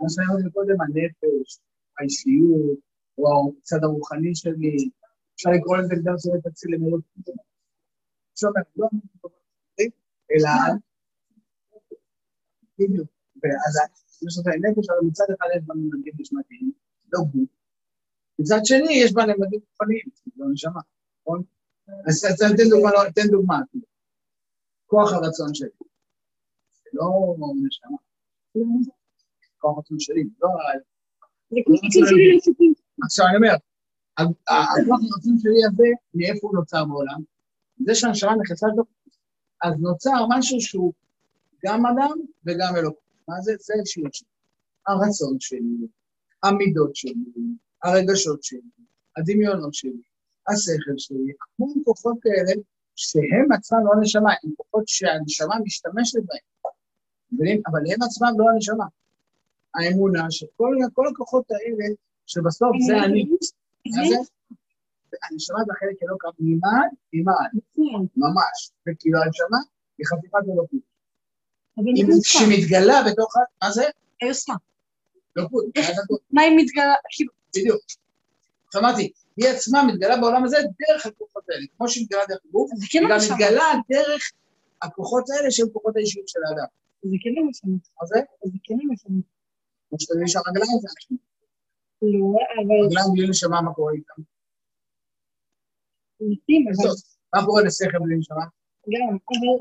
מה 0.00 0.08
שאמרנו 0.08 0.52
קודם, 0.52 0.80
הנפש, 0.80 1.58
האישיות, 1.98 2.78
או 3.18 3.52
הצד 3.58 3.84
הרוחני 3.84 4.34
שלי, 4.34 4.76
אפשר 5.34 5.50
לקרוא 5.50 5.76
לזה 5.76 5.94
גם 6.04 6.14
שזה 6.18 6.38
תציל 6.44 6.74
למילות. 6.74 7.04
זאת 8.34 8.50
אומרת, 8.50 8.66
לא 8.76 8.88
אלא, 10.32 10.50
בדיוק, 12.78 13.08
ואז 13.42 13.74
יש 14.26 14.38
לך 14.38 14.46
נפש, 14.46 14.90
אבל 14.90 15.06
מצד 15.08 15.24
אחד 15.38 15.46
יש 15.56 15.62
בה 15.66 15.74
ממדים 15.74 16.14
נשמתיים, 16.18 16.72
לא 17.12 17.20
גוף. 17.32 17.50
מצד 18.38 18.60
שני, 18.64 18.92
יש 19.04 19.12
בה 19.12 19.22
ממדים 19.26 19.60
גופניים, 19.60 20.06
לא 20.36 20.46
נשמה? 20.52 20.80
אז 22.06 22.20
תן 22.38 22.68
דוגמה, 22.70 22.90
תן 23.14 23.28
דוגמה, 23.30 23.58
כוח 24.86 25.12
הרצון 25.12 25.54
שלי. 25.54 25.68
זה 26.70 26.90
לא 26.92 27.34
נשמה. 27.66 27.96
כוח 29.58 29.76
הרצון 29.76 30.00
שלי, 30.00 30.24
לא... 30.40 30.48
זה 31.50 31.56
שלי 31.90 32.34
לא 32.34 32.40
שותים. 32.44 32.72
עכשיו 33.04 33.26
אני 33.26 33.36
אומר, 33.36 33.54
הכוח 34.18 35.00
הרצון 35.12 35.38
שלי 35.38 35.64
הזה, 35.66 35.86
מאיפה 36.14 36.46
הוא 36.48 36.54
נוצר 36.54 36.84
בעולם? 36.84 37.20
זה 37.86 37.94
שהנשמה 37.94 38.32
נכנסה 38.42 38.66
לתוך, 38.66 38.86
אז 39.62 39.74
נוצר 39.80 40.26
משהו 40.28 40.60
שהוא 40.60 40.92
גם 41.66 41.86
אדם 41.86 42.18
וגם 42.46 42.76
אלוקות. 42.76 43.04
מה 43.28 43.40
זה? 43.40 43.52
זה 43.60 43.74
שלי. 43.84 44.08
הרצון 44.86 45.36
שלי, 45.40 45.88
המידות 46.42 46.96
שלי, 46.96 47.14
הרגשות 47.82 48.42
שלי, 48.42 48.60
הדמיונות 49.16 49.74
שלי, 49.74 50.02
השכל 50.48 50.98
שלי, 50.98 51.32
המון 51.58 51.74
כוחות 51.84 52.16
כאלה 52.22 52.52
שהם 52.96 53.52
עצמם 53.52 53.78
לא 53.86 53.92
הנשמה, 53.96 54.32
הם 54.44 54.50
כוחות 54.56 54.88
שהנשמה 54.88 55.54
משתמשת 55.64 56.18
בהם. 56.26 56.72
מבינים? 57.32 57.62
אבל 57.66 57.80
הם 57.80 58.02
עצמם 58.02 58.28
לא 58.38 58.44
הנשמה. 58.54 58.84
האמונה 59.74 60.30
שכל 60.30 61.08
הכוחות 61.12 61.50
האלה, 61.50 61.94
שבסוף 62.26 62.76
זה 62.86 63.04
אני. 63.04 63.28
הנשמה 65.30 65.58
זה 65.66 65.72
החלק 65.76 66.02
אלוקה 66.02 66.28
ממעל, 66.38 66.88
ממעל, 67.12 67.50
ממש. 68.16 68.70
וכאילו 68.88 69.18
הנשמה 69.22 69.58
היא 69.98 70.06
חתיכת 70.06 70.34
אלוקות. 70.52 70.80
כשהיא 72.22 72.58
מתגלה 72.58 73.02
בתוך. 73.06 73.34
מה 73.62 73.70
זה? 73.70 73.84
היוסמה. 74.20 74.54
אלוקות. 75.38 75.64
מה 76.30 76.42
היא 76.42 76.56
מתגלה? 76.56 76.94
בדיוק. 77.56 77.80
שמעתי, 78.74 79.12
היא 79.36 79.48
עצמה 79.48 79.84
מתגלה 79.86 80.16
בעולם 80.16 80.44
הזה 80.44 80.56
דרך 80.56 81.06
הכוחות 81.06 81.44
האלה. 81.48 81.66
כמו 81.76 81.88
שהיא 81.88 82.04
מתגלה 82.04 82.22
דרך 82.28 82.40
הגוף, 82.44 82.70
היא 82.92 83.00
גם 83.10 83.18
מתגלה 83.32 83.64
דרך 83.88 84.32
הכוחות 84.82 85.24
האלה 85.30 85.50
שהם 85.50 85.68
כוחות 85.72 85.96
האישיות 85.96 86.28
של 86.28 86.40
האדם. 86.48 86.66
זה 87.02 87.16
כן 87.22 87.30
לא 87.36 87.48
משנה. 87.48 87.76
מה 88.00 88.06
זה? 88.06 88.20
זה 88.44 88.58
כן 88.64 88.74
לא 88.78 88.92
משנה. 88.92 89.20
כמו 89.88 90.00
שאתה 90.00 90.14
מבין 90.14 90.28
שהרגליים 90.28 90.78
זה 90.80 90.88
אנשים. 90.94 91.16
לא, 92.02 92.38
אבל... 92.56 92.86
רגליים 92.86 93.10
בלי 93.14 93.28
נשמה, 93.28 93.60
מה 93.60 93.74
קורה 93.74 93.92
איתם? 93.92 94.22
לעתים, 96.20 96.66
אבל... 96.68 96.90
מה 97.34 97.46
קורה 97.46 97.62
לשכל 97.62 97.98
בלי 98.04 98.16
נשמה? 98.16 98.44
גם, 98.88 99.16
אבל... 99.28 99.56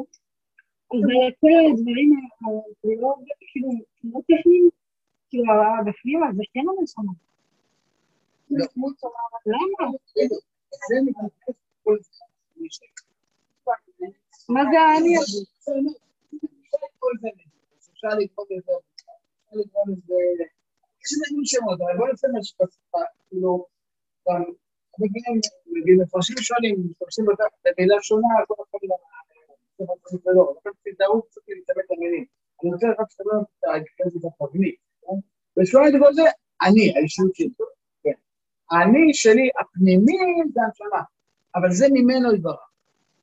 אבל 0.91 1.31
כל 1.39 1.47
הדברים 1.71 2.09
הלא, 2.41 3.13
כאילו, 3.51 3.71
לא 4.03 4.19
טכניים, 4.19 4.69
כאילו, 5.29 5.43
בפנים, 5.85 6.23
אז 6.23 6.35
זה 6.35 6.43
כן. 6.53 6.61
לא. 6.65 6.73
זה 6.73 6.83
מתייחס 6.83 7.01
כל 7.01 7.05
זה 7.05 8.32
מה 14.49 14.61
זה 14.71 14.79
האני 14.79 15.17
הזה? 15.17 15.39
אפשר 15.59 15.71
לקרוא 16.85 17.11
לזה, 17.15 17.29
אפשר 17.93 18.07
לקרוא 18.19 18.45
לזה, 18.49 20.13
יש 21.01 21.13
לזה 21.13 21.25
שמות, 21.43 21.81
אבל 21.81 21.97
בוא 21.97 22.07
נעשה 22.07 22.27
משהו 22.39 22.57
כאילו, 23.29 23.65
גם, 24.29 24.43
נגיד 24.99 25.95
מפרשים 26.03 26.37
שונים, 26.37 26.75
משתמשים 26.89 27.25
במילה 27.65 27.95
שונה, 28.01 28.27
כל 28.47 28.53
אחד 28.63 28.79
לא, 30.25 30.55
לא 30.65 30.71
תזדהו 30.85 31.21
קצת 31.21 31.41
להתאבד 31.47 31.83
למילים. 31.91 32.25
אני 32.63 32.73
רוצה 32.73 32.87
רק 32.99 33.11
שתדבר 33.11 33.41
את 33.59 33.63
ההתכנסות 33.63 34.21
התבנית, 34.41 34.75
ושואל 35.59 35.87
את 35.87 35.93
כל 35.99 36.13
זה, 36.13 36.23
אני, 36.61 36.93
האישיות 36.95 37.35
שלי, 37.35 37.49
כן. 37.57 37.63
האני 38.73 39.13
שלי, 39.13 39.49
הפנימי 39.59 40.17
זה 40.53 40.61
הנשמה, 40.61 41.01
אבל 41.55 41.71
זה 41.71 41.87
ממנו 41.93 42.33
יתברך. 42.33 42.69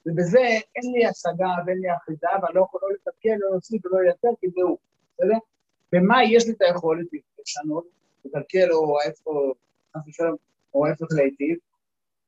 ובזה 0.07 0.39
אין 0.77 0.93
לי 0.93 1.07
השגה 1.07 1.49
ואין 1.67 1.79
לי 1.79 1.89
אחיזה, 1.97 2.27
ואני 2.43 2.55
לא 2.55 2.61
יכול 2.61 2.81
לא 2.83 2.89
לתפקד, 2.93 3.37
לא 3.39 3.51
להוסיף 3.51 3.87
ולא 3.87 4.03
לייצר, 4.03 4.29
כי 4.41 4.47
זהו, 4.51 4.79
בסדר? 5.15 5.39
במה 5.93 6.25
יש 6.25 6.47
לי 6.47 6.53
את 6.53 6.63
היכולת 6.63 7.07
לשנות, 7.41 7.85
לקלקל 8.25 8.73
או 8.73 9.01
איפה, 9.01 9.53
חס 9.97 10.01
ושלום, 10.09 10.37
או 10.75 10.87
ההפך 10.87 11.07
להיטיב? 11.11 11.59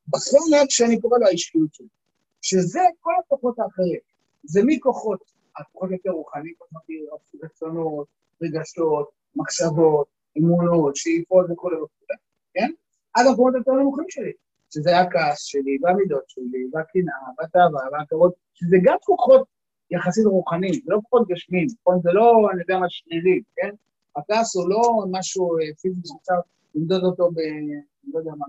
בחלק 0.08 0.70
שאני 0.70 1.00
קורא 1.00 1.18
לו 1.18 1.26
האישיות 1.26 1.74
שלי, 1.74 1.86
שזה 2.42 2.80
כל 3.00 3.12
הכוחות 3.24 3.58
האחרים. 3.58 4.00
זה 4.44 4.60
מכוחות, 4.66 5.20
הכוחות 5.56 5.90
יותר 5.90 6.10
רוחניים, 6.10 6.54
רצונות, 7.42 8.06
רגשות, 8.42 9.10
מחשבות, 9.36 10.06
אמונות, 10.38 10.96
שאיפות 10.96 11.46
וכו' 11.50 11.68
וכו', 11.68 12.16
כן? 12.54 12.70
עד 13.14 13.26
המקומות 13.26 13.54
יותר 13.54 13.72
נמוכים 13.72 14.04
שלי. 14.08 14.32
שזה 14.74 14.98
הכעס 14.98 15.40
שלי, 15.42 15.78
והמידות 15.82 16.24
שלי, 16.28 16.62
והקנאה, 16.72 17.14
והתאווה, 17.38 17.80
והכבוד, 17.92 18.32
שזה 18.54 18.76
גם 18.84 18.96
כוחות 19.04 19.42
יחסית 19.90 20.24
רוחניים, 20.26 20.74
זה 20.74 20.80
לא 20.86 21.00
כוחות 21.02 21.28
גשמיים, 21.28 21.66
נכון? 21.80 22.00
זה 22.02 22.12
לא, 22.12 22.48
אני 22.52 22.60
יודע 22.60 22.78
מה, 22.78 22.86
שלילי, 22.88 23.42
כן? 23.56 23.70
הכעס 24.16 24.56
הוא 24.56 24.68
לא 24.68 24.82
משהו 25.10 25.58
אה, 25.58 25.64
פיזי 25.80 26.00
שאפשר 26.04 26.34
למדוד 26.74 27.04
אותו 27.04 27.30
ב... 27.30 27.38
לא 28.12 28.18
יודע 28.18 28.32
מה, 28.38 28.46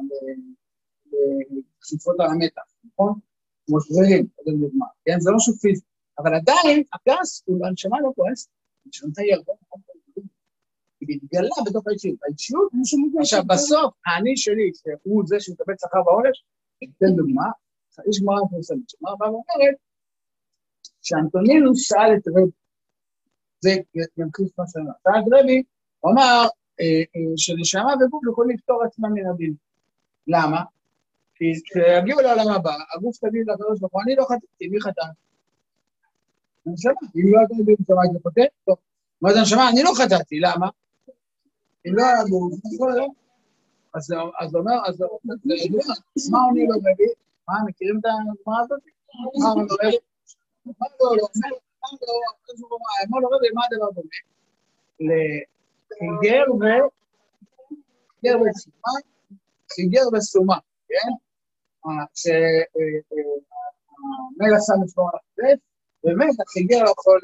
בחשיפות 1.08 2.16
על 2.20 2.28
המתח, 2.32 2.62
נכון? 2.86 3.14
כמו 3.66 3.82
שבילים, 3.82 4.28
לא 4.38 4.52
יודע 4.52 4.68
דוגמה, 4.68 4.86
כן? 5.06 5.20
זה 5.20 5.30
לא 5.32 5.36
משהו 5.36 5.54
פיזי, 5.54 5.86
אבל 6.20 6.36
עדיין 6.36 6.84
הכעס 6.94 7.44
הוא, 7.46 7.68
הנשמה 7.68 8.02
לא 8.02 8.12
כועסת, 8.16 8.50
הנשמה 8.86 9.10
היא 9.18 9.34
הרבה 9.34 9.54
פחות 9.60 9.82
היא 11.08 11.20
מתגלה 11.24 11.56
בתוך 11.66 11.88
האישיות. 11.88 12.18
האישיות, 12.24 12.72
עכשיו 13.20 13.44
בסוף, 13.48 13.94
האני 14.06 14.38
שלי, 14.38 14.72
שהוא 14.74 15.24
זה 15.26 15.36
שמקבל 15.40 15.74
שכר 15.82 16.04
בעונש, 16.06 16.44
אתן 16.84 17.16
דוגמה, 17.16 17.46
יש 18.10 18.22
גמרא 18.22 18.44
מפורסמת, 18.46 18.90
שגמרא 18.90 19.16
באה 19.16 19.30
ואומרת, 19.32 19.76
שאנטונינוס 21.02 21.82
שאל 21.82 22.16
את 22.18 22.28
רבי, 22.28 22.52
זה 23.60 23.70
ימחיש 24.18 24.50
מה 24.58 24.64
שאני 24.68 24.84
אומר, 24.84 24.94
שאל 25.04 25.22
את 25.22 25.44
רבי, 25.44 25.64
הוא 26.00 26.12
אמר 26.12 26.48
אה, 26.80 27.04
אה, 27.16 27.34
שנשמה 27.38 27.94
וגוף 28.06 28.24
יכולים 28.32 28.58
לפתור 28.58 28.84
עצמם 28.84 29.14
מן 29.14 29.30
הדין. 29.30 29.54
למה? 30.28 30.62
כי 31.36 31.46
כשיגיעו 31.66 32.22
לעולם 32.22 32.54
הבא, 32.56 32.76
הגוף 32.96 33.18
תגיד 33.18 33.42
לקדוש 33.48 33.80
ברוך 33.80 33.94
הוא, 33.94 34.02
אני 34.02 34.16
לא 34.16 34.24
חטאתי, 34.24 34.68
מי 34.68 34.82
חטא? 34.82 35.06
הנשמה, 36.66 36.92
אם 37.16 37.34
לא 37.34 37.40
הייתה 37.40 37.54
יודעת 37.60 37.80
נשמה, 37.80 38.02
הייתי 38.04 38.20
חוטא? 38.24 38.42
טוב. 38.66 38.76
מה 39.22 39.34
זה 39.34 39.40
הנשמה? 39.40 39.70
אני 39.70 39.84
לא 39.84 39.92
חטאתי, 39.98 40.40
למה? 40.40 40.70
אם 41.86 41.96
לא 41.96 42.04
היה 42.04 42.24
גוף, 42.30 42.54
אז 43.96 44.04
זה 44.04 44.58
אומר, 44.58 44.80
אז 44.88 44.96
זה 44.96 45.06
ידוע, 45.56 45.82
מה 46.32 46.40
עונה 46.46 46.62
לו 46.70 46.76
רבי? 46.78 47.10
מה, 47.48 47.54
מכירים 47.68 48.00
את 48.00 48.06
הגמרא 48.06 48.62
הזאת? 48.62 48.82
מה 49.40 49.50
עונה 49.50 49.64
לו 49.64 49.76
רבי? 49.82 49.98
מה 50.66 50.88
לא, 51.02 51.18
לא, 51.18 51.28
אמר 53.08 53.20
לו 53.20 53.30
רבי, 53.30 53.50
מה 53.54 53.62
הדבר 53.66 53.92
דומה? 53.92 54.20
לחיגר 55.00 56.44
ו... 56.54 56.64
חיגר 58.22 58.38
וסומה, 58.42 58.94
חיגר 59.76 60.06
וסומה, 60.14 60.58
כן? 60.90 61.12
שהמלך 62.16 62.50
שם 64.68 64.80
את 64.84 64.90
שמו 64.90 65.10
על 65.10 65.16
החטף, 65.16 65.60
באמת 66.04 66.36
החיגר 66.48 66.84
לא 66.84 66.90
יכול 66.90 67.20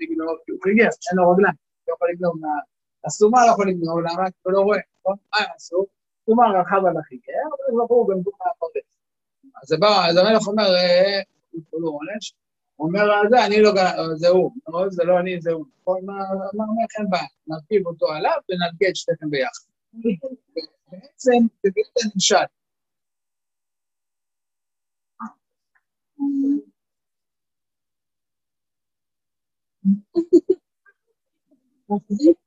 לגנוב, 0.00 0.36
כי 0.44 0.52
הוא 0.52 0.60
חיגר, 0.62 0.88
אין 1.10 1.16
לו 1.16 1.30
רגליים, 1.30 1.54
לא 1.88 1.94
יכול 1.94 2.08
לגנוב 2.10 2.34
מה... 2.40 2.48
הסומה 3.06 3.46
לא 3.46 3.52
יכול 3.52 3.68
לגנוב, 3.68 3.98
למה? 3.98 4.30
כי 4.30 4.36
הוא 4.42 4.52
לא 4.52 4.60
רואה, 4.60 4.78
נכון? 5.00 5.16
מה 5.32 5.38
יעשו? 5.52 5.86
סומה 6.26 6.44
רכב 6.60 6.86
על 6.86 6.96
החיגר, 6.96 7.46
אבל 7.68 7.84
בחור 7.84 8.06
במקום 8.06 8.32
הפרדס. 8.50 8.98
אז 9.62 10.16
המלך 10.16 10.46
אומר, 10.46 10.64
הוא 11.70 11.82
לא 11.82 11.88
עונש, 11.88 12.34
הוא 12.76 12.88
אומר, 12.88 13.00
זה 13.30 13.46
אני 13.46 13.62
לא, 13.62 13.72
זה 14.14 14.28
הוא, 14.28 14.50
זה 14.88 15.04
לא 15.04 15.20
אני, 15.20 15.40
זה 15.40 15.52
הוא. 15.52 15.64
מה 15.86 15.92
אומר, 16.52 16.84
אין 16.98 17.10
בעיה, 17.10 17.26
נרכיב 17.46 17.86
אותו 17.86 18.12
עליו 18.12 18.38
ונרגיע 18.48 18.88
את 18.88 18.96
שתיכם 18.96 19.30
ביחד. 19.30 19.64
בעצם, 20.90 21.46
תגיד 21.62 21.84
את 21.92 21.98
הנמשל. 22.04 22.44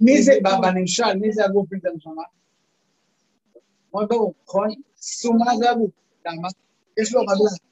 מי 0.00 0.22
זה, 0.22 0.32
בנמשל, 0.62 1.14
מי 1.20 1.32
זה 1.32 1.44
הגוף 1.44 1.72
מזה 1.72 1.88
נשמה? 1.96 2.22
מאוד 3.92 4.08
ברור, 4.08 4.34
נכון? 4.44 4.68
סומה 4.96 5.56
זה 5.58 5.70
הגוף. 5.70 5.90
למה? 6.26 6.48
יש 7.00 7.14
לו 7.14 7.20
רגליים, 7.20 7.64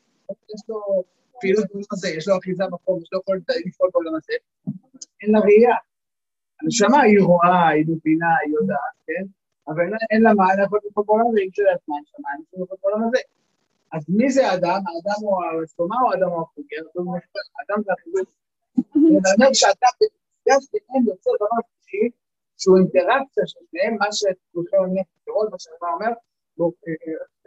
יש 0.55 0.63
לו 0.69 1.05
פעילות 1.41 1.67
בעולם 1.71 1.85
הזה, 1.93 2.09
יש 2.09 2.29
לו 2.29 2.39
אחיזה 2.39 2.65
בחום, 2.71 3.03
יש 3.03 3.09
לו 3.13 3.21
יכולת 3.21 3.43
לפעול 3.67 3.91
בעולם 3.93 4.15
הזה. 4.15 4.33
אין 5.23 5.33
לה 5.33 5.41
ראייה. 5.41 5.77
הנשמה 6.63 7.01
היא 7.03 7.21
רואה, 7.21 7.69
היא 7.69 7.85
מבינה, 7.89 8.27
היא 8.45 8.55
יודעת, 8.55 8.95
כן? 9.07 9.25
אבל 9.69 9.85
אין 10.11 10.23
לה 10.23 10.35
מה, 10.35 10.45
אין 10.51 10.59
לה 10.59 10.65
יכולת 10.65 10.83
לפעול 10.85 11.07
בעולם 11.07 11.27
הזה, 11.31 11.41
היא 11.41 11.51
כשלעצמה, 11.53 11.97
הנשמה, 11.99 12.29
אין 12.33 12.41
לה 12.53 12.65
יכולת 12.65 12.81
בעולם 12.83 13.03
הזה. 13.09 13.19
אז 13.93 14.03
מי 14.09 14.31
זה 14.31 14.49
האדם? 14.49 14.81
האדם 14.89 15.19
הוא 15.21 15.37
הסומה 15.65 15.97
או 16.05 16.13
האדם 16.13 16.29
הוא 16.29 16.43
החוקר? 16.43 16.83
האדם 17.59 17.83
זה 17.85 17.93
החיבור. 17.93 18.25
זה 19.23 19.29
אומר 19.35 19.53
שאתה 19.53 19.87
במפגש 19.99 20.63
ביניהם 20.73 21.09
יוצא 21.09 21.31
דבר 21.37 21.61
שלישי, 21.67 22.09
שהוא 22.59 22.77
אינטראקציה 22.79 23.45
של 23.47 23.61
שניהם, 23.71 23.95
מה 24.01 24.09
שכולכם 24.13 24.77
אומרים, 24.77 25.05
לראות 25.27 25.49
מה 25.53 25.59
שאתה 25.59 25.87
אומר, 25.95 26.13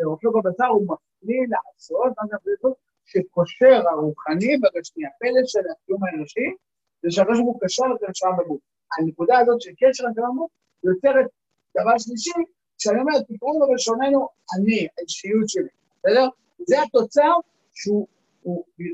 רופא 0.09 0.27
בבשר 0.35 0.69
הוא 0.75 0.83
מפליא 0.83 1.43
לעשות, 1.53 2.11
מה 2.17 2.23
זה 2.29 2.35
מפליא 2.35 2.73
שקושר 3.05 3.81
הרוחני 3.89 4.53
והגשמי, 4.61 5.03
הפלא 5.07 5.41
של 5.45 5.65
הקיום 5.71 6.01
האנושי, 6.03 6.47
זה 7.01 7.11
שהקדוש 7.11 7.39
ברוך 7.39 7.55
הוא 7.55 7.61
קשר 7.63 7.83
את 7.95 8.03
הנשמה 8.03 8.31
בגוף. 8.39 8.61
הנקודה 8.97 9.39
הזאת 9.39 9.61
של 9.61 9.71
קשר 9.79 10.03
הנשמה 10.07 10.29
בגוף 10.29 10.51
יוצרת 10.83 11.27
דבר 11.77 11.97
שלישי, 11.97 12.39
שאני 12.77 12.99
אומר, 12.99 13.21
תקראו 13.27 13.59
לו 13.59 13.67
בלשוננו 13.67 14.27
אני, 14.55 14.87
האישיות 14.97 15.49
שלי, 15.49 15.73
בסדר? 16.05 16.27
זה 16.67 16.81
התוצר 16.81 17.33
שהוא, 17.73 18.07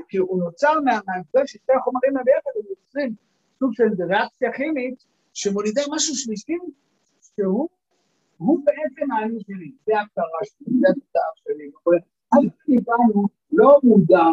כי 0.08 0.16
הוא 0.16 0.38
נוצר 0.44 0.72
מהמפגש 0.84 1.52
של 1.52 1.58
שתי 1.58 1.72
החומרים 1.72 2.16
הביחד, 2.16 2.50
הם 2.56 2.62
יוצרים 2.70 3.14
סוג 3.58 3.74
של 3.74 4.04
ריאקציה 4.04 4.52
כימית 4.52 5.04
שמולידה 5.34 5.82
משהו 5.90 6.14
שלישי, 6.14 6.56
שהוא 7.20 7.68
הוא 8.36 8.60
בעצם 8.64 9.12
האני 9.12 9.40
שלי, 9.40 9.72
זה 9.86 9.92
ההגדרה 9.98 10.40
שלי, 10.42 10.80
זה 10.80 10.86
התוצאה 10.90 11.22
שלי. 11.34 11.70
אז 12.32 12.50
איתנו 12.68 13.28
לא 13.52 13.80
מודע, 13.82 14.24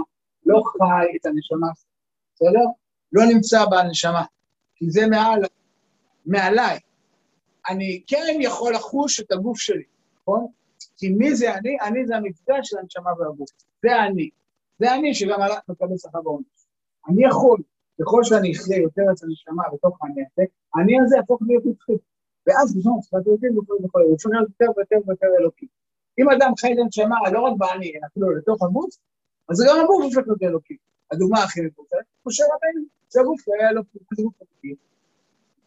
לא 0.45 0.61
חי 0.65 1.17
את 1.17 1.25
הנשמה 1.25 1.67
בסדר? 2.35 2.65
לא 3.11 3.23
נמצא 3.33 3.65
בנשמה, 3.65 4.23
כי 4.75 4.91
זה 4.91 5.07
מעל, 5.07 5.41
מעליי. 6.25 6.79
אני 7.69 8.03
כן 8.07 8.37
יכול 8.39 8.73
לחוש 8.73 9.19
את 9.19 9.31
הגוף 9.31 9.59
שלי, 9.59 9.83
נכון? 10.21 10.47
כי 10.99 11.09
מי 11.09 11.35
זה 11.35 11.55
אני? 11.57 11.77
אני 11.81 12.05
זה 12.07 12.15
המפגש 12.15 12.69
של 12.69 12.77
הנשמה 12.77 13.11
והגוף. 13.19 13.49
זה 13.83 14.03
אני. 14.03 14.29
זה 14.79 14.93
אני 14.93 15.13
שגם 15.13 15.41
הלך 15.41 15.59
מקבל 15.69 15.97
שכר 15.97 16.21
בעונש. 16.21 16.45
אני 17.09 17.25
יכול, 17.25 17.59
ככל 18.01 18.23
שאני 18.23 18.51
אחיה 18.51 18.77
יותר 18.77 19.01
את 19.01 19.23
הנשמה 19.23 19.63
בתוך 19.73 19.97
הזה, 20.01 20.43
אני 20.81 21.01
הזה 21.01 21.15
יהפוך 21.15 21.41
להיות 21.47 21.63
נצחי. 21.65 21.97
ואז 22.47 22.77
בשביל 22.77 22.93
שפת 23.01 23.27
אלוקים 23.27 23.57
וכו' 23.57 23.83
וכו', 23.83 23.99
הוא 23.99 24.19
שומע 24.19 24.37
יותר 24.39 24.65
ויותר 24.77 24.95
ויותר 25.07 25.27
אלוקי. 25.39 25.67
אם 26.19 26.29
אדם 26.29 26.51
חי 26.59 26.73
את 26.73 26.77
הנשמה 26.83 27.15
לא 27.33 27.39
רק 27.39 27.53
באני, 27.57 27.91
אלא 27.95 28.07
אפילו 28.11 28.35
לתוך 28.35 28.63
הגוף, 28.63 28.95
אז 29.49 29.57
גם 29.67 29.83
הגוף 29.83 30.03
הופך 30.03 30.27
להיות 30.27 30.43
אלוקי. 30.43 30.77
הדוגמה 31.11 31.43
הכי 31.43 31.61
מפורסמת, 31.61 32.05
משה 32.25 32.43
רבנו, 32.43 32.85
זה 33.09 33.21
הגוף 33.21 33.41
היה 33.47 33.69
אלוקי, 33.69 33.99
זה 34.15 34.23
גוף 34.23 34.33
אלוקי. 34.41 34.75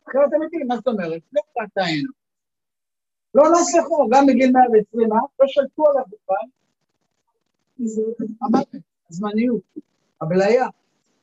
אחרת 0.09 0.31
אמיתי, 0.37 0.65
מה 0.65 0.77
זאת 0.77 0.89
אומרת? 0.89 1.23
לא 1.33 1.43
קראת 1.55 1.87
עינו. 1.87 2.22
לא 3.35 3.43
נסלחו, 3.53 4.09
גם 4.11 4.27
בגיל 4.27 4.53
120, 4.53 5.11
לא 5.13 5.47
שלטו 5.47 5.85
עליו 5.91 6.05
בכלל. 6.07 6.49
המוות, 8.43 8.69
הזמניות, 9.11 9.61
הבליה, 10.21 10.67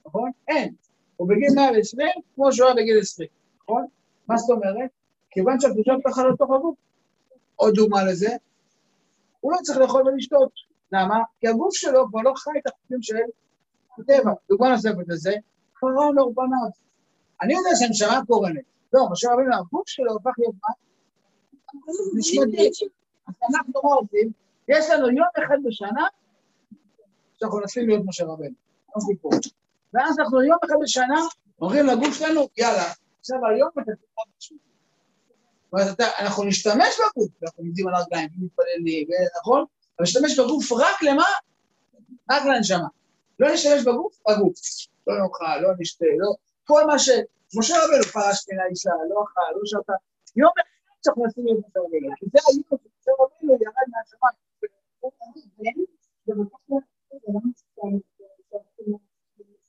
נכון? 0.06 0.32
אין. 0.48 0.74
הוא 1.18 1.30
בגיל 1.30 1.50
120 1.56 2.10
כמו 2.36 2.54
שהוא 2.54 2.66
היה 2.68 2.76
בגיל 2.76 3.00
20, 3.00 3.30
נכון? 3.64 3.86
מה 4.28 4.38
זאת 4.38 4.50
אומרת? 4.50 4.90
כיוון 5.32 5.60
שהקדושה 5.60 5.92
פתחה 6.04 6.28
לתוך 6.28 6.52
הגוף. 6.52 6.76
עוד 7.56 7.74
דוגמה 7.74 8.04
לזה, 8.04 8.36
הוא 9.40 9.52
לא 9.52 9.58
צריך 9.64 9.80
לאכול 9.80 10.08
ולשתות. 10.08 10.52
למה? 10.92 11.20
כי 11.40 11.48
הגוף 11.48 11.74
שלו 11.74 12.08
כבר 12.10 12.22
לא 12.22 12.34
חי 12.36 12.52
את 12.58 12.68
החוקים 12.68 13.02
של 13.02 13.16
הטבע. 14.00 14.32
דוגמה 14.50 14.70
נוספת 14.70 15.08
לזה, 15.08 15.34
קרא 15.74 16.10
לו 16.16 16.34
פניו. 16.36 16.70
אני 17.42 17.54
יודע 17.54 17.70
שהנשמה 17.80 18.22
קורנת. 18.28 18.64
לא, 18.94 19.02
משה 19.12 19.34
רבינו, 19.34 19.56
הגוף 19.56 19.88
שלו 19.88 20.12
הופך 20.12 20.32
להיות 20.38 20.56
מה? 20.64 20.74
אז 23.28 23.56
אנחנו 23.56 23.82
מה 23.84 23.96
עושים? 23.96 24.32
יש 24.68 24.90
לנו 24.90 25.10
יום 25.10 25.28
אחד 25.46 25.58
בשנה 25.66 26.08
שאנחנו 27.40 27.58
מנסים 27.58 27.88
להיות 27.88 28.02
משה 28.06 28.26
רבנו. 28.26 28.56
ואז 29.94 30.20
אנחנו 30.20 30.44
יום 30.44 30.58
אחד 30.66 30.76
בשנה 30.84 31.20
אומרים 31.62 31.86
לגוף 31.86 32.14
שלנו, 32.14 32.48
יאללה, 32.58 32.84
עכשיו 33.20 33.38
היום 33.46 33.70
אתה 33.74 33.82
תקרא 33.82 34.24
משהו. 34.38 34.58
זאת 35.72 35.74
אומרת, 35.74 36.02
אנחנו 36.20 36.44
נשתמש 36.44 37.00
בגוף, 37.00 37.32
אנחנו 37.44 37.64
עומדים 37.64 37.88
על 37.88 37.96
הרגליים, 37.96 38.30
מתפללים, 38.38 39.08
נכון? 39.40 39.60
אבל 39.60 40.04
נשתמש 40.04 40.40
בגוף 40.40 40.72
רק 40.72 41.04
למה? 41.04 41.24
רק 42.32 42.46
לנשמה. 42.46 42.88
לא 43.40 43.54
נשתמש 43.54 43.82
בגוף, 43.82 44.20
בגוף. 44.30 44.60
לא 45.08 45.14
נאכל, 45.24 45.58
לא 45.62 45.70
נשתה, 45.80 46.06
לא... 46.18 46.34
כל 46.64 46.86
מה 46.86 47.00
ש... 47.00 47.10
משה 47.56 47.76
רבנו 47.84 48.04
פרש 48.04 48.46
מן 48.52 48.60
האישה, 48.60 48.90
לא 49.10 49.24
אכל, 49.24 49.42
לא 49.56 49.62
שתה. 49.66 49.94
יום 50.36 50.52
אחד 50.62 50.79
משה 51.18 51.42
רבנו, 51.76 52.16
כי 52.18 52.26
זה 52.32 52.40
היום 52.48 52.64
שמשה 52.70 53.12
רבנו 53.20 53.54
ירד 53.54 53.88
מהשמיים. 53.94 54.50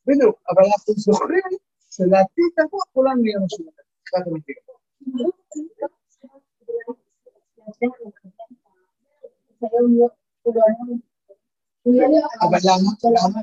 בדיוק, 0.07 0.43
אבל 0.51 0.63
אנחנו 0.65 0.95
זוכרים 0.97 1.51
שלעתיד 1.91 2.51
תבוא 2.57 2.81
כולנו 2.93 3.23
נהיה 3.23 3.39
משהו 3.45 3.65
אחר. 3.71 3.83
אבל 12.43 12.59
למה? 12.65 12.91
למה? 13.05 13.41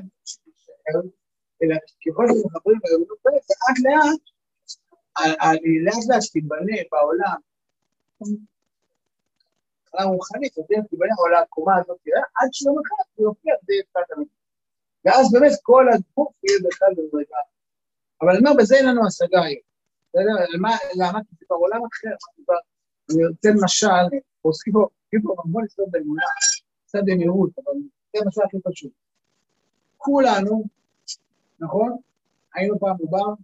אלא 1.62 1.76
ככל 2.06 2.26
שמחברים 2.28 2.80
פרק, 2.80 3.08
לאט 3.24 3.78
לאט, 3.84 4.20
לאט 5.84 6.04
לאט 6.08 6.22
תתבנה 6.32 6.76
בעולם, 6.92 7.40
מבחינה 8.20 10.04
רוחנית, 10.04 10.56
יותר 10.56 10.74
תתבנה 10.80 11.14
העולם, 11.18 11.42
הקומה 11.42 11.72
הזאת, 11.76 11.98
עד 12.36 12.48
שיום 12.52 12.76
אחד 12.78 13.04
זה 13.16 13.22
יופיע 13.22 13.54
בשפת 13.62 14.10
המצווה. 14.16 14.38
ואז 15.04 15.32
באמת 15.32 15.52
כל 15.62 15.86
הגוף 15.92 16.32
יהיה 16.44 16.58
בכלל 16.68 16.88
במדרגה. 16.96 17.38
אבל 18.22 18.30
אני 18.30 18.38
אומר, 18.38 18.52
בזה 18.58 18.76
אין 18.76 18.86
לנו 18.86 19.06
השגה 19.06 19.42
היום. 19.42 19.68
למה? 20.94 21.18
כי 21.28 21.36
זה 21.38 21.46
כבר 21.46 21.56
עולם 21.56 21.80
אחר, 21.84 22.16
אני 23.10 23.22
אתן 23.40 23.54
משל, 23.64 24.16
עוסקים 24.42 24.72
פה, 24.72 24.86
פה 25.22 25.34
המון 25.44 25.64
לסתור 25.64 25.90
באמונה, 25.90 26.22
קצת 26.86 26.98
במהירות, 27.04 27.50
אבל 27.58 27.72
זה 28.16 28.22
המשל 28.24 28.40
הכי 28.46 28.56
פשוט. 28.64 28.92
כולנו, 29.96 30.64
נכון? 31.60 31.96
היינו 32.54 32.78
פעם 32.78 32.96
בבר, 32.98 33.34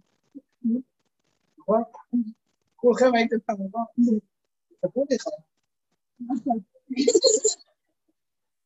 נכון? 1.59 1.83
כולכם 2.75 3.15
הייתם 3.15 3.35
פעם 3.45 3.55
בבר? 3.55 3.79
לי 5.09 5.15
אחד. 5.15 5.31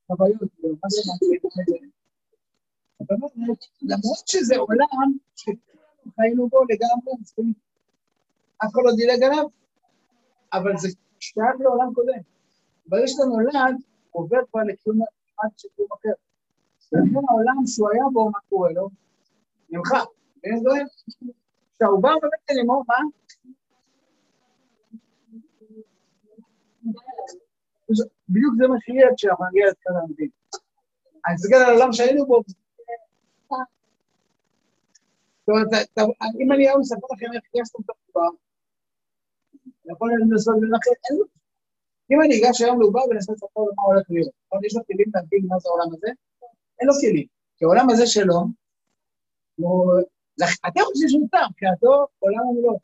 חוויות, 0.08 0.42
מה 0.62 0.90
זה 0.90 1.02
למרות 3.82 4.28
שזה 4.28 4.58
עולם 4.58 5.18
שחיינו 5.36 6.50
בו 6.50 6.60
לגמרי, 6.64 7.14
אף 8.58 8.72
אחד 8.72 8.82
לא 8.86 8.92
דילג 8.96 9.24
עליו, 9.24 9.46
אבל 10.54 10.78
זה 10.78 10.88
שייך 11.20 11.56
לעולם 11.60 11.94
קודם. 11.94 12.22
ברגע 12.86 13.08
שאתה 13.08 13.24
נולד, 13.24 13.76
עובר 14.12 14.38
כבר 14.52 14.62
של 15.58 15.68
קיום 15.76 15.88
אחר. 16.00 16.14
ולכן 16.94 17.26
העולם 17.30 17.68
שהוא 17.68 17.90
היה 17.90 18.04
בו, 18.14 18.30
מה 18.30 18.40
קורה 18.50 18.72
לו? 18.72 18.90
נמחק. 19.70 20.08
ואין 20.44 20.60
דברים? 20.62 20.88
כשהעובר 21.76 22.16
בבטן 22.16 22.54
לאמור, 22.58 22.84
מה? 22.88 22.96
בדיוק 28.30 28.54
זה 28.58 28.68
מה 28.68 28.76
שיהיה 28.80 29.08
כשאנחנו 29.18 29.46
נגיע 29.46 29.68
לתקן 29.70 29.90
המדין. 30.04 30.30
אני 31.26 31.34
מסתכל 31.34 31.56
על 31.56 31.70
העולם 31.70 31.94
שהיינו 31.94 32.26
בו. 32.26 32.42
זאת 35.40 35.50
אומרת, 35.50 35.68
אם 36.40 36.52
אני 36.52 36.68
היום 36.68 36.82
אספר 36.82 37.08
לכם 37.14 37.26
איך 37.36 37.44
גייסתם 37.54 37.80
את 37.86 37.90
העובר, 37.90 38.30
יכול 39.92 40.12
לנסות 40.22 40.56
לנחם, 40.62 40.92
אין 41.10 41.18
לו. 41.18 41.26
אם 42.12 42.22
אני 42.22 42.34
אגש 42.40 42.62
היום 42.62 42.80
לעובר 42.82 43.00
ואנסה 43.10 43.32
לספר 43.34 43.60
לו 43.60 43.72
מה 43.76 43.84
הולך 43.84 44.06
להיות, 44.10 44.32
אבל 44.52 44.66
יש 44.66 44.76
לו 44.76 44.82
כלים 44.88 45.08
להבין 45.14 45.46
מה 45.48 45.60
זה 45.60 45.70
העולם 45.70 45.94
הזה? 45.94 46.08
אין 46.80 46.88
לו 46.88 46.94
כלים. 47.02 47.28
כי 47.58 47.66
העולם 47.66 47.90
הזה 47.90 48.08
שלו, 48.08 48.40
אתם 50.68 50.82
חושבים 50.86 51.10
שהוא 51.10 51.28
טעם, 51.32 51.52
כי 51.58 51.66
עולם 52.20 52.48
ומלואו. 52.48 52.80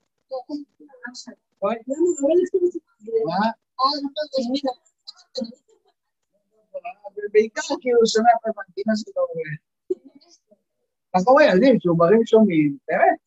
מה? 3.26 3.64
בעיקר 7.32 7.62
כאילו 7.82 8.00
שומע 8.08 8.32
את 8.36 8.44
המנגינה 8.46 8.94
שלו. 8.96 9.24
אנחנו 11.16 11.32
רואים, 11.34 11.50
ילדים 11.50 11.80
שעוברים 11.80 12.26
שומעים, 12.26 12.78
באמת, 12.88 13.20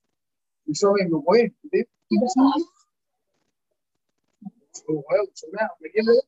שומעים, 0.75 1.15
רואים, 1.15 1.49
יודעים? 1.65 1.85
הוא 4.87 5.03
רואה, 5.05 5.19
הוא 5.21 5.29
שומע, 5.35 5.63
הוא 5.71 5.79
מגיע 5.81 6.03
לזה. 6.03 6.21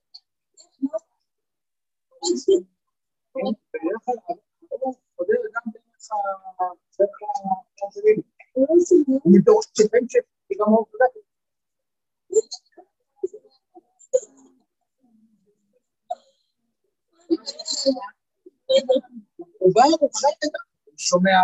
הוא 3.33 3.55
בא, 11.01 11.07
הוא 12.29 12.41
חי 20.14 20.32
את 20.45 20.55
הוא 20.84 20.95
שומע, 20.99 21.38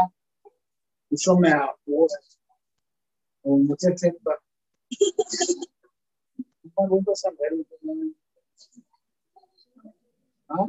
הוא 1.09 1.18
שומע, 1.18 1.57
הוא 3.42 3.66
מוצא 3.66 3.88
צבע. 3.94 4.32
juntos 6.90 7.24
a 7.24 7.30
ver. 7.30 7.53
¿Ah? 10.49 10.66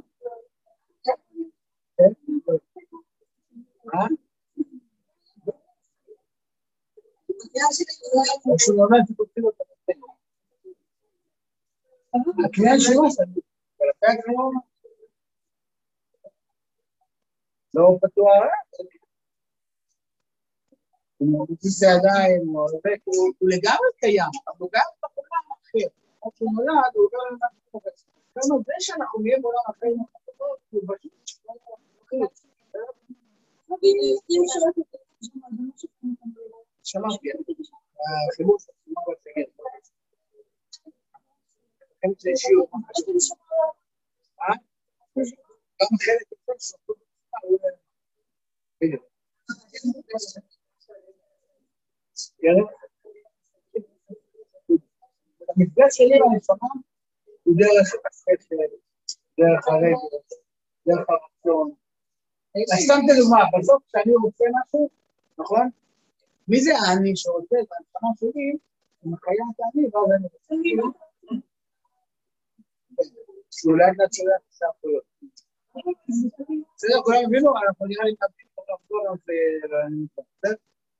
¿Ah? 3.94 4.10
הקריאה 12.46 12.80
שלו, 12.80 13.02
ולפי 13.02 14.06
הקריאה 14.06 14.42
לא 17.74 17.98
פתוח, 18.02 18.34
הוא 21.18 21.40
מרגיש 21.40 21.82
ידיים, 21.82 22.48
הוא 23.04 23.50
לגמרי 23.52 23.90
קיים, 23.98 24.34
אבל 24.48 24.56
הוא 24.60 24.70
גם 24.74 24.82
בעולם 25.02 25.46
אחר. 25.62 25.88
עד 26.22 26.32
שהוא 26.36 26.52
נולד, 26.54 26.92
הוא 26.94 27.06
עובר 27.06 27.18
למשהו 27.32 27.80
אחר. 27.80 27.90
כמה 28.34 28.58
זה 28.66 28.74
שאנחנו 28.80 29.20
נהיה 29.20 29.38
בעולם 29.42 29.66
אחר, 29.70 29.88
הוא 30.70 30.82
פשוט 30.88 31.12
שמעתי, 36.84 37.30
החיבור 38.32 38.60
של 38.60 38.72
חיבור 38.84 39.04
בסגל. 39.14 39.44
זה 42.20 42.32
שיעור. 42.36 42.68
גם 45.82 45.98
חלק 46.06 46.28
בדיוק. 48.82 49.04
המפגש 55.50 55.98
שלי 55.98 56.16
עם 56.16 56.24
הנשמה 56.34 56.68
הוא 57.44 57.56
דרך 57.58 57.88
השכל, 58.06 58.56
דרך 59.40 59.68
הרגל, 59.68 60.18
דרך 60.88 61.06
הרצון. 61.10 61.72
סתם 62.84 63.00
דוגמה, 63.08 63.44
בסוף 63.60 63.84
כשאני 63.88 64.16
רוצה 64.16 64.46
משהו, 64.62 64.90
נכון? 65.38 65.70
מי 66.48 66.62
זה 66.62 66.72
האני 66.78 67.12
שרוצה 67.16 67.56
את 67.62 67.68
הנשמה 67.72 68.10
שלי, 68.20 68.58
הוא 69.00 69.14
מקיים 69.14 69.48
את 69.56 69.60
האני, 69.60 69.88
ואז 69.94 70.12
אני 70.12 70.28
רוצה 70.34 70.56
לאט 73.78 73.96
לאט 74.00 74.14
שולח 74.14 74.42
את 74.42 74.50
הסמכויות. 74.50 75.04
בסדר, 76.76 77.02
כולם 77.04 77.20
הבינו? 77.26 77.54
אנחנו 77.58 77.86
נראה 77.86 78.06
לי 78.06 78.12
נמשיך 78.12 78.48
לחזור 78.74 79.00
על 79.10 79.18
זה. 80.42 80.50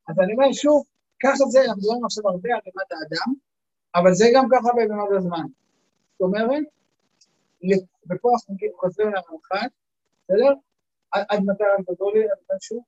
אז 0.08 0.20
אני 0.20 0.34
אומר 0.34 0.54
שוב, 0.54 0.86
ככה 1.24 1.44
זה, 1.50 1.60
אנחנו 1.60 1.78
מדברים 1.78 2.06
עכשיו 2.06 2.28
הרבה 2.28 2.50
על 2.50 2.60
רמת 2.68 2.92
האדם, 2.92 3.34
אבל 3.96 4.14
זה 4.14 4.26
גם 4.36 4.46
ככה 4.52 4.70
בממד 4.76 5.18
הזמן. 5.18 5.48
זאת 6.12 6.22
אומרת, 6.22 6.64
ופה 8.10 8.30
אנחנו 8.34 8.56
חוזרים 8.80 9.08
למרחק, 9.08 9.70
בסדר? 10.24 10.54
עד 11.12 11.40
מתי 11.46 11.64
הרב 11.64 11.86
גדול 11.92 12.14
לי? 12.14 12.24
עד 12.32 12.38
משהו? 12.56 12.84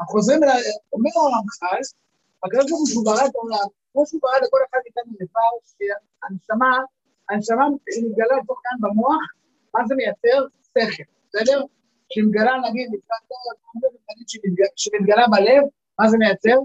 אנחנו 0.00 0.12
חוזרים 0.12 0.40
אומר 0.92 1.10
הרמח"ל, 1.16 1.82
הקדוש 2.44 2.70
ברוך 2.70 2.88
הוא 2.94 3.04
ברא 3.04 3.26
את 3.26 3.34
העולם, 3.34 3.68
כמו 3.92 4.06
שהוא 4.06 4.20
ברא 4.22 4.36
לכל 4.42 4.58
אחד 4.70 4.78
מאיתנו 4.84 5.12
לבד, 5.20 5.56
שהנשמה, 5.64 6.78
הנשמה 7.30 7.66
שמתגלה 7.94 8.36
פה 8.46 8.54
כאן 8.62 8.78
במוח, 8.80 9.22
מה 9.74 9.80
זה 9.86 9.94
מייצר? 9.94 10.46
שכל, 10.64 11.02
בסדר? 11.28 11.62
שמתגלה 12.12 12.52
נגיד 12.70 12.90
שמתגלה 14.76 15.26
בלב, 15.32 15.62
מה 15.98 16.08
זה 16.08 16.16
מייצר? 16.18 16.58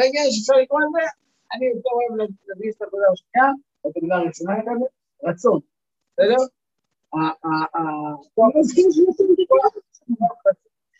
רגע, 0.00 0.20
שאפשר 0.30 0.54
לקרוא 0.62 0.80
לזה, 0.80 1.06
אני 1.54 1.66
יותר 1.66 1.90
אוהב 1.90 2.28
להביא 2.48 2.70
את 2.70 2.82
הנקודה 2.82 3.04
השנייה, 3.12 3.50
את 3.80 3.96
הנקודה 3.96 4.16
הראשונה 4.16 4.54
כזה, 4.60 4.86
רצון, 5.24 5.60
בסדר? 6.12 6.42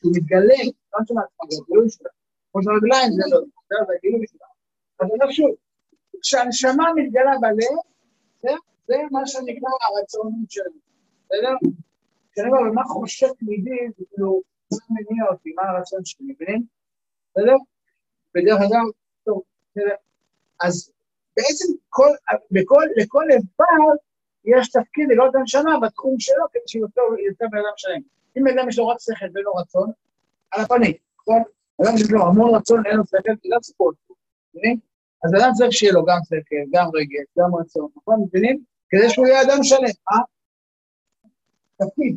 הוא 0.03 0.13
מתגלה, 0.17 0.55
לא 0.93 1.01
של 1.07 1.15
הגילוי 1.43 1.91
שלו. 1.91 2.11
כמו 2.53 2.63
שהרגליים 2.63 3.13
זה 3.13 3.23
לא, 3.31 3.41
זה 3.69 3.95
הגילוי 3.99 4.27
שלו. 4.27 4.47
אז 5.01 5.09
אומר 5.11 5.33
שוב, 5.33 5.51
כשהנשמה 6.23 6.85
מתגלה 6.97 7.33
בלב, 7.41 7.77
זה 8.87 8.95
מה 9.11 9.27
שנקרא 9.27 9.71
הרצונות 9.81 10.51
שלנו, 10.51 10.77
בסדר? 11.25 11.71
כשאני 12.33 12.49
אומר, 12.49 12.73
מה 12.73 12.85
חושב 12.85 13.27
תמידי, 13.39 13.89
זה 13.99 14.05
כאילו, 14.11 14.43
מה 14.73 14.79
מניע 14.91 15.25
אותי, 15.31 15.53
מה 15.57 15.63
הרצון 15.63 16.05
שלי, 16.05 16.27
מבינים? 16.33 16.63
בסדר? 17.31 17.57
ודרך 18.37 18.61
אגב, 18.61 18.85
טוב, 19.25 19.43
בסדר. 19.71 19.95
אז 20.61 20.93
בעצם 21.37 21.73
כל, 21.89 22.09
בכל, 22.51 22.85
לכל 22.97 23.25
איבר 23.31 23.95
יש 24.45 24.71
תפקיד 24.71 25.09
לגלות 25.09 25.35
הנשמה 25.35 25.81
בתחום 25.83 26.15
שלו, 26.19 26.45
כדי 26.53 26.63
שהוא 26.67 26.87
יותר 27.29 27.47
בן 27.51 27.59
אדם 27.59 27.75
שלם. 27.77 28.03
אם 28.39 28.45
בן 28.45 28.59
אדם 28.59 28.69
יש 28.69 28.79
לו 28.79 28.89
רק 28.89 28.97
שכל 29.01 29.27
ולא 29.35 29.53
רצון, 29.61 29.93
על 30.51 30.61
הפנים, 30.61 30.93
נכון? 31.21 31.43
אדם 31.83 31.97
שיש 31.97 32.11
לו 32.11 32.27
המון 32.27 32.55
רצון, 32.55 32.87
אין 32.87 32.97
לו 32.97 33.05
שכל, 33.07 33.33
זה 33.43 33.49
גם 33.55 33.63
סיפור, 33.63 33.93
מבינים? 34.55 34.92
אז 35.25 35.31
אדם 35.35 35.51
צריך 35.55 35.73
שיהיה 35.73 35.93
לו 35.93 36.05
גם 36.05 36.19
שכל, 36.25 36.57
גם 36.73 36.87
רגש, 36.95 37.27
גם 37.39 37.55
רצון, 37.55 37.89
נכון? 37.97 38.25
מבינים? 38.27 38.65
כדי 38.89 39.11
שהוא 39.11 39.27
יהיה 39.27 39.43
אדם 39.43 39.63
שלם, 39.63 39.85
אה? 39.85 40.19
תפקיד. 41.77 42.17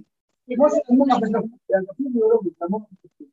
כמו 0.56 0.66
שאמרו 0.70 1.06
לך, 1.06 1.16
תפקיד 1.88 2.08
ביולוגי, 2.14 2.50
אמרו 2.64 2.80
לך, 2.80 2.86
תפקיד, 3.02 3.28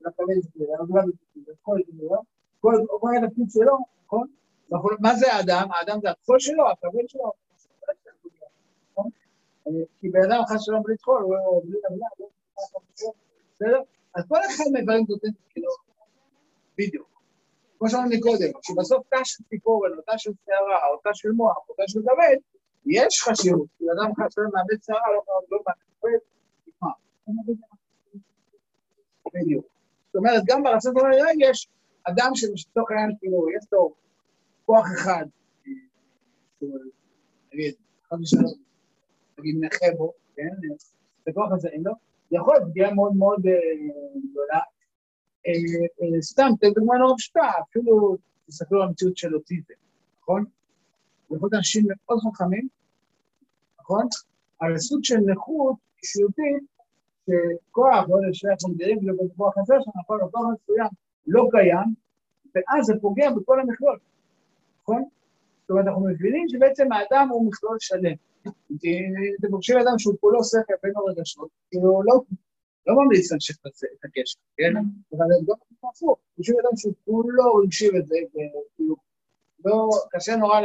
כל 2.61 3.11
התפקיד 3.25 3.51
שלו, 3.51 3.79
נכון? 4.07 4.97
מה 5.01 5.14
זה 5.14 5.33
האדם? 5.33 5.68
האדם 5.73 5.99
זה 6.03 6.11
הקול 6.11 6.41
שלו, 6.41 6.70
הכבוד 6.70 7.09
שלו. 7.09 7.33
כי 10.01 10.09
בן 10.09 10.33
אדם 10.33 10.43
חס 10.49 10.61
שלום 10.64 10.83
בלי 10.83 10.97
טחול, 10.97 11.23
הוא 11.23 11.62
בלי 11.64 11.79
תבלה, 11.89 12.07
בסדר? 13.55 13.81
אז 14.14 14.25
כל 14.29 14.39
אחד 14.39 14.64
מהדברים 14.73 15.05
נותן 15.09 15.29
כאילו, 15.51 15.68
בדיוק. 16.79 17.12
כמו 17.83 17.91
שאמרנו 17.91 18.20
קודם, 18.20 18.51
שבסוף 18.62 19.07
תא 19.09 19.16
של 19.24 19.45
ציפורן, 19.45 19.91
או 19.97 20.03
תא 20.03 20.12
של 20.16 20.30
שערה, 20.47 20.87
או 20.93 20.99
תא 21.05 21.11
של 21.12 21.30
מוח, 21.30 21.57
או 21.68 21.74
תא 21.74 21.83
של 21.87 22.01
כבד, 22.01 22.37
יש 22.87 23.22
חשיבות. 23.22 23.66
כי 23.78 23.85
אדם 23.85 24.12
שלום 24.30 24.51
מאבד 24.55 24.83
שערה, 24.83 25.12
לא 25.51 25.59
מאבד 25.66 25.72
כבד, 26.01 26.18
בדיוק. 29.35 29.66
זאת 30.07 30.16
אומרת, 30.16 30.43
גם 30.47 30.62
ברצון 30.62 30.95
של 30.99 31.07
הרגש, 31.07 31.68
אדם 32.05 32.30
שלצורך 32.35 32.91
העניין, 32.91 33.16
כאילו, 33.18 33.47
יש 33.57 33.64
לו 33.72 33.95
כוח 34.66 34.87
אחד, 34.95 35.24
נגיד, 37.53 37.74
חד 38.09 38.16
ושלום, 38.20 38.55
נגיד 39.39 39.57
נכה 39.61 39.87
בו, 39.99 40.12
כן? 40.37 40.49
את 41.22 41.28
הכוח 41.28 41.53
הזה 41.53 41.68
אין 41.68 41.83
לו, 41.85 41.93
יכול 42.30 42.55
להיות 42.55 42.68
פגיעה 42.70 42.95
מאוד 42.95 43.16
מאוד 43.16 43.41
גדולה. 44.30 44.61
סתם, 46.20 46.49
תן 46.61 46.72
דוגמה 46.74 46.99
נורא 46.99 47.14
פשוטה, 47.16 47.51
אפילו 47.70 48.16
תסתכלו 48.47 48.82
על 48.82 48.88
המציאות 48.88 49.16
של 49.16 49.34
אוטיזם, 49.34 49.74
נכון? 50.22 50.45
יכול 51.24 51.38
להיות 51.43 51.55
אנשים 51.55 51.84
מאוד 51.88 52.18
חכמים, 52.20 52.68
נכון? 53.80 54.07
על 54.59 54.78
סוג 54.78 55.05
של 55.05 55.16
נכות 55.16 55.76
אישיותית, 56.03 56.62
שכוח, 57.26 58.09
לא 58.09 58.16
יודע 58.16 58.28
שאנחנו 58.32 58.68
מגדירים 58.68 58.99
בכוח 59.34 59.55
הזה, 59.59 59.74
שנכון, 59.80 60.18
כוח 60.32 60.43
מסוים 60.53 60.88
לא 61.26 61.49
קיים, 61.51 61.95
ואז 62.55 62.86
זה 62.86 62.95
פוגע 63.01 63.30
בכל 63.30 63.61
המכלול, 63.61 63.99
נכון? 64.82 65.03
זאת 65.61 65.70
אומרת, 65.70 65.86
אנחנו 65.86 66.05
מבינים 66.05 66.49
שבעצם 66.49 66.93
האדם 66.93 67.28
הוא 67.30 67.49
מכלול 67.49 67.76
שלם. 67.80 68.14
אתם 69.40 69.49
פוגשים 69.51 69.78
אדם 69.78 69.99
שהוא 69.99 70.14
כולו 70.20 70.45
שכל 70.45 70.74
בין 70.82 70.93
הרגשות, 70.97 71.49
כאילו 71.70 72.01
לא, 72.05 72.20
לא 72.87 72.95
ממליץ 72.95 73.30
להמשיך 73.33 73.57
את 73.64 74.05
הקשר, 74.05 74.39
כן? 74.57 74.72
אבל 75.12 75.26
גם 75.47 75.55
הפוך, 75.89 76.18
פוגשים 76.37 76.55
אדם 76.61 76.76
שהוא 76.76 76.95
כולו 77.05 77.55
רגשי 77.55 77.89
את 77.99 78.07
זה, 78.07 78.16
וכאילו, 78.28 78.97
לא, 79.64 79.89
קשה 80.11 80.37
נורא 80.37 80.61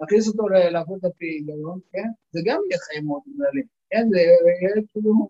להכניס 0.00 0.28
אותו 0.28 0.48
לעבוד 0.48 1.06
לפי 1.06 1.26
היגיון, 1.26 1.78
כן? 1.92 2.08
זה 2.30 2.40
גם 2.44 2.60
יהיה 2.70 2.78
חיים 2.80 3.06
מאוד 3.06 3.20
מנהלים, 3.26 3.64
כן? 3.90 4.08
זה 4.10 4.18
יהיה 4.18 4.86
כאילו 4.92 5.28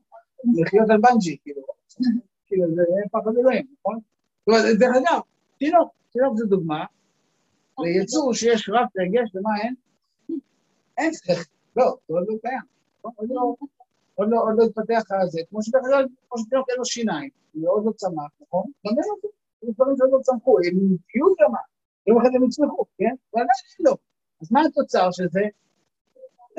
לחיות 0.61 0.91
על 0.91 1.01
בנג'י, 1.01 1.37
כאילו, 1.43 1.63
כאילו 2.47 2.75
זה 2.75 2.83
יהיה 2.91 3.09
פחד 3.13 3.31
אלוהים, 3.39 3.67
נכון? 3.81 3.99
דרך 4.79 4.97
אגב, 4.97 5.21
תינוק, 5.59 5.93
תינוק 6.13 6.39
זה 6.39 6.45
דוגמה, 6.47 6.85
ליצור 7.79 8.35
שיש 8.35 8.71
רק 8.73 8.89
רגש 8.99 9.35
ומה 9.35 9.51
אין? 9.63 9.75
אין 10.99 11.13
שכל. 11.13 11.33
לא, 11.77 11.97
זה 12.09 12.15
עוד 12.15 12.25
לא 12.29 12.35
קיים. 12.43 12.61
עוד 14.15 14.29
לא, 14.31 14.39
עוד 14.43 14.55
לא, 14.59 14.65
לא 14.65 14.65
התפתח 14.65 15.03
הזה, 15.23 15.41
כמו 15.51 15.63
שדרך 15.63 15.83
אגב, 15.89 16.09
כמו 16.29 16.39
שתינוק 16.39 16.71
אין 16.71 16.79
לו 16.79 16.85
שיניים, 16.85 17.31
הוא 17.53 17.71
עוד 17.71 17.85
לא 17.87 17.93
צמח, 17.93 18.31
נכון? 18.41 18.65
גם 18.87 18.93
אין 18.99 19.07
לו, 19.09 19.31
דברים 19.75 19.97
שעוד 19.97 20.11
לא 20.13 20.19
צמחו, 20.23 20.59
הם 20.59 20.77
יהיו 21.15 21.27
שם, 21.39 21.53
יום 22.07 22.21
אחד 22.21 22.31
הם 22.35 22.45
יצמחו, 22.45 22.85
כן? 22.99 23.15
ועדיין 23.33 23.49
אין 23.79 23.87
לו. 23.87 23.95
אז 24.43 24.53
מה 24.53 24.61
התוצר 24.67 25.09
של 25.13 25.29
זה? 25.31 25.45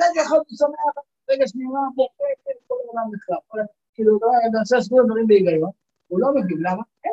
רגע 0.00 0.22
אחד 0.26 0.36
הוא 0.36 0.56
שמח, 0.60 1.04
רגע 1.30 1.44
שנייה, 1.46 1.70
בוכה, 1.94 2.24
כל 2.66 2.74
העולם 2.84 3.10
בכלל. 3.12 3.64
כאילו, 3.94 4.16
אתה 4.16 4.58
עושה 4.60 4.76
לעשות 4.76 5.06
דברים 5.06 5.26
בהיגיון, 5.26 5.70
הוא 6.08 6.20
לא 6.20 6.28
מגיב, 6.34 6.58
למה? 6.60 6.82
אין 7.04 7.12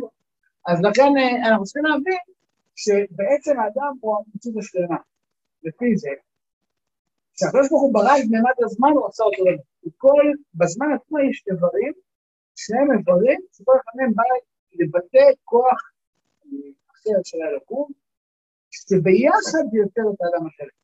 לו. 0.00 0.08
אז 0.66 0.78
לכן 0.82 1.12
אנחנו 1.46 1.64
צריכים 1.64 1.84
להבין 1.84 2.24
שבעצם 2.76 3.60
האדם 3.60 3.92
הוא 4.00 4.16
המציאות 4.16 4.56
השלמה. 4.58 4.96
לפי 5.62 5.96
זה, 5.96 6.08
כשהקדוש 7.34 7.68
ברוך 7.68 7.82
הוא 7.82 7.94
ברא 7.94 8.18
את 8.18 8.24
מימד 8.30 8.58
הזמן, 8.64 8.88
הוא 8.88 9.06
עשה 9.08 9.24
אותו 9.24 9.44
לבד. 9.44 9.62
וכל, 9.86 10.24
בזמן 10.54 10.86
עצמו 10.96 11.18
יש 11.18 11.44
איברים, 11.50 11.92
שניהם 12.56 12.98
איברים, 12.98 13.40
שכל 13.52 13.72
אחד 13.72 13.92
מהם 13.96 14.12
בא 14.14 14.22
לבטא 14.72 15.24
כוח 15.44 15.80
אחר 16.92 17.18
של 17.24 17.42
האלוקות, 17.42 17.88
שביחד 18.70 19.64
זה 19.70 19.78
יוצר 19.78 20.02
את 20.14 20.20
האדם 20.22 20.46
השלם. 20.46 20.76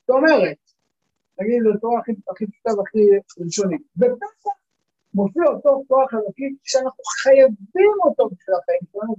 זאת 0.00 0.10
אומרת, 0.10 0.56
נגיד 1.40 1.62
זו 1.62 1.80
תורה 1.80 2.00
הכי 2.30 2.46
פשוטה 2.46 2.70
והכי 2.78 2.98
ראשונית, 3.44 3.82
בפסח 3.96 4.54
מופיע 5.14 5.42
אותו 5.54 5.84
כוח 5.88 6.14
אלוקי 6.14 6.56
שאנחנו 6.62 7.04
חייבים 7.22 7.94
אותו 8.04 8.28
בשביל 8.28 8.56
החיים 8.56 8.80
שלנו. 8.92 9.16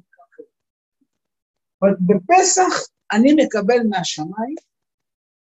בפסח 1.82 2.89
אני 3.11 3.34
מקבל 3.34 3.80
מהשמיים 3.89 4.55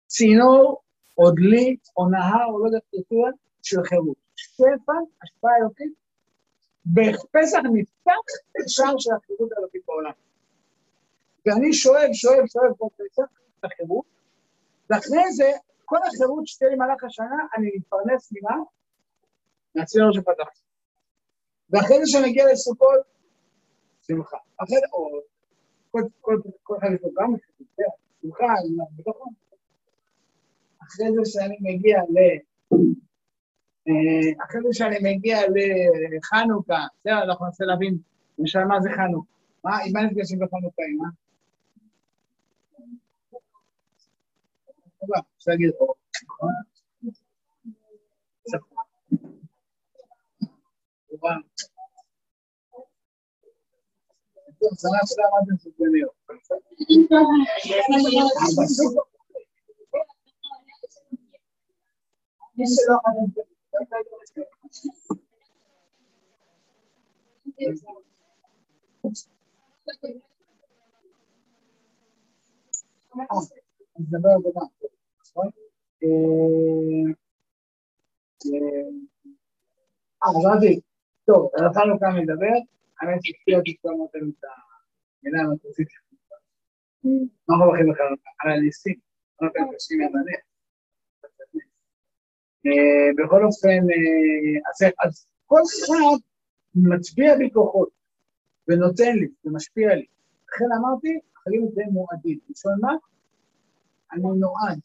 צינור 0.06 0.83
או 1.18 1.30
דלי, 1.30 1.76
או 1.96 2.08
נהר, 2.08 2.46
או 2.52 2.58
לא 2.58 2.66
יודע 2.66 2.78
איך 2.78 3.34
של 3.62 3.82
חירות. 3.84 4.16
שפע, 4.36 4.92
השפעה 5.22 5.50
אלוקית. 5.60 5.92
בפסח 6.86 7.58
נפתח 7.72 8.24
את 8.60 8.68
שער 8.68 8.94
של 8.98 9.10
החירות 9.14 9.52
האלוקית 9.52 9.82
בעולם. 9.86 10.12
ואני 11.46 11.72
שואל, 11.72 12.08
שואל, 12.12 12.46
שואל 12.46 12.70
בפסח 12.70 13.22
את 13.58 13.64
החירות, 13.64 14.04
ואחרי 14.90 15.32
זה, 15.32 15.50
כל 15.84 15.96
החירות 16.06 16.46
שתהיה 16.46 16.70
לי 16.70 16.76
מהלך 16.76 17.04
השנה, 17.04 17.36
אני 17.56 17.70
מתפרנס 17.76 18.32
ממה? 18.32 18.56
מהצינור 19.74 20.12
שפתחתי. 20.12 20.60
ואחרי 21.70 21.98
זה 21.98 22.06
שאני 22.06 22.30
אגיע 22.30 22.52
לסוכות, 22.52 23.00
שמחה. 24.02 24.36
אחרי 24.56 24.76
זה, 24.80 24.86
או 24.92 25.20
כל 26.62 26.76
אחד 26.78 26.88
יש 26.94 27.02
לו 27.02 27.10
גם 27.14 27.34
שמחה, 28.22 28.54
בתוכו. 28.96 29.43
אחרי 30.94 31.12
זה 31.14 31.20
שאני 31.24 31.56
מגיע 31.60 31.98
ל... 31.98 32.18
אה, 33.88 34.44
אחרי 34.44 34.60
זה 34.62 34.68
שאני 34.72 34.96
מגיע 35.02 35.38
לחנוכה, 36.16 36.86
בסדר, 37.00 37.22
אנחנו 37.22 37.46
ננסה 37.46 37.64
להבין, 37.64 37.98
למשל, 38.38 38.64
מה 38.64 38.80
זה 38.80 38.90
חנוכה? 38.90 39.32
מה, 39.64 39.78
עם 39.86 39.92
מה 39.92 40.02
נפגשים 40.02 40.38
בחנוכה, 40.38 40.82
עם 40.90 40.98
מה? 40.98 41.08
אפשר 45.36 45.50
להגיד 45.50 45.70
אור, 45.80 45.94
נכון? 46.24 46.52
סופגניות. 55.58 56.14
מי 62.56 62.64
שלא 62.66 62.96
נדבר 73.98 74.28
על 74.36 74.42
זה 74.42 74.50
גם, 74.56 74.66
נכון? 75.20 75.48
אה, 76.02 77.12
אז 80.22 80.34
אמרתי, 80.36 80.80
טוב, 81.26 81.50
התחלנו 81.70 82.00
כאן 82.00 82.16
לדבר, 82.22 82.56
האמת 83.00 83.18
שהפתיע 83.22 83.58
אותי 83.58 83.70
שאתה 83.76 83.88
נותן 83.88 84.18
את 84.18 84.44
המילה 85.22 85.42
המרכזית. 85.42 85.88
מה 87.04 87.54
אנחנו 87.54 87.64
הולכים 87.64 87.90
לך 87.90 88.00
על 88.38 88.52
הניסים? 88.52 88.98
לא 89.40 89.48
כאן 89.54 89.64
קשים 89.74 90.00
ימניה. 90.00 90.53
בכל 93.18 93.44
אופן, 93.44 93.86
אז 95.04 95.26
כל 95.46 95.60
אחד 95.66 96.18
מצביע 96.74 97.36
בי 97.38 97.50
כוחות 97.52 97.88
ונותן 98.68 99.16
לי 99.16 99.28
ומשפיע 99.44 99.94
לי. 99.94 100.06
לכן 100.48 100.64
אמרתי, 100.78 101.18
החיים 101.36 101.68
זה 101.74 101.82
מועדים. 101.92 102.38
לשאול 102.50 102.74
מה? 102.80 102.92
אני 104.12 104.22
נועד. 104.22 104.80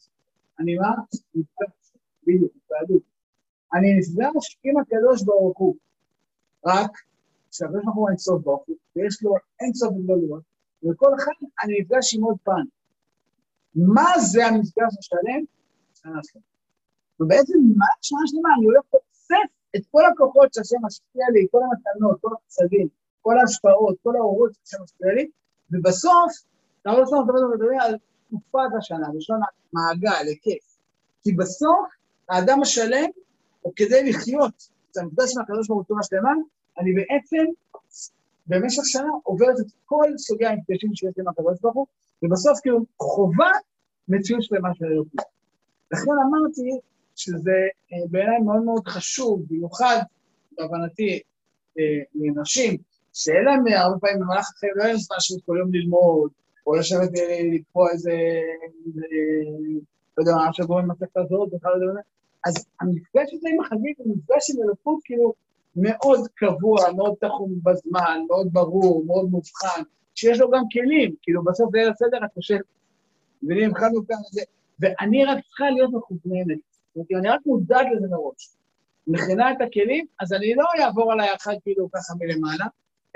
אני 0.58 0.74
מה? 0.74 0.94
נפגש. 1.34 1.92
בדיוק, 2.26 2.52
התוועדות. 2.56 3.02
אני 3.74 3.98
נפגש 3.98 4.58
עם 4.64 4.76
הקדוש 4.76 5.24
ברוך 5.24 5.58
הוא. 5.58 5.76
רק 6.66 6.90
שהקדוש 7.50 7.84
ברוך 7.84 7.96
הוא 7.96 8.08
אין 8.08 8.18
סוף 8.18 8.42
ברוך 8.42 8.64
הוא, 8.66 8.76
ויש 8.96 9.22
לו 9.22 9.34
אין 9.60 9.74
סוף 9.74 9.94
גדולות, 10.04 10.42
וכל 10.82 11.14
אחד 11.18 11.32
אני 11.64 11.80
נפגש 11.80 12.14
עם 12.14 12.24
עוד 12.24 12.36
פן. 12.44 12.64
מה 13.74 14.12
זה 14.18 14.46
המפגש 14.46 14.92
השלם? 14.98 15.44
שנה 15.94 16.20
שלמה. 16.22 16.49
ובעצם 17.20 17.58
מה 17.76 17.86
שנה 18.02 18.18
שלמה 18.26 18.48
אני 18.58 18.64
הולך 18.64 18.84
לאוסף 18.94 19.50
את 19.76 19.82
כל 19.90 20.02
הכוחות 20.06 20.54
שהשם 20.54 20.76
משפיע 20.82 21.24
לי, 21.32 21.46
כל 21.50 21.60
המתנות, 21.62 22.20
כל 22.20 22.30
החסדים, 22.34 22.88
כל 23.22 23.38
ההשפעות, 23.38 23.96
כל 24.02 24.16
ההורות 24.16 24.50
שהשם 24.54 24.82
משפיע 24.82 25.12
לי, 25.12 25.30
ובסוף, 25.70 26.32
אנחנו 26.86 27.00
לא 27.00 27.06
סתם 27.06 27.16
מדברים 27.54 27.80
על 27.80 27.96
תקופת 28.28 28.70
השנה, 28.78 29.08
בלשון 29.12 29.40
מעגל, 29.72 30.26
היקף. 30.26 30.76
כי 31.22 31.32
בסוף, 31.32 31.88
האדם 32.28 32.62
השלם, 32.62 33.10
או 33.64 33.72
כדי 33.76 34.10
לחיות 34.10 34.68
את 34.90 34.96
המפגש 34.96 35.36
עם 35.36 35.42
הקדוש 35.42 35.68
ברוך 35.68 35.88
הוא 35.88 35.98
השלמה, 36.00 36.32
אני 36.78 36.92
בעצם 36.92 37.44
במשך 38.46 38.82
שנה 38.84 39.10
עוברת 39.22 39.60
את 39.60 39.66
כל 39.84 40.06
סוגי 40.16 40.46
המפגשים 40.46 40.94
שיש 40.94 41.10
לי 41.16 41.22
עם 41.22 41.28
הקדוש 41.28 41.60
ברוך 41.60 41.74
הוא, 41.74 41.86
ובסוף 42.22 42.60
כאילו 42.60 42.78
חובה 42.98 43.50
מציאות 44.08 44.42
שלמה 44.42 44.74
של 44.74 44.84
אלוקים. 44.84 45.20
לכן 45.92 46.10
אמרתי 46.28 46.80
שזה 47.20 47.58
אה, 47.92 47.98
בעיניי 48.10 48.38
מאוד 48.38 48.62
מאוד 48.62 48.88
חשוב, 48.88 49.42
במיוחד 49.48 49.96
בהבנתי 50.58 51.20
אה, 51.78 51.84
לנשים, 52.14 52.76
שאין 53.14 53.44
להם 53.44 53.66
הרבה 53.66 53.98
פעמים 54.00 54.20
במהלך 54.20 54.50
החיים, 54.56 54.72
לא 54.76 54.84
אין 54.84 54.96
זמן 54.96 55.16
לשבת 55.16 55.42
כל 55.46 55.56
יום 55.58 55.74
ללמוד, 55.74 56.30
או 56.66 56.74
לשבת 56.74 57.18
אה, 57.18 57.40
לקרוא 57.52 57.88
איזה, 57.88 58.12
לא 60.16 60.22
יודע 60.22 60.32
מה, 60.32 60.52
שגורם 60.52 60.90
מסכת 60.90 61.16
הזאת, 61.16 61.48
בכלל 61.52 61.72
לא 61.78 62.00
אז 62.46 62.54
המפגש 62.80 63.34
הזה 63.34 63.48
עם 63.54 63.60
החגים 63.60 63.94
הוא 63.98 64.16
מפגש 64.16 64.50
עם 64.50 64.62
אלוקות 64.62 64.98
כאילו 65.04 65.34
מאוד 65.76 66.20
קבוע, 66.34 66.92
מאוד 66.96 67.14
תחום 67.20 67.52
בזמן, 67.62 68.18
מאוד 68.28 68.48
ברור, 68.52 69.04
מאוד 69.06 69.30
מובחן, 69.30 69.82
שיש 70.14 70.40
לו 70.40 70.50
גם 70.50 70.62
כלים, 70.72 71.14
כאילו 71.22 71.44
בסוף 71.44 71.74
ליל 71.74 71.90
הסדר 71.90 72.24
את 72.24 72.30
חושב, 72.34 72.58
מבינים, 73.42 73.72
זה, 74.30 74.42
ואני 74.80 75.24
רק 75.24 75.38
צריכה 75.48 75.70
להיות 75.70 75.90
מכווננת. 75.92 76.69
אומרת, 76.96 77.08
אני 77.20 77.28
רק 77.28 77.40
מודעת 77.46 77.86
לזה 77.96 78.06
מראש. 78.10 78.56
מכינה 79.06 79.52
את 79.52 79.60
הכלים, 79.60 80.06
אז 80.20 80.32
אני 80.32 80.54
לא 80.54 80.64
אעבור 80.78 81.12
עליי 81.12 81.28
אחד 81.36 81.54
כאילו 81.62 81.88
ככה 81.92 82.14
מלמעלה, 82.18 82.66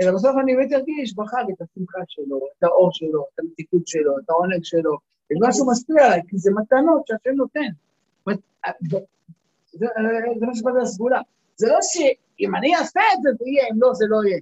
אלא 0.00 0.12
בסוף 0.12 0.36
אני 0.42 0.56
באמת 0.56 0.72
ארגיש 0.72 1.14
בחג 1.14 1.44
את 1.52 1.62
השמחה 1.62 1.98
שלו, 2.08 2.40
את 2.58 2.64
האור 2.64 2.90
שלו, 2.92 3.24
את 3.34 3.40
המתיקות 3.40 3.86
שלו, 3.86 4.18
את 4.18 4.30
העונג 4.30 4.64
שלו, 4.64 4.94
את 5.32 5.36
מה 5.40 5.52
שהוא 5.52 5.72
משפיע 5.72 6.06
עליי, 6.06 6.20
כי 6.28 6.38
זה 6.38 6.50
מתנות 6.50 7.06
שהשם 7.06 7.36
נותן. 7.36 7.70
זה 9.74 10.46
מה 10.46 10.54
שבא 10.54 10.70
לסגולה. 10.70 11.20
זה 11.56 11.68
לא 11.68 11.78
שאם 11.82 12.56
אני 12.56 12.76
אעשה 12.76 13.00
את 13.14 13.22
זה, 13.22 13.30
זה 13.38 13.44
יהיה, 13.46 13.68
אם 13.72 13.82
לא, 13.82 13.94
זה 13.94 14.04
לא 14.08 14.24
יהיה. 14.24 14.40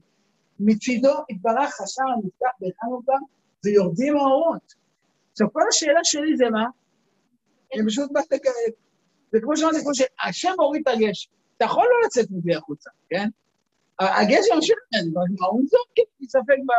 מצידו 0.61 1.13
התברך 1.31 1.81
השער 1.81 2.07
הנפתח 2.15 2.53
בחנוכה 2.61 3.13
ויורדים 3.65 4.17
האורות. 4.17 4.75
עכשיו, 5.33 5.53
כל 5.53 5.63
השאלה 5.69 6.01
שלי 6.03 6.37
זה 6.37 6.51
מה? 6.51 6.67
אני 7.75 7.87
פשוט 7.87 8.13
בא 8.13 8.21
לקרב. 8.21 8.73
זה 9.33 9.39
כמו 9.43 9.57
שאמרתי, 9.57 9.81
כמו 9.81 9.95
שהשם 9.95 10.53
מוריד 10.59 10.83
את 10.89 10.95
הגשם. 10.95 11.31
אתה 11.57 11.65
יכול 11.65 11.85
לא 11.85 12.07
לצאת 12.07 12.27
מזה 12.31 12.59
החוצה, 12.59 12.91
כן? 13.11 13.29
הגשם 14.01 14.55
ממנו, 14.93 15.21
הוא 15.51 15.63
זורק 15.71 16.09
כי 16.19 16.27
ספק 16.27 16.57
ב... 16.67 16.71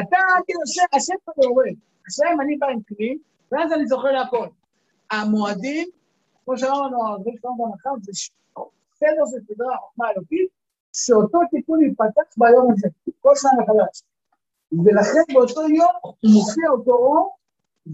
אתה, 0.00 0.16
כאילו, 0.46 0.60
השם 0.92 1.14
פה 1.24 1.32
יורד. 1.44 1.74
השם, 2.08 2.40
אני 2.40 2.56
בא 2.56 2.66
עם 2.66 2.80
כלי, 2.88 3.18
ואז 3.52 3.72
אני 3.72 3.86
זוכר 3.86 4.10
להכל. 4.10 4.46
המועדים, 5.10 5.88
כמו 6.44 6.58
שאמרנו, 6.58 7.06
הרבה 7.06 7.30
שלנו 7.40 7.54
במחר, 7.58 7.90
זה 8.02 8.12
סדר 8.94 9.22
של 9.30 9.54
סדרה 9.54 9.76
חוכמה 9.76 10.10
אלוקית, 10.10 10.48
שאותו 10.92 11.38
תיקון 11.50 11.82
יתפתח 11.82 12.22
ביום 12.36 12.72
הזה, 12.72 12.88
כל 13.20 13.32
שנה 13.34 13.50
מחדש. 13.62 14.02
ולכן 14.84 15.34
באותו 15.34 15.60
יום 15.60 16.14
מופיע 16.24 16.70
אותו 16.70 16.90
אור, 16.90 17.36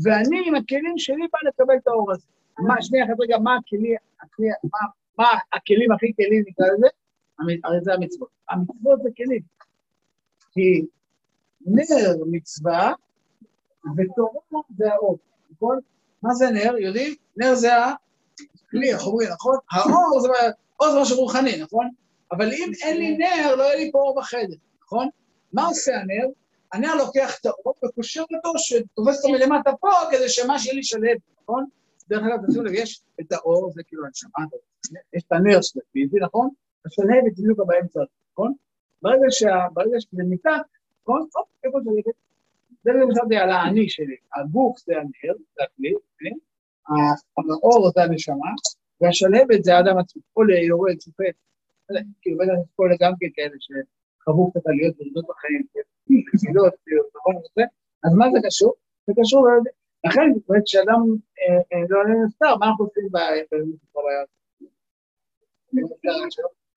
ואני 0.03 0.43
עם 0.47 0.55
הכלים 0.55 0.99
שלי 0.99 1.27
בא 1.33 1.39
לקבל 1.49 1.75
את 1.77 1.89
האור 1.89 2.13
הזה. 2.13 2.27
מה, 2.67 2.83
שנייה 2.83 3.05
אחת 3.05 3.15
רגע, 3.21 3.39
מה 3.39 3.57
הכלי, 3.57 3.95
הכלי 4.21 4.47
מה, 4.65 4.79
מה 5.19 5.29
הכלים 5.53 5.93
הכי 5.93 6.13
כלים 6.17 6.45
נקרא 6.47 6.67
לזה? 6.67 6.87
הרי 7.65 7.81
זה 7.83 7.95
המצוות. 7.95 8.29
המצוות 8.51 9.03
זה 9.03 9.09
כלים. 9.17 9.43
כי 10.53 10.87
נר 11.67 12.25
מצווה 12.27 12.93
ותורה 13.97 14.61
זה 14.77 14.93
האור, 14.93 15.19
נכון? 15.53 15.79
מה 16.23 16.35
זה 16.35 16.51
נר? 16.51 16.77
יודעים? 16.79 17.15
נר 17.37 17.55
זה 17.55 17.71
הכלי, 17.77 18.93
איך 18.93 19.07
אומרים, 19.07 19.29
נכון? 19.33 19.57
האור 19.73 20.21
זה, 20.21 20.29
אור 20.81 20.91
זה 20.93 21.01
משהו 21.01 21.17
רוחני, 21.17 21.63
נכון? 21.63 21.91
אבל 22.33 22.53
אם 22.53 22.71
אין 22.83 22.97
לי 22.97 23.17
נר, 23.17 23.55
לא 23.55 23.63
יהיה 23.63 23.77
לי 23.77 23.91
פה 23.93 23.99
אור 23.99 24.15
בחדר, 24.21 24.57
נכון? 24.85 25.09
מה 25.53 25.67
עושה 25.67 26.01
הנר? 26.01 26.27
הנר 26.73 26.95
לוקח 26.95 27.39
את 27.41 27.47
האור 27.47 27.75
וקושר 27.85 28.21
אותו, 28.21 28.53
שתופס 28.59 29.25
אותו 29.25 29.33
מלמטה 29.33 29.71
פה, 29.81 29.91
כדי 30.11 30.29
שמה 30.29 30.59
שיהיה 30.59 30.75
לי 30.75 30.83
שלב, 30.83 31.19
נכון? 31.43 31.67
דרך 32.13 32.23
אגב, 32.23 32.47
תשימו 32.47 32.65
לב, 32.65 32.73
יש 32.75 33.03
את 33.21 33.33
האור, 33.33 33.73
זה 33.75 33.83
כאילו 33.83 34.07
הנשמה, 34.07 34.45
יש 35.13 35.23
את 35.27 35.33
הנר 35.33 35.63
של 35.63 35.81
הפיזי, 35.89 36.19
נכון? 36.21 36.49
השלהבת 36.87 37.33
בדיוק 37.39 37.59
באמצע, 37.67 38.01
נכון? 38.33 38.53
ברגע 39.03 39.31
שזה 40.01 40.23
ניתן, 40.29 40.59
נכון? 41.03 41.27
הופ, 41.35 41.49
איפה 41.65 41.79
זה 41.85 41.91
נגד? 41.91 42.13
זה 42.85 42.91
למשל 42.93 43.35
על 43.43 43.51
האני 43.51 43.89
שלי, 43.89 44.17
הגוף 44.37 44.79
זה 44.79 44.93
הנר, 44.97 45.35
זה 45.57 45.63
הכלי, 45.63 45.93
כן? 46.19 46.37
האור 47.37 47.91
זה 47.95 48.03
הנשמה, 48.03 48.53
והשלהבת 49.01 49.65
זה 49.65 49.77
האדם 49.77 49.99
עצמו, 49.99 50.23
עולה, 50.33 50.59
יורד, 50.59 51.01
שופט, 51.01 51.35
כאילו 52.21 52.39
בטח 52.39 52.53
יש 52.53 52.69
פה 52.77 52.85
גם 53.01 53.13
כן 53.21 53.27
כאלה 53.35 53.57
שחוו 53.61 54.51
קצת 54.51 54.67
עליות 54.67 54.95
וירידות 54.99 55.25
בחיים, 55.29 55.63
חסידות, 56.33 56.75
נכון 57.17 57.37
וזה, 57.37 57.63
אז 58.05 58.15
מה 58.15 58.27
זה 58.33 58.39
קשור? 58.47 58.75
זה 59.07 59.13
קשור, 59.21 59.49
לכן, 60.07 60.29
כשאדם 60.65 61.01
לא 61.89 61.99
עולה 61.99 62.15
נפטר, 62.27 62.57
מה 62.57 62.67
אנחנו 62.67 62.85
עושים 62.85 63.09
בבעיה? 63.09 63.45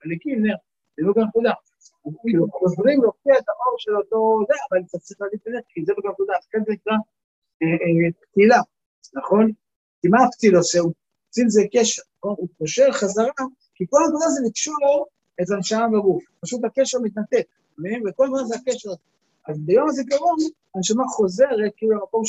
מליקים 0.06 0.46
נר, 0.46 0.56
זה 0.98 1.06
לא 1.06 1.14
גם 1.18 1.28
נקודה. 1.28 1.52
כאילו 2.22 2.48
חוזרים 2.52 3.02
להופיע 3.02 3.34
את 3.40 3.50
האור 3.50 3.76
של 3.78 3.96
אותו 3.96 4.40
זה, 4.48 4.54
אבל 4.72 4.82
אתה 4.90 4.98
צריך 4.98 5.22
להגיד 5.22 5.40
את 5.48 5.54
זה, 5.54 5.60
כי 5.70 5.86
זה 5.86 5.94
בגלל 5.98 6.12
נקודה, 6.12 6.34
אז 6.38 6.46
כן 6.52 6.60
זה 6.68 6.74
נקרא 6.74 6.94
פתילה, 8.22 8.60
נכון? 9.14 9.52
כי 10.02 10.08
מה 10.08 10.18
הפתיל 10.26 10.56
עושה? 10.56 10.80
פתיל 11.30 11.50
זה 11.50 11.62
קשר, 11.74 12.02
נכון? 12.18 12.36
הוא 12.38 12.48
קושר 12.58 12.92
חזרה, 12.92 13.32
כי 13.76 13.86
כל 13.90 14.00
הנקודה 14.06 14.26
זה 14.28 14.42
לקשור 14.48 15.08
את 15.42 15.46
הנשמה 15.56 15.88
בגוף. 15.88 16.24
פשוט 16.42 16.64
הקשר 16.64 16.98
מתנתק? 17.04 17.48
וכל 18.10 18.26
הזמן 18.26 18.46
זה 18.46 18.56
הקשר. 18.56 18.90
אז 19.48 19.60
ביום 19.60 19.90
הזיכרון, 19.90 20.38
הנשמה 20.76 21.04
חוזרת 21.08 21.72
כאילו 21.78 21.92
למקום 21.92 22.22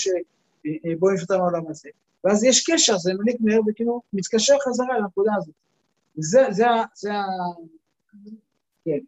יש 1.14 1.22
אותה 1.22 1.36
מהעולם 1.38 1.68
הזה. 1.68 1.88
ואז 2.24 2.44
יש 2.44 2.70
קשר, 2.70 2.98
זה 2.98 3.12
מליק 3.18 3.36
מהר 3.40 3.60
וכאילו 3.66 4.02
מתקשר 4.12 4.54
חזרה 4.68 4.98
לנקודה 4.98 5.30
הזאת. 5.36 5.54
זה, 6.16 6.40
זה, 6.50 6.64
זה 6.94 7.12
ה... 7.12 7.24
כן. 8.84 8.98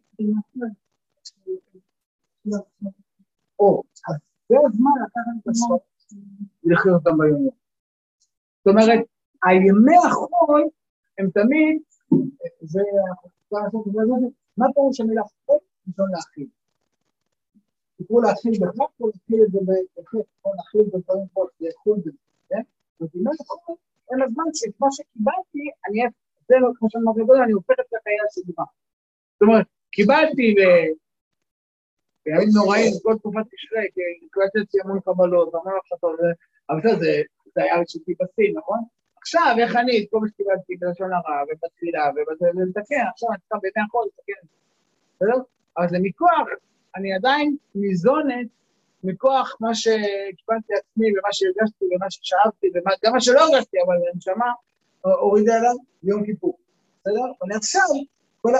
או, 3.59 3.83
אז 4.09 4.15
זה 4.49 4.55
הזמן 4.65 4.91
לקחת 5.05 5.31
את 5.39 5.81
ולחיות 6.63 7.05
אותם 7.05 7.17
ביום. 7.17 7.49
זאת 8.57 8.67
אומרת, 8.67 8.99
הימי 9.43 9.97
החול 10.07 10.69
הם 11.17 11.29
תמיד, 11.29 11.81
זה, 12.61 12.81
מה 14.57 14.65
פירוש 14.73 15.01
המילה 15.01 15.21
חול? 15.45 15.57
ראשון 15.87 16.11
להכיל. 16.11 16.47
תקראו 18.03 18.21
להתחיל 18.21 18.51
בכך 18.61 19.01
או 19.01 19.07
להתחיל 19.07 19.43
את 19.43 19.51
זה 19.51 19.59
בכך, 19.97 20.15
או 20.45 20.51
להתחיל 20.55 20.81
את 20.81 21.03
דברים 21.03 21.27
פה, 21.33 21.45
זה 21.59 21.67
יכול 21.67 21.97
בזה, 21.99 22.11
כן? 22.49 22.61
אומרת, 23.01 23.35
יכול, 23.41 23.75
אין 24.11 24.21
הזמן 24.21 24.43
שאת 24.53 24.73
מה 24.79 24.87
שקיבלתי, 24.91 25.63
אני, 25.87 25.99
זה 26.47 26.55
לא 26.61 26.69
כמו 26.75 26.87
שאמרתי 26.91 27.19
קודם, 27.27 27.43
אני 27.43 27.51
הופך 27.51 27.73
את 27.79 27.93
החיה 27.93 28.23
הסדרה. 28.27 28.65
זאת 29.33 29.41
אומרת, 29.41 29.65
קיבלתי 29.91 30.55
בימים 32.25 32.49
נוראים, 32.55 32.91
כל 33.03 33.15
תקופת 33.19 33.45
תשרי, 33.51 33.87
כי 33.93 34.01
הקלטתי 34.25 34.77
המון 34.83 34.99
קבלות, 34.99 35.53
המון 35.53 35.73
הפחתות, 35.79 36.19
אבל 36.69 36.79
זה 37.53 37.63
היה 37.63 37.79
רשותי 37.81 38.13
בשיא, 38.19 38.53
נכון? 38.57 38.79
עכשיו, 39.21 39.55
איך 39.59 39.75
אני, 39.75 40.03
את 40.03 40.07
כל 40.11 40.19
מה 40.19 40.27
שקיבלתי 40.27 40.75
בלשון 40.79 41.13
הרע, 41.13 41.43
ובתפילה, 41.47 42.03
ולתקן, 42.15 43.05
עכשיו 43.13 43.29
אני 43.29 43.39
צריך 43.49 43.61
בימי 43.61 43.85
החול 43.87 44.05
לתקן 44.07 44.47
בסדר? 45.15 45.41
אבל 45.77 45.89
זה 45.89 45.97
מכוח, 46.01 46.47
אני 46.95 47.13
עדיין 47.13 47.57
ניזונת 47.75 48.47
מכוח 49.03 49.57
מה 49.59 49.75
שקיבלתי 49.75 50.73
עצמי, 50.73 51.07
ומה 51.11 51.29
שהרגשתי, 51.31 51.85
ומה 51.85 52.11
ששאבתי, 52.11 52.67
וגם 52.67 53.13
מה 53.13 53.21
שלא 53.21 53.39
הרגשתי, 53.39 53.77
אבל 53.85 53.95
הנשמה 54.13 54.45
הורידה 55.01 55.57
אליו 55.57 55.75
ביום 56.03 56.25
כיפור, 56.25 56.57
בסדר? 57.01 57.21
ואני 57.41 57.55
עכשיו, 57.55 57.87
כל 58.41 58.55
ה... 58.55 58.59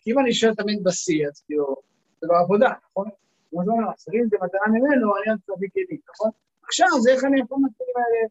כי 0.00 0.12
אם 0.12 0.18
אני 0.18 0.30
אשאר 0.30 0.54
תמיד 0.54 0.84
בשיא, 0.84 1.26
אז 1.28 1.40
כאילו, 1.46 1.76
זה 2.20 2.26
לא 2.30 2.38
עבודה, 2.38 2.72
נכון? 2.90 3.08
כמו 3.50 3.64
שאומרים, 3.64 3.86
שרים 4.04 4.28
זה 4.30 4.36
מטרה 4.42 4.68
ממנו, 4.68 5.16
אני 5.16 5.30
עוד 5.30 5.40
צדיק 5.46 5.72
כלים, 5.72 6.00
נכון? 6.10 6.30
עכשיו, 6.62 6.88
זה 7.00 7.12
איך 7.12 7.24
אני 7.24 7.40
יכול 7.40 7.58
להתחיל 7.62 7.86
האלה... 7.96 8.28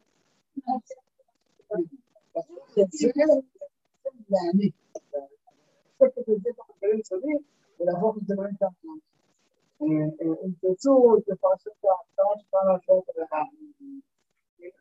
להעניק. 4.30 4.74
ולהפוך 7.80 8.16
את 8.16 8.26
זה 8.26 8.34
באמצע 8.36 8.66
אם 9.80 10.50
תרצו, 10.60 11.16
תפרשו 11.26 11.70
את 11.70 11.84
ההפתעה 11.84 12.26
שצריכה 12.38 12.58
לעשות 12.72 13.04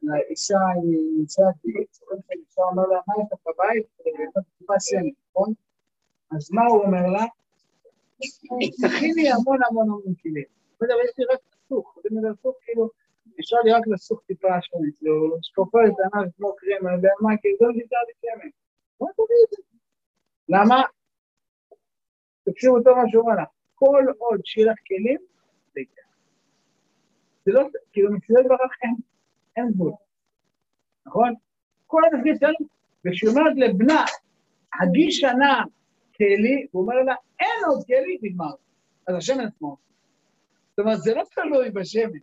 לאישה, 0.02 0.58
היא 0.76 1.22
אישה 1.22 1.42
טבעית, 1.62 2.00
אישה 2.32 2.62
אומר 2.62 2.88
לה, 2.88 3.00
מה 3.08 3.14
יש 3.22 3.28
לך 3.34 3.40
בבית? 3.48 3.86
טיפה 4.58 4.74
שמן, 4.80 5.10
נכון? 5.30 5.54
אז 6.32 6.52
מה 6.52 6.66
הוא 6.66 6.84
אומר 6.84 7.08
לה? 7.14 7.26
תכיני 8.82 9.32
המון 9.32 9.58
המון 9.70 9.88
המון 9.88 10.14
כלים. 10.22 10.50
לא 10.82 10.96
יש 11.06 11.12
לי 11.18 11.26
רק 11.26 11.40
לסוך, 11.54 11.98
זה 12.04 12.10
מלסוך 12.12 12.56
כאילו, 12.66 12.90
נשאר 13.40 13.60
לי 13.64 13.72
רק 13.72 13.88
לסוך 13.88 14.22
טיפה 14.28 14.48
שמן, 14.62 14.92
כאילו, 14.98 15.38
שקופה 15.42 15.80
את 15.88 15.94
הענף 16.00 16.36
כמו 16.38 16.56
קרם, 16.56 16.88
אני 16.88 16.96
יודע 16.96 17.10
מה, 17.22 17.38
כאילו, 17.42 17.58
לא 17.62 17.70
נשאר 17.70 18.00
לי 18.08 18.14
שמן. 18.22 18.50
בוא 19.00 19.08
תביא 19.14 19.44
זה. 19.50 19.64
למה? 20.50 20.82
תקשיבו 22.44 22.82
טוב 22.84 22.98
מה 22.98 23.04
שהוא 23.12 23.24
אומר 23.24 23.42
לך, 23.42 23.50
כל 23.80 24.06
עוד 24.18 24.40
שיהיה 24.46 24.72
לך 24.72 24.78
כלים, 24.88 25.20
זה 25.74 25.82
יקרה. 25.82 26.06
זה 27.46 27.52
לא, 27.52 27.62
כאילו, 27.92 28.14
מצווי 28.14 28.44
דברך 28.44 28.72
אין, 28.84 28.96
אין 29.58 29.72
גבול, 29.74 29.92
נכון? 31.06 31.34
כל 31.88 32.02
התפקיד 32.06 32.36
שלנו, 32.40 32.70
וכשהיא 33.06 33.30
אומרת 33.30 33.54
לבנה, 33.56 34.06
הגיש 34.82 35.20
שנה 35.20 35.64
כלי, 36.18 36.68
הוא 36.72 36.82
אומר 36.82 36.96
לה, 36.96 37.16
אין 37.40 37.66
עוד 37.68 37.86
כלי, 37.86 38.18
נגמר. 38.22 38.54
אז 39.08 39.16
השמן 39.16 39.46
עצמו. 39.46 39.78
זאת 40.70 40.80
אומרת, 40.80 40.98
זה 41.02 41.14
לא 41.14 41.24
תלוי 41.36 41.70
בשמן. 41.70 42.20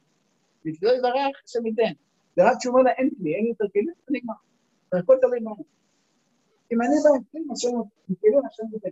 מצווי 0.65 0.99
דברך, 0.99 1.43
השם 1.45 1.67
ייתן. 1.67 1.93
זה 2.37 2.43
רק 2.45 2.57
כשהוא 2.59 2.73
אומר 2.73 2.83
לה, 2.83 2.91
אין 2.91 3.11
כלי, 3.19 3.35
אין 3.35 3.47
יותר 3.47 3.65
כלים, 3.73 3.87
זה 3.87 4.11
נגמר. 4.11 4.35
זה 4.93 4.99
הכל 4.99 5.17
תלוי 5.21 5.41
בנו. 5.41 5.57
אם 6.73 6.83
אני 6.83 6.95
בא 7.05 7.11
עם 7.17 7.23
כלים, 7.33 7.51
השם 7.51 7.69
ייתן, 8.09 8.47
השם 8.47 8.65
ייתן. 8.73 8.89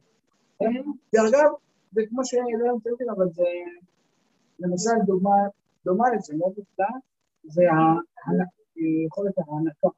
זה 1.93 2.03
כמו 2.09 2.25
שאני 2.25 2.53
לא 2.59 2.77
מצאתי, 2.77 3.05
אבל 3.17 3.29
זה 3.33 3.45
למשל 4.59 4.91
דוגמה 5.07 5.31
דומה 5.85 6.05
לזה, 6.17 6.37
מאוד 6.37 6.53
נפלא, 6.59 6.87
זה 7.45 7.63
יכולת 9.07 9.39
ההענקה. 9.39 9.89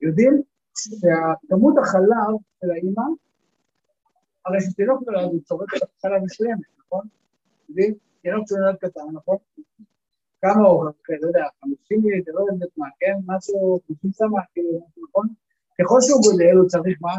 יודעים 0.00 0.42
שכמות 0.78 1.74
החלב 1.78 2.36
של 2.60 2.70
האימא, 2.70 3.02
הרי 4.46 4.60
שתינוק 4.60 5.02
נולד 5.06 5.24
הוא 5.24 5.40
צורך 5.44 5.70
חלב 6.02 6.22
מסוימת, 6.24 6.66
נכון? 6.78 7.06
יודעים? 7.68 7.94
תינוק 8.22 8.48
שנולד 8.48 8.76
קטן, 8.76 9.00
נכון? 9.12 9.36
כמה 10.42 10.66
הוא, 10.68 10.84
לא 10.84 11.26
יודע, 11.26 11.44
50 11.62 12.00
ליטר, 12.04 12.32
לא 12.32 12.46
יודעת 12.52 12.68
מה, 12.76 12.86
כן? 13.00 13.14
משהו, 13.26 13.80
50 13.88 14.12
סמך, 14.12 14.44
כאילו, 14.52 14.86
נכון? 15.08 15.28
ככל 15.80 15.98
שהוא 16.00 16.20
גודל, 16.22 16.56
הוא 16.56 16.68
צריך 16.68 16.98
מה? 17.00 17.14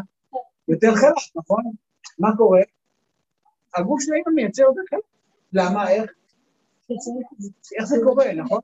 יותר 0.68 0.94
חלב, 0.94 1.12
נכון? 1.36 1.62
מה 2.18 2.36
קורה? 2.36 2.60
הגוף 3.76 4.00
של 4.00 4.12
האמא 4.12 4.34
מייצר 4.34 4.62
יותר 4.62 4.80
חלק. 4.90 5.00
למה? 5.52 5.90
איך? 5.90 6.12
איך 7.78 7.84
זה 7.84 7.96
קורה, 8.04 8.34
נכון? 8.34 8.60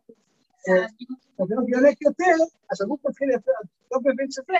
כשאתה 0.60 1.54
יונק 1.68 2.02
יותר, 2.02 2.44
אז 2.70 2.82
הגוף 2.82 3.06
מתחיל 3.06 3.28
לייצר, 3.28 3.52
לא 3.92 3.98
מבין 4.00 4.30
שזה, 4.30 4.52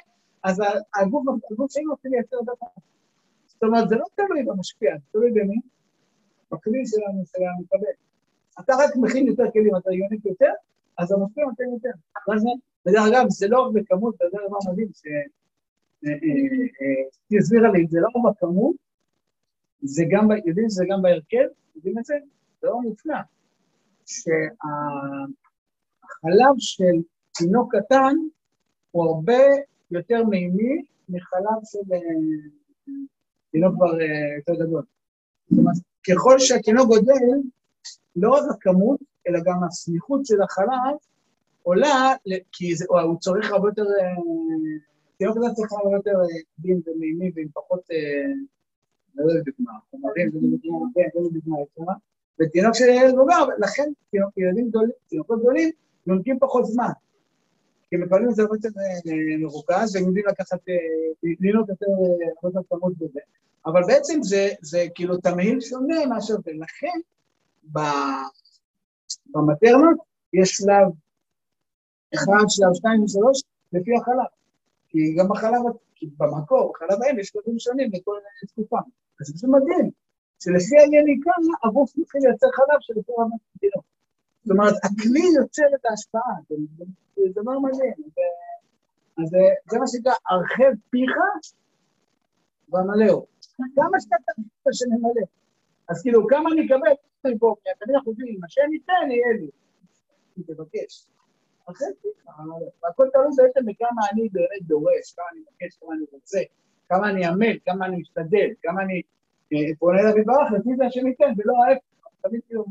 אז 0.44 0.62
הגוף 1.01 1.24
שלנו 1.70 1.92
מתחיל 1.92 2.12
לייצר 2.12 2.36
חלק. 2.46 2.68
זאת 3.46 3.62
אומרת, 3.62 3.88
זה 3.88 3.96
לא 3.96 4.05
תלוי 4.14 4.42
במשפיע, 4.42 4.96
זה 4.96 5.05
תלוי 5.12 5.30
במי? 5.30 5.61
בכלי 6.53 6.86
שלנו, 6.86 7.22
של 7.26 7.42
המקבל. 7.59 7.94
אתה 8.61 8.74
רק 8.78 8.96
מכין 8.96 9.26
יותר 9.26 9.51
כלים, 9.53 9.76
אתה 9.76 9.92
יונק 9.92 10.24
יותר, 10.24 10.53
אז 10.98 11.12
המשפיע 11.12 11.44
נותן 11.44 11.64
יותר. 11.72 11.90
ודרך 12.86 13.03
אגב, 13.09 13.26
זה 13.28 13.48
לא 13.48 13.61
רק 13.61 13.72
בכמות, 13.74 14.14
וזה 14.14 14.36
דבר 14.48 14.59
מדהים, 14.72 14.88
היא 17.30 17.38
הסבירה 17.38 17.70
לי, 17.70 17.86
זה 17.90 17.98
לא 18.01 18.30
בכמות, 18.30 18.76
זה 19.82 20.04
גם, 20.10 20.28
יודעים 20.46 20.68
שזה 20.68 20.84
גם 20.90 21.02
בהרכב, 21.02 21.46
יודעים 21.76 21.98
את 21.98 22.04
זה? 22.04 22.14
זה 22.60 22.68
לא 22.68 22.80
מופלא. 22.80 23.14
שהחלב 24.06 24.34
של 26.58 27.02
תינוק 27.38 27.76
קטן 27.76 28.14
הוא 28.90 29.04
הרבה 29.04 29.42
יותר 29.90 30.24
מימי 30.24 30.82
מחלב 31.08 31.64
של 31.64 31.78
תינוק 33.50 33.74
כבר 33.74 34.00
יותר 34.36 34.54
גדול. 34.64 34.82
זאת 35.50 35.58
אומרת, 35.58 35.76
ככל 36.08 36.38
שהתינוק 36.38 36.88
גודל, 36.88 37.12
לא 38.16 38.30
רק 38.30 38.42
הכמות, 38.50 39.00
אלא 39.28 39.38
גם 39.44 39.64
הסמיכות 39.64 40.26
של 40.26 40.42
החלב 40.42 40.96
עולה, 41.62 42.14
כי 42.52 42.76
זה, 42.76 42.84
הוא 42.88 43.18
צריך 43.18 43.52
הרבה 43.52 43.68
יותר 43.68 43.84
תינוק 45.18 45.36
כזה 45.36 45.46
צריך 45.54 45.72
הרבה 45.72 45.96
יותר 45.96 46.18
דין 46.58 46.80
ומימי 46.86 47.30
ועם 47.34 47.48
פחות, 47.54 47.80
לא 49.24 49.32
יודע 49.32 49.50
דוגמה, 49.50 49.72
חומרים, 49.90 50.30
זה 50.30 50.38
דוגמה, 50.40 50.86
כן, 50.94 51.08
זה 51.14 51.28
דוגמה 51.32 51.56
יצרה, 51.60 51.94
ותינוק 52.40 52.74
של 52.74 52.84
ילד 52.84 53.14
מבוגר, 53.14 53.44
לכן 53.58 53.90
ילדים 54.36 54.68
גדולים, 54.68 54.90
תינוקות 55.08 55.40
גדולים, 55.40 55.70
נונקים 56.06 56.38
פחות 56.38 56.66
זמן. 56.66 56.90
כי 57.90 57.96
את 58.28 58.34
זה 58.34 58.42
הרבה 58.42 58.56
יותר 58.56 58.68
מרוכז, 59.38 59.96
והם 59.96 60.04
יודעים 60.06 60.26
לקחת, 60.26 60.58
לנהוג 61.40 61.68
יותר, 61.68 61.86
הרבה 62.42 62.58
יותר 62.58 62.60
כמות 62.68 62.92
בזה. 62.98 63.20
אבל 63.66 63.82
בעצם 63.86 64.20
זה 64.62 64.86
כאילו 64.94 65.16
תמהיל 65.16 65.60
שונה 65.60 66.06
מאשר 66.06 66.34
זה. 66.44 66.50
לכן, 66.52 67.00
במטרנות 69.26 69.98
יש 70.32 70.50
שלב 70.50 70.86
אחד, 72.14 72.44
שלב 72.48 72.74
שתיים 72.74 73.02
ושלוש, 73.02 73.42
לפי 73.72 73.90
החלב. 73.96 74.30
כי 74.88 75.14
גם 75.18 75.28
בחלב, 75.28 75.60
במקור, 76.16 76.72
בחלב 76.74 77.02
האם 77.02 77.18
יש 77.18 77.28
שלבים 77.28 77.58
שונים 77.58 77.90
בכל 77.90 78.16
תקופה. 78.46 78.78
אז 79.20 79.26
זה 79.34 79.48
מדהים, 79.48 79.90
שלפי 80.42 80.76
היניקה, 80.78 81.30
הגוף 81.64 81.90
מתחיל 81.98 82.20
לייצר 82.24 82.46
חלב 82.56 82.80
שלפי 82.80 83.12
רמת 83.18 83.40
התינוק. 83.56 83.84
זאת 84.44 84.50
אומרת, 84.50 84.74
הכלי 84.84 85.26
יוצר 85.40 85.68
את 85.74 85.84
ההשפעה, 85.90 86.34
זה 87.16 87.22
דבר 87.34 87.58
מדהים. 87.58 87.94
אז 89.18 89.28
זה 89.70 89.78
מה 89.78 89.86
שנקרא, 89.86 90.12
הרחב 90.30 90.72
פיך 90.90 91.16
ומלאו. 92.72 93.26
כמה 93.76 94.00
שאתה 94.00 94.16
תגיד 94.26 94.46
שנמלא. 94.72 95.26
אז 95.88 96.02
כאילו, 96.02 96.26
כמה 96.28 96.50
אני 96.52 96.66
אקבל, 96.66 96.94
אני 97.24 97.34
אנחנו 97.94 98.10
יודעים, 98.10 98.40
מה 98.40 98.46
שאני 98.48 98.78
אתן, 98.84 99.10
יהיה 99.10 99.32
לי. 99.40 99.50
תבקש. 100.46 101.06
והכל 102.82 103.08
תלוי 103.12 103.30
בעצם 103.36 103.66
בכמה 103.66 104.02
אני 104.12 104.28
באמת 104.32 104.62
דורש, 104.62 105.12
כמה 105.16 105.24
אני 105.32 105.40
מבקש, 105.40 105.78
כמה 105.80 105.94
אני 105.94 106.04
רוצה, 106.12 106.38
כמה 106.91 107.11
אני 107.11 107.26
עמל, 107.26 107.59
כמה 107.66 107.86
אני 107.86 107.97
משתדל, 107.97 108.49
כמה 108.62 108.82
אני 108.82 109.03
פונה 109.78 110.01
אליו 110.01 110.18
יתברך, 110.18 110.53
לפי 110.53 110.76
זה 110.76 110.86
השם 110.86 111.07
ייתן, 111.07 111.32
ולא 111.36 111.55
ההפך, 111.64 111.82
תמיד 112.22 112.41
כאילו 112.49 112.64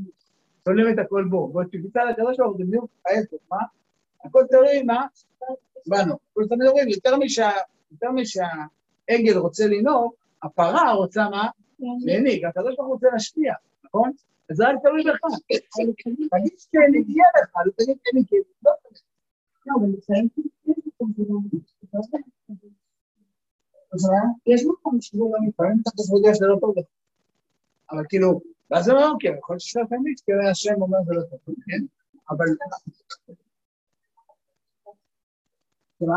שולם 0.65 0.93
את 0.93 0.99
הכל 0.99 1.25
בו. 1.29 1.51
ועוד 1.53 1.67
שביצע 1.71 2.05
לקדוש 2.05 2.37
ברוך 2.37 2.57
זה 2.57 2.63
בדיוק 2.63 2.89
ההפך, 3.05 3.37
מה? 3.51 3.57
הכל 4.25 4.43
תלוי 4.49 4.83
מה? 4.83 5.05
בנו. 5.87 6.15
כל 6.33 6.43
תמיד 6.49 6.67
אומרים, 6.67 6.89
יותר 7.91 8.09
משהעגל 8.11 9.37
רוצה 9.37 9.67
לנהוג, 9.67 10.13
הפרה 10.43 10.93
רוצה 10.93 11.29
מה? 11.29 11.47
להנהיג, 12.05 12.45
הקדוש 12.45 12.75
ברוך 12.75 12.87
הוא 12.87 12.93
רוצה 12.93 13.07
להשפיע, 13.13 13.53
נכון? 13.85 14.11
אז 14.49 14.57
זה 14.57 14.67
רק 14.67 14.75
תלוי 14.81 15.03
בך. 15.03 15.19
תגיד 15.47 16.53
כן, 16.71 16.91
הגיע 16.99 17.23
לך, 17.41 17.49
תגיד 17.77 17.97
כן, 18.03 18.17
לך. 18.17 18.69
לא, 19.65 19.73
לפעמים 19.97 20.29
יש 24.45 24.65
מקום 24.65 25.01
שבו 25.01 25.31
גם 25.31 25.47
לפעמים 25.47 25.77
אתה 25.81 25.89
יודע 26.15 26.35
שזה 26.35 26.45
לא 26.45 26.57
טוב 26.59 26.73
לך. 26.77 26.85
אבל 27.91 28.03
כאילו, 28.09 28.41
ואז 28.71 28.89
הוא 28.89 28.97
אומר, 28.97 29.11
אוקיי, 29.11 29.37
יכול 29.37 29.53
להיות 29.53 29.61
שזה 29.61 29.79
תמיד, 29.89 30.19
כי 30.25 30.31
השם 30.51 30.81
אומר 30.81 30.97
זה 31.05 31.13
לא 31.13 31.21
טוב, 31.21 31.55
כן? 31.65 31.85
אבל... 32.29 32.45
מה? 36.01 36.15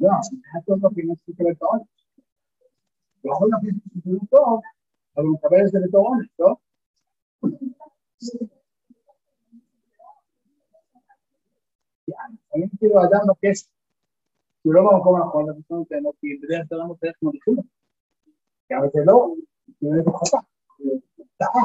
לא, 0.00 0.08
העונש. 1.62 1.86
הוא 3.22 3.32
יכול 3.32 3.48
להכניס 3.52 3.74
את 3.74 4.02
זה 4.04 4.18
טוב, 4.30 4.60
אבל 5.16 5.24
הוא 5.24 5.34
מקבל 5.34 5.60
את 5.66 5.70
זה 5.70 5.78
בתור 5.88 6.08
עונש, 6.08 6.26
לא? 6.38 6.54
לפעמים 12.32 12.68
כאילו 12.78 13.00
האדם 13.00 13.18
מבקש, 13.24 13.64
שהוא 14.60 14.74
לא 14.74 14.80
במקום 14.82 15.22
הנכון, 15.22 15.50
אז 15.50 15.56
הוא 15.66 15.78
נותן 15.78 16.02
לו, 16.02 16.12
כי 16.20 16.26
בדרך 16.42 16.68
כלל 16.68 16.78
לא 16.78 16.94
צריך 17.00 17.16
מוליכים 17.22 17.54
אותו. 17.58 17.68
אבל 18.78 18.88
זה 18.94 19.00
לא, 19.06 19.34
זה 19.80 19.88
לא 20.06 20.12
חטא, 20.18 20.36
זה 21.16 21.24
טעה. 21.36 21.64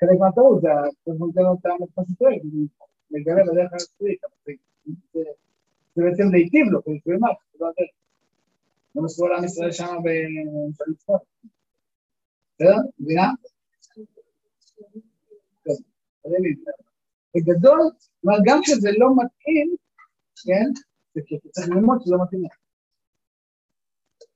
חלק 0.00 0.20
מהטעות 0.20 0.62
זה 0.62 0.68
נותן 1.18 1.40
לו 1.40 1.54
את 1.84 1.98
מה 1.98 2.04
שטועה, 2.12 2.32
מגלה 3.10 3.42
בדרך 3.52 3.70
כלל 3.70 3.78
זה 5.94 6.02
בעצם 6.02 6.22
להיטיב 6.32 6.66
לו, 6.70 6.82
כי 6.84 6.90
זה 7.04 7.12
מה, 7.20 7.28
זה 7.52 7.58
לא 7.60 7.66
הדרך. 7.66 7.90
זה 8.94 9.00
מה 9.00 9.08
שקורה 9.08 9.30
לעם 9.30 9.44
ישראל 9.44 9.72
שם 9.72 9.96
במפעלים 10.04 10.94
צפות. 10.94 11.22
בסדר? 12.62 12.76
מבינה? 12.98 13.28
בגדול, 17.36 17.80
גם 18.46 18.58
כשזה 18.62 18.88
לא 18.98 19.08
מתאים, 19.16 19.76
כן, 20.44 20.70
זה 21.14 21.20
אתה 21.36 21.48
צריך 21.48 21.68
ללמוד 21.68 21.98
שזה 22.00 22.14
לא 22.14 22.22
מתאים 22.24 22.44
לך. 22.44 22.52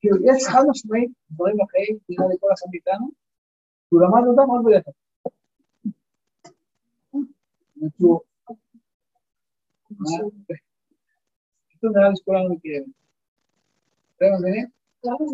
כאילו, 0.00 0.16
יש 0.16 0.46
חד 0.52 0.62
משמעית 0.70 1.10
דברים 1.30 1.56
אחרים, 1.60 1.98
נראה 2.08 2.28
לי 2.28 2.34
כל 2.40 2.46
אחד 2.54 2.66
מאיתנו, 2.70 3.10
שהוא 3.88 4.00
למד 4.02 4.26
אותם 4.28 4.50
עוד 4.50 4.64
בדרך 4.64 4.86
פתאום 11.68 11.92
נראה 11.96 12.08
לי 12.08 12.16
שכולנו 12.16 12.54
מכירים. 12.54 12.84
אתם 14.16 14.26
מבינים? 14.38 14.66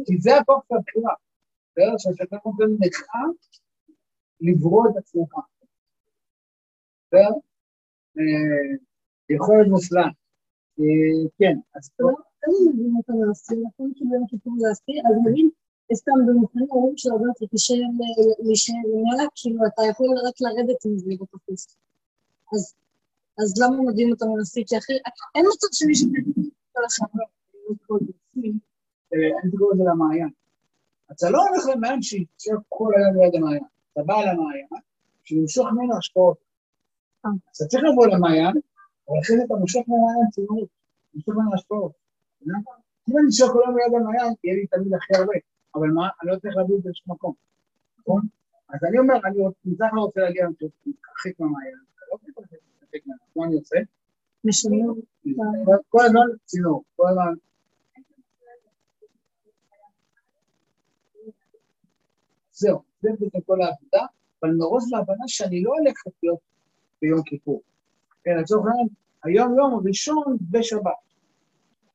כי 0.07 0.18
זה 0.20 0.36
הכוח 0.36 0.64
של 0.68 0.74
הבחירה. 0.74 1.14
בסדר? 1.73 1.95
שאתה 1.99 2.37
נותן 2.47 2.87
לך 2.87 3.07
לברוא 4.41 4.89
את 4.89 4.97
עצמך. 4.97 5.33
בסדר? 7.07 7.33
יכולת 9.31 9.66
מופלאה. 9.68 10.09
כן, 11.39 11.57
אז. 11.75 11.91
כמה 12.45 12.55
מבינים 12.68 12.97
אותם 12.97 13.12
להסתיר, 13.27 13.59
נכון? 13.66 13.93
כי 13.97 14.05
ביום 14.05 14.27
כיפור 14.29 14.53
להסתיר, 14.59 15.03
אז 15.09 15.14
נגיד, 15.27 15.47
סתם 15.95 16.12
במבחנים 16.27 16.70
אומרים 16.70 16.97
שהרבה 16.97 17.25
יותר 17.27 17.47
קשה 17.53 17.75
להישאר 18.45 18.83
למעלה, 18.93 19.25
כאילו 19.35 19.61
אתה 19.66 19.83
יכול 19.91 20.07
רק 20.29 20.35
לרדת 20.41 20.85
עם 20.87 20.99
זה 20.99 21.11
בתופס. 21.20 21.77
אז 23.39 23.55
למה 23.61 23.77
אותם 24.12 24.27
להסתיר? 24.39 24.64
כי 24.66 24.79
אחרי, 24.79 24.97
אין 25.35 25.45
מצב 25.53 25.68
שמישהו 25.73 26.09
כל 26.73 26.81
השנה. 26.87 27.25
אני 29.43 29.53
למעיין. 29.85 30.31
אתה 31.17 31.31
לא 31.31 31.39
הולך 31.49 31.77
למעיין 31.77 32.03
שיצא 32.03 32.53
כל 32.69 32.93
היום 32.97 33.23
ליד 33.23 33.35
המעיין. 33.35 33.65
אתה 33.93 34.03
בא 34.03 34.15
למעיין, 34.15 34.67
שימשוך 35.25 35.67
ממנו 35.73 35.99
השפעות. 35.99 36.37
אז 37.25 37.31
אתה 37.57 37.65
צריך 37.65 37.85
לבוא 37.93 38.07
למעיין, 38.07 38.55
אבל 39.09 39.19
אחרי 39.23 39.37
זה 39.37 39.43
אתה 39.45 39.55
מושך 39.55 39.81
מהמעיין 39.89 40.31
ציונות, 40.33 40.69
מושך 41.15 41.29
ממנו 41.29 41.55
השפעות. 41.55 41.93
אם 43.09 43.19
אני 43.19 43.29
אשאר 43.31 43.49
כל 43.53 43.63
היום 43.65 43.77
ליד 43.77 44.01
המעיין, 44.01 44.33
יהיה 44.45 44.57
לי 44.57 44.67
תמיד 44.67 44.95
הכי 44.95 45.15
הרבה. 45.17 45.35
אבל 45.75 45.89
מה, 45.89 46.09
אני 46.23 46.31
לא 46.31 46.37
צריך 46.39 46.57
להביא 46.57 46.77
את 46.77 46.83
זה 46.83 46.91
לשום 46.91 47.15
מקום, 47.15 47.35
נכון? 47.99 48.23
אז 48.69 48.85
אני 48.85 48.99
אומר, 48.99 49.15
אני 49.25 49.39
מצד 49.65 49.85
אחד 49.89 49.97
רוצה 49.97 50.21
להגיע 50.21 50.45
להרחיק 50.45 51.41
מהמעיין, 51.41 51.75
לא 52.13 52.19
מה 53.37 53.45
אני 53.47 53.55
עושה? 53.55 53.77
משנה. 54.45 54.77
כל 55.89 56.05
הזמן 56.05 56.27
צינור, 56.45 56.83
כל 56.97 57.09
הזמן... 57.09 57.35
זהו, 62.63 62.79
זה 63.03 63.11
בעצם 63.21 63.41
כל 63.47 63.63
העבודה, 63.63 64.07
אבל 64.43 64.55
מראש 64.59 64.85
להבנה 64.91 65.25
שאני 65.27 65.63
לא 65.63 65.71
הולך 65.79 65.97
לחיות 66.07 66.39
ביום 67.03 67.23
כיפור. 67.23 67.63
כן, 68.25 68.37
לצורך 68.41 68.67
העניין, 68.67 68.89
היום 69.25 69.59
יום 69.59 69.83
ראשון 69.87 70.37
בשבת. 70.51 71.03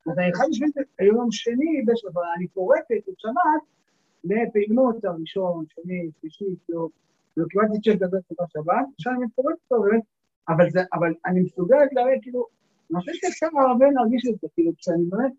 אז 0.07 0.19
אני 0.19 0.33
חייב 0.33 0.49
לשבת 0.49 0.87
היום 0.99 1.31
שני 1.31 1.83
בשבת, 1.87 2.23
אני 2.37 2.47
פורקת 2.47 3.09
את 3.09 3.19
שבת 3.19 3.63
לפעימות 4.23 5.05
הראשון, 5.05 5.65
שני, 5.69 6.09
שלישי, 6.21 6.45
כאילו, 6.65 6.89
קיבלתי 7.49 7.79
צ'ק 7.81 7.99
גדול 7.99 8.19
של 8.29 8.35
שבת, 8.53 8.85
עכשיו 8.93 9.13
אני 9.13 9.29
פורקת 9.35 9.71
אותו, 9.71 9.83
אבל, 10.49 10.69
זה, 10.69 10.79
אבל 10.93 11.13
אני 11.25 11.39
מסוגלת 11.41 11.93
להראה, 11.93 12.13
כאילו, 12.21 12.45
אני 12.91 12.99
חושב 12.99 13.11
שאפשר 13.15 13.47
הרבה 13.69 13.85
להרגיש 13.91 14.27
את 14.29 14.39
זה, 14.41 14.47
כאילו, 14.53 14.71
כשאני 14.77 15.03
באמת, 15.09 15.31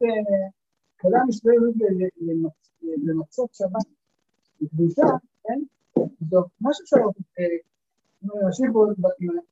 כולם 1.01 1.21
מסתובבים 1.29 1.73
למצות 3.05 3.55
שבת 3.55 3.98
בקדושה, 4.61 5.03
כן? 5.45 5.61
טוב, 6.31 6.45
מה 6.61 6.71
שאפשר, 6.73 6.97
להשיב 8.23 8.73
פה, 8.73 8.87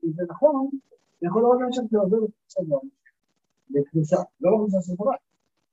אם 0.05 0.13
זה 0.13 0.23
נכון, 0.29 0.71
אני 1.23 1.29
יכול 1.29 1.43
לראות 1.43 1.59
למשל 1.63 1.83
שעובר 1.91 2.17
בקדושה 2.21 2.61
בקדושה, 3.71 4.17
לא 4.41 4.51
בקדושה 4.57 4.81
של 4.83 4.93
שבת, 4.97 5.21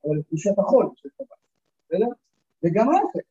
אבל 0.04 0.18
בקדושת 0.18 0.58
החול 0.58 0.90
של 0.96 1.08
שבת, 1.18 1.26
בסדר? 1.88 2.06
וגם 2.62 2.88
ההפך, 2.88 3.28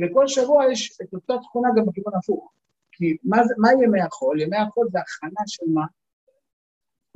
לכל 0.00 0.28
שבוע 0.28 0.72
יש 0.72 0.98
את 1.02 1.14
אותה 1.14 1.34
תכונה 1.42 1.68
גם 1.76 1.86
בכיוון 1.86 2.14
הפוך. 2.14 2.52
כי 2.92 3.16
מה, 3.24 3.36
מה 3.58 3.68
ימי 3.72 4.00
החול? 4.00 4.40
ימי 4.40 4.56
החול 4.56 4.88
זה 4.92 4.98
הכנה 4.98 5.40
של 5.46 5.66
מה? 5.74 5.86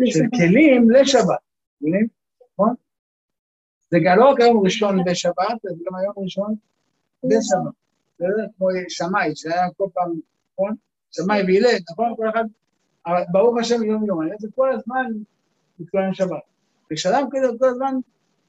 של 0.04 0.24
כלים 0.36 0.90
לשבת, 0.90 1.38
מבינים? 1.80 2.06
נכון? 2.52 2.74
זה 3.90 3.98
גם 4.04 4.18
לא 4.18 4.30
רק 4.30 4.40
היום 4.40 4.64
ראשון 4.64 5.04
בשבת, 5.04 5.60
זה 5.62 5.84
גם 5.86 5.94
היום 5.94 6.14
ראשון 6.16 6.54
בשבת. 7.24 7.74
זה 8.18 8.26
כמו 8.56 8.68
שמאי, 8.88 9.36
שהיה 9.36 9.70
כל 9.76 9.86
פעם, 9.94 10.12
נכון? 10.52 10.74
שמאי 11.10 11.42
וילד, 11.46 11.82
נכון? 11.90 12.14
כל 12.16 12.28
אחד, 12.30 12.44
ברוך 13.32 13.58
השם 13.60 13.82
יום 13.84 14.04
יום, 14.04 14.20
זה 14.38 14.48
כל 14.54 14.72
הזמן 14.72 15.06
מתכונן 15.78 16.14
שבת. 16.14 16.42
וכשאדם 16.92 17.28
כזה 17.32 17.46
כל 17.58 17.68
הזמן 17.68 17.94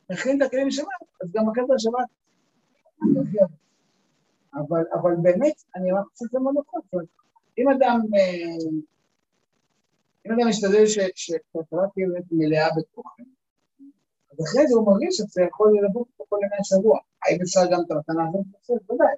מכין 0.10 0.38
את 0.38 0.48
הכלים 0.48 0.68
לשבת, 0.68 0.88
אז 1.24 1.32
גם 1.32 1.44
זה 1.68 1.74
השבת. 1.76 2.08
אבל, 4.54 4.84
אבל 4.94 5.12
באמת, 5.22 5.64
אני 5.76 5.92
רק 5.92 6.06
חושב 6.14 6.26
שזה 6.30 6.40
מאוד 6.40 6.56
נכון. 6.60 6.82
זאת 6.82 6.94
אומרת, 6.94 7.08
אם 7.58 7.70
אדם, 7.70 8.00
אם 10.26 10.32
אדם 10.32 10.48
משתדל 10.50 10.86
שהתורה 11.16 11.88
תהיה 11.94 12.08
באמת 12.08 12.24
מלאה 12.32 12.68
בתוכן, 12.78 13.24
אז 14.32 14.46
אחרי 14.46 14.68
זה 14.68 14.76
הוא 14.76 14.86
מרגיש 14.88 15.16
שזה 15.18 15.42
יכול 15.42 15.78
ללוות 15.78 16.08
אותו 16.08 16.24
כל 16.30 16.38
ימי 16.42 16.56
השבוע. 16.60 17.00
האם 17.24 17.42
אפשר 17.42 17.60
גם 17.72 17.82
את 17.86 17.92
המתנה 17.92 18.24
הזאת 18.30 18.46
לעשות? 18.54 18.92
ודאי. 18.92 19.16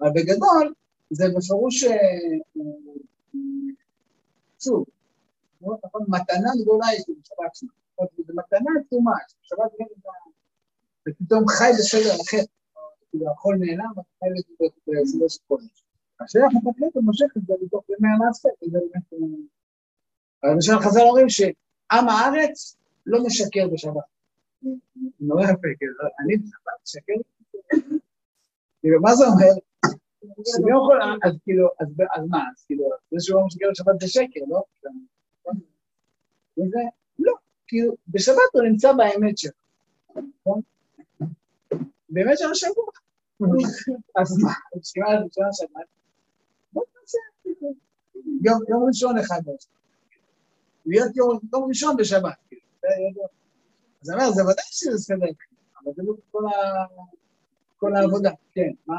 אבל 0.00 0.10
בגדול, 0.14 0.74
זה 1.10 1.24
בפירוש, 1.36 1.84
שוב, 4.64 4.84
נכון, 5.62 6.04
מתנה 6.08 6.50
גדולה 6.62 6.86
יש 6.94 7.04
בשבת 7.20 7.54
שלה. 7.54 7.68
זו 8.26 8.32
מתנה 8.34 8.70
עצומה, 8.80 9.12
בשבת 9.42 9.70
זה 11.04 11.12
פתאום 11.18 11.48
חי 11.48 11.70
בסדר 11.78 12.14
אחר. 12.22 12.44
כאילו 13.10 13.32
החול 13.32 13.56
נעלם, 13.56 13.92
אתה 13.92 14.00
חי 14.18 14.26
בסדר 14.86 15.28
של 15.28 15.40
קודש. 15.48 15.84
השאלה 16.20 16.44
איך 16.44 16.52
אתה 16.62 16.70
קלט 16.78 16.96
ומושך 16.96 17.36
את 17.36 17.42
זה 17.46 17.54
בתוך 17.62 17.84
ימי 17.88 18.08
המעשה, 18.14 18.48
כי 18.60 18.70
זה 18.70 18.78
באמת... 18.78 19.32
אבל 20.42 20.52
למשל 20.52 20.78
חז"ל 20.78 21.00
אומרים 21.00 21.28
שעם 21.28 22.08
הארץ 22.08 22.77
לא 23.08 23.24
משקר 23.26 23.68
בשבת. 23.72 24.08
נורא 25.20 25.42
יפה, 25.44 25.68
כאילו, 25.78 25.94
אני 26.20 26.36
בשבת 26.36 26.82
משקר? 26.84 27.12
כאילו, 28.80 29.00
מה 29.00 29.14
זה 29.14 29.24
אומר? 29.24 29.52
לא 30.58 30.94
אז 31.22 31.34
כאילו, 31.44 31.68
אז 31.80 31.88
מה, 32.28 32.38
אז 32.38 32.64
כאילו, 32.66 32.84
זה 33.10 33.16
שהוא 33.20 33.40
לא 33.40 33.46
משקר 33.46 33.66
בשבת 33.70 34.00
זה 34.00 34.08
שקר, 34.08 34.40
לא? 34.48 34.62
וזה, 36.58 36.78
לא, 37.18 37.32
כאילו, 37.66 37.94
בשבת 38.08 38.36
הוא 38.52 38.62
נמצא 38.62 38.92
באמת 38.92 39.38
שלו, 39.38 39.52
נכון? 40.40 40.60
באמת 42.08 42.38
של 42.38 42.50
השבוע. 42.50 42.84
אז 44.16 44.38
מה, 44.42 44.52
שקיעה 44.82 45.08
ראשונה 45.08 45.48
שבת, 45.52 45.86
יום 48.68 48.84
ראשון 48.88 49.18
אחד. 49.18 49.40
להיות 50.86 51.16
יום 51.16 51.64
ראשון 51.68 51.96
בשבת, 51.96 52.36
כאילו, 52.48 52.62
אז 54.02 54.10
אני 54.10 54.22
אומר, 54.22 54.32
זה 54.32 54.42
ודאי 54.42 54.64
שזה 54.70 54.98
סדר, 54.98 55.26
אבל 55.84 55.92
זה 55.96 56.02
לא 56.06 56.14
כל 57.78 57.96
העבודה, 57.96 58.30
כן, 58.52 58.70
מה? 58.86 58.96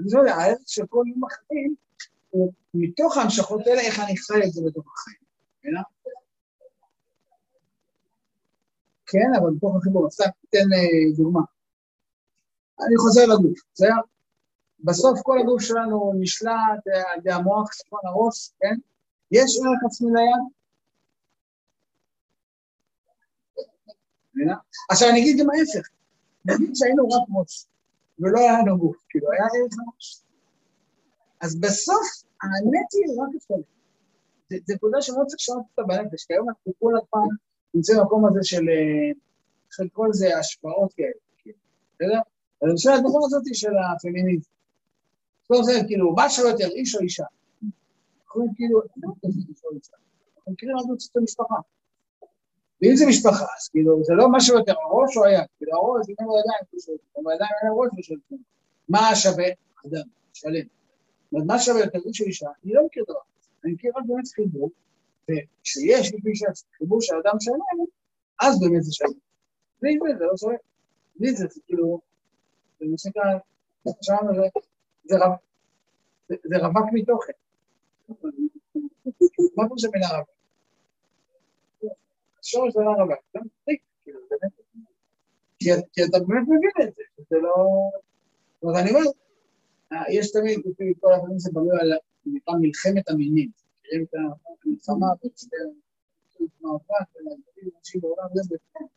אני 0.00 0.06
לא 0.12 0.18
יודע, 0.20 0.34
הערך 0.34 0.58
של 0.66 0.86
כל 0.86 1.04
יום 1.06 1.24
החיים 1.24 1.74
הוא 2.30 2.52
מתוך 2.74 3.16
ההמשכות 3.16 3.66
האלה, 3.66 3.80
איך 3.80 4.00
אני 4.00 4.16
חי 4.16 4.46
את 4.46 4.52
זה 4.52 4.62
בתוך 4.66 4.84
החיים. 4.94 5.18
מבינה? 5.58 5.82
כן, 9.06 9.40
אבל 9.40 9.50
בתוך 9.56 9.76
החיבור, 9.76 10.10
סתם 10.10 10.24
תיתן 10.40 10.68
דוגמה. 11.16 11.40
אני 12.80 12.96
חוזר 12.96 13.26
לגוף, 13.26 13.58
בסדר? 13.74 13.94
בסוף 14.80 15.20
כל 15.22 15.38
הגוף 15.40 15.62
שלנו 15.62 16.12
נשלט 16.20 16.86
על 16.86 17.18
ידי 17.18 17.32
המוח, 17.32 17.70
צפון 17.74 18.00
הראש, 18.04 18.50
כן? 18.60 18.76
יש 19.32 19.56
ערך 19.64 19.80
עצמי 19.86 20.10
ליד? 20.14 20.42
עכשיו 24.90 25.08
אני 25.08 25.20
אגיד 25.20 25.36
גם 25.40 25.46
ההפך, 25.50 25.88
נגיד 26.44 26.70
שהיינו 26.74 27.08
רק 27.08 27.28
מוץ, 27.28 27.66
ולא 28.18 28.40
היה 28.40 28.58
לנו 28.58 28.78
גוף, 28.78 28.96
כאילו 29.08 29.32
היה 29.32 29.42
ערך 29.42 29.72
ממש. 29.78 30.22
אז 31.40 31.60
בסוף 31.60 32.06
האמת 32.42 32.86
היא 32.92 33.22
רק 33.22 33.28
אצלנו. 33.36 33.62
זו 34.50 34.74
נקודה 34.74 35.02
שלא 35.02 35.24
צריך 35.26 35.40
לשנות 35.40 35.64
אותה 35.70 35.82
בנפש, 35.82 36.24
כי 36.24 36.34
היום 36.34 36.48
אנחנו 36.48 36.72
כל 36.78 36.92
הזמן 36.96 37.36
נמצאים 37.74 37.98
במקום 37.98 38.26
הזה 38.26 38.40
של, 38.42 38.68
איך 39.70 39.80
לקרוא 39.80 40.08
לזה 40.08 40.38
השפעות 40.38 40.92
כאלה, 40.92 41.10
כאילו, 41.38 41.58
בסדר? 41.94 42.18
אז 42.62 42.68
אני 42.68 42.76
חושב 42.76 42.90
הדוגמה 42.90 43.18
הזאת 43.24 43.42
של 43.52 43.72
הפמיניזם. 43.96 44.50
כל 45.48 45.62
זה, 45.62 45.72
כאילו, 45.86 46.14
מה 46.14 46.30
שלא 46.30 46.48
יותר, 46.48 46.68
איש 46.68 46.94
או 46.94 47.00
אישה. 47.00 47.24
אנחנו 48.32 48.54
כאילו, 48.56 48.82
אנחנו 50.36 50.52
מכירים 50.52 50.76
רק 50.76 50.84
את 51.10 51.16
המשפחה. 51.16 51.54
ואם 52.82 52.96
זה 52.96 53.04
משפחה, 53.08 53.46
אז 53.58 53.68
כאילו, 53.68 54.04
זה 54.04 54.14
לא 54.14 54.26
משהו 54.32 54.58
יותר, 54.58 54.74
הראש 54.82 55.16
או 55.16 55.24
היד, 55.24 55.44
כאילו 55.56 55.72
הראש, 55.76 56.08
אם 56.08 56.14
אין 56.18 56.26
לו 56.26 56.34
ידיים, 56.38 56.64
אם 57.18 57.28
הידיים 57.28 57.50
אין 57.62 57.70
לו 57.70 57.78
ראש 57.78 57.90
ושל 57.98 58.14
מה 58.88 59.14
שווה? 59.14 59.48
אדם, 59.86 60.08
שלם. 60.32 60.66
מה 61.32 61.58
שווה 61.58 61.80
יותר 61.80 61.98
של 62.12 62.24
אישה, 62.24 62.48
אני 62.64 62.72
לא 62.72 62.86
מכיר 62.86 63.04
דבר. 63.04 63.20
אני 63.64 63.72
מכיר 63.72 63.92
רק 63.96 64.04
באמת 64.06 64.28
חיבור, 64.34 64.70
וכשיש 65.22 66.14
לפי 66.14 66.30
חיבור 66.78 67.00
של 67.00 67.14
אדם 67.24 67.36
שלם, 67.40 67.84
אז 68.42 68.60
באמת 68.60 68.82
זה 68.82 68.92
שלם. 68.92 69.08
בלי 69.82 69.98
זה, 70.02 70.18
זה 70.18 70.24
לא 70.24 70.36
שווה. 70.36 70.54
בלי 71.16 71.34
זה, 71.34 71.46
זה 71.50 71.60
כאילו, 71.66 72.00
זה 72.80 72.86
מה 72.90 72.98
שנקרא, 72.98 73.24
זה 76.28 76.58
רווק 76.58 76.86
מתוכן. 76.92 77.32
מה 79.56 79.68
פה 79.68 79.74
זה 79.78 79.88
מילה 79.92 80.08
רווק? 80.08 80.28
השורש 82.40 82.72
זה 82.72 82.80
לא 82.80 82.90
רווק, 82.90 83.18
זה 83.34 83.40
מצחיק, 83.40 83.80
כאילו, 84.04 84.20
באמת. 84.30 84.52
כי 85.92 86.04
אתה 86.04 86.18
באמת 86.18 86.42
מבין 86.42 86.88
את 86.88 86.94
זה, 86.94 87.02
זה 87.30 87.36
לא... 87.36 87.54
זאת 88.54 88.62
אומרת, 88.62 88.82
אני 88.82 88.90
אומר, 88.90 89.10
יש 90.08 90.32
תמיד, 90.32 90.58
לפי 90.58 90.92
כל 91.00 91.12
הדברים 91.12 91.38
זה 91.38 91.50
בנוי 91.52 91.78
על 92.46 92.58
מלחמת 92.60 93.08
המינים. 93.08 93.50
מכירים 93.80 94.04
את 94.04 94.14
המלחמה 94.64 95.06
בין 95.22 95.30
מאבק, 96.62 97.08
אנשים 97.78 98.00
בעולם, 98.00 98.26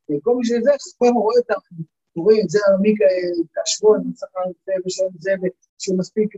וכל 0.09 0.35
מי 0.35 0.45
שזה, 0.45 0.71
כל 0.97 1.05
הזמן 1.05 1.17
רואה 1.17 1.35
את 1.39 1.51
הסיפורים, 1.51 2.47
זה 2.47 2.59
תשוו, 3.63 3.95
אני 3.95 4.13
צריך 4.13 4.31
את 4.49 4.55
זה 4.65 4.73
ושם 4.85 5.05
זה, 5.19 5.31
שהוא 5.79 5.97
מספיק 5.97 6.29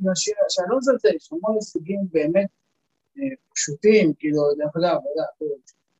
שאני 0.49 0.67
לא 0.69 0.77
מזלזל, 0.77 1.15
יש 1.15 1.29
המון 1.31 1.55
הישגים 1.55 1.99
באמת 2.11 2.47
פשוטים, 3.53 4.13
כאילו, 4.19 4.41
דרך 4.57 4.75
אגב, 4.75 4.97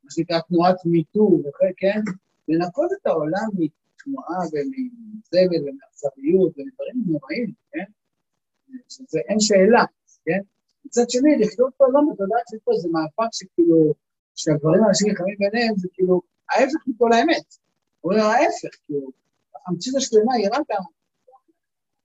מה 0.04 0.12
שנקרא 0.12 0.40
תנועת 0.40 0.76
מיטו 0.86 1.40
וכן, 1.40 1.72
כן? 1.78 2.02
לנקות 2.48 2.92
את 3.02 3.08
העולם 3.08 3.48
מתנועה 3.54 4.40
ומזבל 4.40 5.70
ומאכזריות 5.70 6.52
ומדברים 6.58 7.04
נוראים, 7.06 7.52
כן? 7.72 7.84
שזה 8.90 9.20
אין 9.30 9.40
שאלה, 9.40 9.84
כן? 10.26 10.40
מצד 10.86 11.10
שני, 11.10 11.38
לחיות 11.40 11.74
פה 11.78 11.86
לא 11.94 12.02
בתודעה 12.12 12.40
של 12.50 12.58
פה, 12.64 12.72
זה 12.82 12.90
מאבק 12.92 13.30
שכאילו, 13.32 13.94
שהדברים 14.36 14.84
האנשים 14.84 15.08
נלחמים 15.08 15.36
ביניהם, 15.40 15.74
זה 15.78 15.88
כאילו 15.94 16.22
ההפך 16.52 16.88
מכל 16.88 17.14
האמת. 17.14 17.58
הוא 18.02 18.14
אומר 18.14 18.24
ההפך, 18.26 18.70
כאילו, 18.86 19.10
המציאות 19.68 19.98
השלמה 19.98 20.34
היא 20.34 20.48
רק 20.52 20.68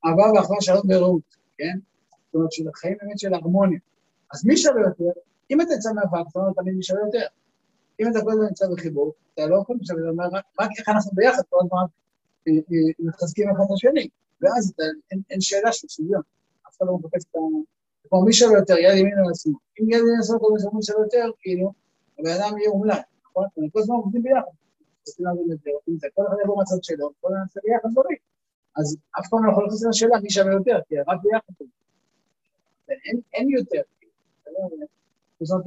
אהבה 0.04 0.32
ואחווה 0.32 0.60
שלום 0.60 0.82
ורעות, 0.88 1.36
כן? 1.58 1.78
זאת 2.26 2.34
אומרת, 2.34 2.52
של 2.52 2.68
החיים 2.68 2.96
באמת 3.00 3.18
של 3.18 3.34
הרמוניה. 3.34 3.78
אז 4.32 4.46
מי 4.46 4.56
שווה 4.56 4.80
יותר? 4.80 5.20
אם 5.50 5.60
אתה 5.60 5.72
יצא 5.74 5.92
מהבנק, 5.92 6.26
אתה 6.30 6.38
אומר 6.38 6.52
תמיד 6.52 6.74
מי 6.74 6.82
שווה 6.82 7.00
יותר. 7.00 7.26
אם 8.00 8.06
אתה 8.10 8.20
כל 8.20 8.30
הזמן 8.32 8.44
נמצא 8.44 8.66
בחיבור, 8.72 9.12
אתה 9.34 9.46
לא 9.46 9.56
יכול 9.62 9.76
לשבת, 9.80 9.98
אתה 9.98 10.08
אומר 10.08 10.24
רק 10.60 10.70
איך 10.78 10.88
אנחנו 10.88 11.10
ביחד, 11.14 11.42
כל 11.50 11.58
הזמן 11.64 11.84
אה, 12.48 12.52
אה, 12.52 12.92
מחזקים 12.98 13.50
אחד 13.50 13.64
את 13.66 13.70
השני. 13.74 14.08
ואז 14.40 14.72
אין 15.30 15.40
שאלה 15.40 15.72
של 15.72 15.88
שוויון. 15.88 16.22
אף 16.68 16.76
אחד 16.76 16.86
לא 16.86 16.98
מחפש 16.98 17.24
את 17.30 17.36
ה... 17.36 17.38
כמו 18.08 18.24
מי 18.24 18.32
שווה 18.32 18.58
יותר, 18.58 18.78
יד 18.78 18.96
ימין 18.96 19.18
או 19.24 19.30
לשמאל. 19.30 19.54
אם 19.80 19.90
יד 19.90 19.98
ימין 19.98 20.20
לשמאל, 20.20 20.38
כל 20.38 20.76
מי 20.76 20.82
שווה 20.82 21.02
יותר, 21.02 21.30
כאילו, 21.40 21.72
הבן 22.18 22.30
אדם 22.30 22.58
יהיה 22.58 22.70
אומלל, 22.70 23.00
נכון? 23.24 23.44
כל 23.72 23.80
הזמן 23.80 23.94
עובדים 23.94 24.22
ביחד. 24.22 24.52
כל 26.14 26.22
אחד 26.28 26.36
יבוא 26.44 26.56
מהצד 26.56 26.82
שלו, 26.82 27.10
כל 27.20 27.28
אחד 27.28 27.36
יעשה 27.36 27.60
ביחד 27.64 27.88
דברים. 27.92 28.18
אז 28.76 28.96
אף 29.18 29.28
פעם 29.30 29.44
לא 29.44 29.52
יכול 29.52 29.66
לחזור 29.66 29.90
לשאלה 29.90 30.20
מי 30.22 30.30
שווה 30.30 30.52
יותר, 30.52 30.78
כי 30.88 30.98
רק 30.98 31.20
ביחד. 31.22 31.64
אין 33.34 33.50
יותר. 33.50 33.82
זאת 35.42 35.64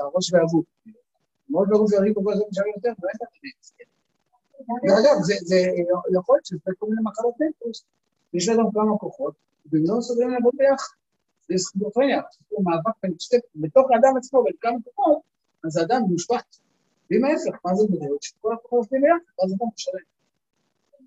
הראש 0.00 0.32
והגוף. 0.32 0.64
מאוד 1.50 1.68
לא 1.70 1.78
רוצה 1.78 1.96
להגיד 2.00 2.14
כל 2.24 2.32
הזמן 2.32 2.46
שווה 2.52 2.68
יותר, 2.76 2.92
ואין 3.02 3.16
את 3.16 3.22
הדברים. 3.22 3.52
ואגב, 4.82 5.22
זה 5.22 5.56
יכול 6.18 6.34
להיות 6.36 6.46
שזה 6.46 6.70
כל 6.78 6.86
מיני 6.86 7.02
מחלות 7.04 7.34
נפש. 7.40 7.82
יש 8.34 8.48
לאדם 8.48 8.70
כמה 8.74 8.98
כוחות, 8.98 9.34
והם 9.66 9.82
לא 9.86 9.98
מסוגלים 9.98 10.30
לעבוד 10.30 10.54
ביחד. 10.56 10.94
זה 11.48 11.54
סכיזופרניה, 11.58 12.22
זה 12.50 12.56
מאבק 12.64 12.96
בין 13.02 13.14
שתי, 13.18 13.36
בתוך 13.56 13.86
האדם 13.90 14.16
עצמו, 14.16 14.44
בין 14.44 14.52
כמה 14.60 14.76
כוחות, 14.84 15.18
אז 15.64 15.76
האדם 15.76 16.00
מושפט. 16.08 16.56
ואם 17.10 17.24
ההפך, 17.24 17.60
מה 17.64 17.74
זה 17.74 17.86
בדיוק? 17.90 18.22
שכל 18.22 18.54
הכוחות 18.54 18.78
עובדים 18.78 19.02
ביחד, 19.02 19.32
ואז 19.38 19.52
אדם 19.52 19.66
משלם. 19.74 20.06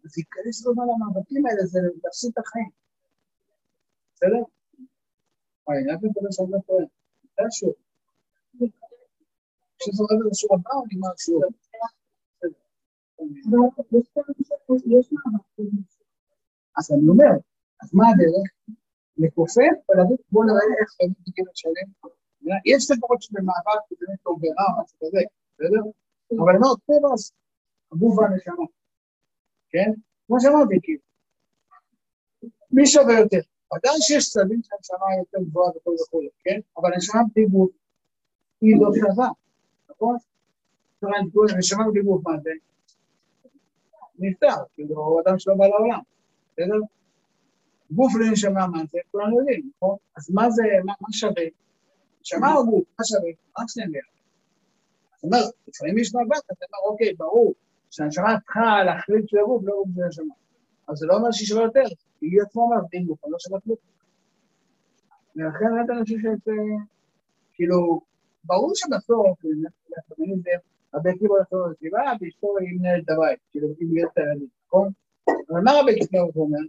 אז 0.05 0.17
להיכנס 0.17 0.67
לזמן 0.67 0.83
למאבקים 0.83 1.45
האלה 1.45 1.65
זה 1.65 1.79
להפסיד 2.03 2.31
את 2.33 2.37
החיים. 2.37 2.69
בסדר? 4.15 4.43
אני 5.69 5.91
רק 5.91 5.99
מקווה 6.03 6.31
שאני 6.31 6.51
לא 6.51 6.59
טועה. 6.67 6.85
זה 7.35 7.43
השור. 7.47 7.73
כשזה 9.77 10.03
עובד 10.03 10.17
על 10.23 10.29
השור 10.31 10.55
הבא, 10.55 10.73
או 10.73 10.83
נגמר 10.85 11.11
השור? 11.15 11.41
אז 16.77 16.91
אני 16.91 17.09
אומר, 17.09 17.33
אז 17.81 17.89
מה 17.93 18.03
הדרך? 18.09 18.49
לכופף 19.17 19.77
ולהגיד 19.89 20.17
בואו 20.31 20.43
נראה 20.45 20.65
איך 20.81 20.89
באמת 20.99 21.17
תיקים 21.25 21.45
לשלם. 21.51 21.89
יש 22.65 22.91
לפחות 22.91 23.21
שבמאבק 23.21 23.81
זה 23.89 23.95
באמת 23.99 24.19
טוב 24.23 24.39
ורע, 24.43 24.81
משהו 24.83 24.97
כזה, 25.01 25.21
בסדר? 25.53 25.83
אבל 26.39 26.49
אני 26.49 26.57
אומר, 26.57 26.75
טבע 26.85 27.09
הגוף 27.91 28.17
והנשמה, 28.17 28.65
כן? 29.69 29.91
כמו 30.27 30.37
שאמרתי, 30.39 30.75
כאילו, 30.83 31.01
מי 32.71 32.85
שווה 32.85 33.19
יותר? 33.19 33.41
ודאי 33.75 33.93
שיש 33.99 34.29
צדדים 34.29 34.61
שהנשמה 34.63 35.05
יותר 35.19 35.49
גבוהה 35.49 35.69
וכל 35.77 35.91
וכו', 36.01 36.21
כן? 36.43 36.59
אבל 36.77 36.93
הנשמה 36.93 37.21
בלי 37.35 37.45
גוף 37.45 37.71
היא 38.61 38.75
לא 38.81 38.89
שווה, 38.95 39.29
נכון? 39.89 40.17
הנשמה 41.55 41.83
בלי 41.91 42.01
גוף, 42.01 42.27
מה 42.27 42.33
זה? 42.43 42.49
נפטר, 44.19 44.55
כאילו, 44.73 45.19
אדם 45.21 45.39
שלא 45.39 45.55
בא 45.55 45.67
לעולם, 45.67 45.99
בסדר? 46.53 46.79
גוף 47.91 48.13
לנשמה, 48.15 48.67
מה 48.67 48.79
זה? 48.91 48.99
כולנו 49.11 49.39
יודעים, 49.39 49.71
נכון? 49.75 49.97
אז 50.15 50.29
מה 50.31 50.49
זה, 50.49 50.63
מה, 50.85 50.93
מה 51.01 51.07
שווה? 51.11 51.43
נשמה 52.21 52.53
או 52.55 52.65
גוף? 52.65 52.83
מה 52.99 53.05
שווה? 53.05 53.31
רק 53.59 53.65
שניהם 53.67 53.91
ביחד. 53.91 54.07
זאת 55.15 55.23
אומרת, 55.23 55.53
לפעמים 55.67 55.97
יש 55.97 56.15
מאבק, 56.15 56.45
אתה 56.45 56.65
אומר, 56.73 56.91
אוקיי, 56.91 57.13
ברור 57.13 57.53
שהנשמה 57.91 58.39
צריכה 58.45 58.83
להחליט 58.85 59.29
של 59.29 59.37
הגוף, 59.37 59.63
לא 59.65 59.73
גוף 59.73 59.95
של 59.95 60.07
נשמה. 60.07 60.33
אבל 60.89 60.95
זה 60.95 61.05
לא 61.05 61.13
אומר 61.13 61.31
שהיא 61.31 61.47
שווה 61.47 61.63
יותר, 61.63 61.83
היא 62.21 62.41
עצמה 62.41 62.61
אומרת, 62.61 62.83
אם 62.93 63.03
גוף, 63.05 63.25
אני 63.25 63.31
לא 63.31 63.39
שווה 63.39 63.59
כלום. 63.59 63.77
ולכן 65.35 65.65
באמת 65.75 65.89
אני 65.89 66.03
חושב 66.03 66.15
שזה, 66.21 66.51
כאילו, 67.53 68.01
ברור 68.43 68.71
שבסוף, 68.75 69.39
לפעמים 69.97 70.41
זה, 70.43 70.51
רבי 70.93 71.09
עקיבא 71.09 71.33
הולך 71.33 71.47
לישיבה, 71.53 72.01
ואשתו 72.21 72.57
היא 72.57 72.79
מנהלת 72.79 73.09
הבית, 73.09 73.39
כאילו, 73.51 73.67
היא 73.79 73.87
מנהלת 73.91 74.17
הילדים, 74.17 74.47
נכון? 74.67 74.89
אבל 75.51 75.61
מה 75.61 75.71
רבי 75.79 75.91
עקיבא 75.91 76.19
אומר? 76.35 76.59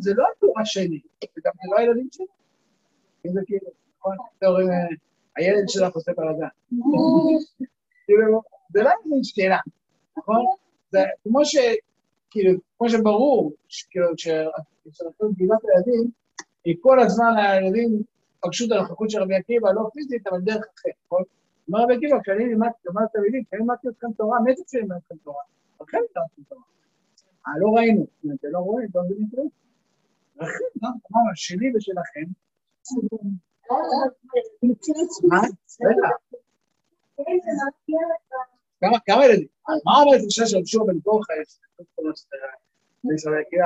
זה 0.00 0.14
לא 0.14 0.24
התורה 0.36 0.64
שלי, 0.64 1.00
זה 1.34 1.40
גם 1.44 1.52
לא 1.72 1.78
הילדים 1.78 2.08
שלי. 2.12 2.26
אם 3.26 3.32
זה 3.32 3.40
כאילו, 3.46 3.70
נכון? 3.98 4.16
אומרים, 4.44 4.68
הילד 5.36 5.68
שלך 5.68 5.94
עושה 5.94 6.12
בלאגן. 6.16 6.46
כאילו, 8.06 8.42
זה 8.72 8.82
לא 8.82 8.90
איזה 8.90 9.16
שאלה, 9.22 9.58
נכון? 10.18 10.44
זה 10.90 10.98
כמו 11.22 11.44
ש... 11.44 11.56
כאילו, 12.30 12.52
כמו 12.78 12.88
שברור, 12.88 13.52
כאילו, 13.90 14.06
כשעשו 14.16 15.32
גילת 15.32 15.58
הילדים, 15.64 16.10
היא 16.64 16.76
כל 16.80 17.00
הזמן 17.00 17.32
הילדים 17.36 18.02
פגשו 18.40 18.64
את 18.66 18.72
הנוכחות 18.72 19.10
של 19.10 19.22
רבי 19.22 19.34
עקיבא, 19.34 19.72
לא 19.72 19.90
פיזית, 19.94 20.26
אבל 20.26 20.40
דרך 20.40 20.64
אחרת, 20.74 20.94
נכון? 21.06 21.22
אמר 21.70 21.82
רבי 21.82 21.94
עקיבא, 21.96 22.22
כשאני 22.22 22.44
לימדתי, 22.44 22.88
אמרתי 22.88 23.12
תלמידים, 23.12 23.44
כשאני 23.44 23.60
לימדתי 23.60 23.88
אתכם 23.88 24.12
תורה, 24.16 24.38
זה 24.56 24.62
כשאני 24.66 24.82
לימדתי 24.82 25.00
אתכם 25.04 25.16
תורה? 25.24 25.42
לכן 25.80 25.98
לימדתי 25.98 26.42
תורה. 26.48 26.62
אה, 27.46 27.52
לא 27.60 27.68
ראינו, 27.76 28.06
אתם 28.34 28.48
לא 28.50 28.58
רואים, 28.58 28.88
לא 28.94 29.02
מבינים 29.04 29.28
כלום. 29.30 29.48
רחל, 30.40 30.64
לא? 30.82 30.88
אמרנו, 30.88 31.30
שלי 31.34 31.76
ושלכם. 31.76 32.26
מה? 35.28 35.40
בטח. 35.80 36.28
כמה- 38.80 39.24
ילדים? 39.24 39.48
מה 39.84 39.92
אומרת 40.02 40.20
אישה 40.20 40.46
של 40.46 40.66
שור 40.66 40.86
בן 40.86 41.00
כורחה? 41.04 41.32
יש 41.42 41.58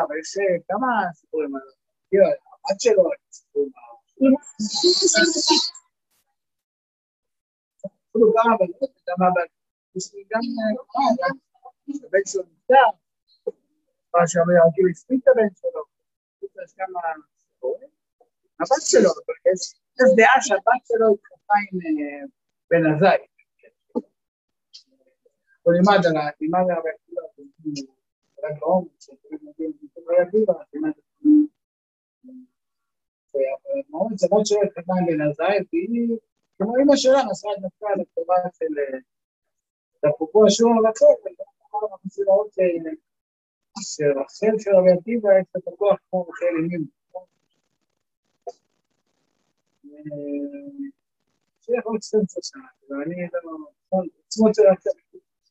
אבל 0.07 0.19
יש 0.21 0.39
אה, 0.39 0.59
כמה 0.69 0.87
סיפורים 1.15 1.57
על 1.57 1.63
זה. 1.67 1.75
הבת 2.71 2.81
שלו, 2.81 3.03
סיפורים 3.31 3.73
אפילו. 4.11 4.37
יש 9.97 10.15
לי 10.15 10.25
גם 10.31 10.41
אה, 10.41 10.71
גם 11.21 11.37
הבן 12.07 12.25
שלו 12.27 12.43
נפטר, 12.43 12.89
מה 14.15 14.29
שאומר, 14.29 14.55
כאילו 14.75 14.89
הספיק 14.91 15.21
את 15.23 15.29
הבן 15.29 15.49
שלו. 15.61 15.83
יש 16.65 16.73
כמה 16.77 17.01
סיפורים. 17.39 17.89
הבת 18.61 18.83
שלו, 18.83 19.11
יש 19.53 19.61
דעה 20.17 20.41
שהבת 20.41 20.83
שלו 20.89 21.15
התחלפה 21.15 21.55
עם 21.73 21.79
אה, 21.81 22.27
בן 22.71 22.95
עזאי. 22.97 23.27
הוא 23.93 24.01
לימד 24.01 24.01
על 24.01 24.01
ה... 24.01 24.01
לימד 24.01 24.01
על 24.01 24.01
הרבה 24.01 24.01
עקיבא, 24.01 25.52
על 25.52 25.52
הגאון, 28.45 28.85
שתמיד 29.01 29.41
מגיעים 29.43 29.73
עם 29.83 29.89
רבי 30.09 30.23
עקיבא, 30.23 30.53
לימד 30.75 30.93
מאוד 33.91 34.13
הבת 34.13 34.47
שלו 34.47 34.63
התחתנה 34.63 34.95
עם 35.01 35.07
בן 35.07 35.21
עזאי, 35.31 35.59
והיא, 35.73 36.19
כמו 36.59 36.77
אמא 36.77 36.97
שלה, 36.97 37.21
נסעה 37.31 37.53
נפקה 37.63 37.87
לטובה 38.01 38.35
של... 38.59 38.75
אפרופו 40.09 40.47
השיעור 40.47 40.73
הרצון, 40.87 41.15
אנחנו 41.27 41.89
רוצים 42.05 42.25
לראות 42.25 42.55
שרחל 43.81 44.59
של 44.59 44.71
רבי 44.77 44.91
עקיבא 44.99 45.29
יש 45.39 45.47
לה 45.55 45.61
את 45.61 45.69
הכוח 45.69 45.99
כמו 46.11 46.23
רחל 46.23 46.47
אימים. 46.57 46.87
שיכול 51.61 51.93
להיות 51.93 52.03
12 52.03 52.43
שנה, 52.43 52.63
ואני 52.91 53.27
לא... 53.33 54.01
עצמות 54.27 54.55
של 54.55 54.63
רחל. 54.63 54.91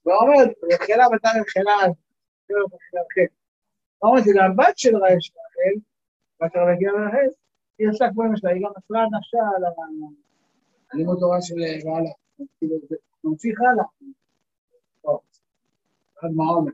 ואומרת, 0.05 0.49
רחלה 0.73 1.05
בת 1.13 1.25
רחלה, 1.25 1.75
אומרת, 4.03 4.23
הבת 4.45 4.77
של 4.77 4.95
רחל, 4.95 5.75
בת 6.41 6.51
רבי 6.55 6.87
רחל, 6.87 7.27
היא 7.79 7.89
עשתה 7.89 8.05
כמו 8.13 8.23
אמא 8.23 8.35
שלה, 8.35 8.51
היא 8.51 8.61
גם 8.63 8.71
מסרה 8.77 9.05
נפשה 9.05 9.37
על 9.55 9.63
הלימוד 10.93 11.17
תורה 11.19 11.41
של 11.41 11.55
בעלה. 11.55 12.09
כאילו, 12.57 12.75
זה 12.89 12.95
ממשיך 13.23 13.59
הלאה. 13.61 13.85
אחד 16.19 16.27
מהעומק. 16.35 16.73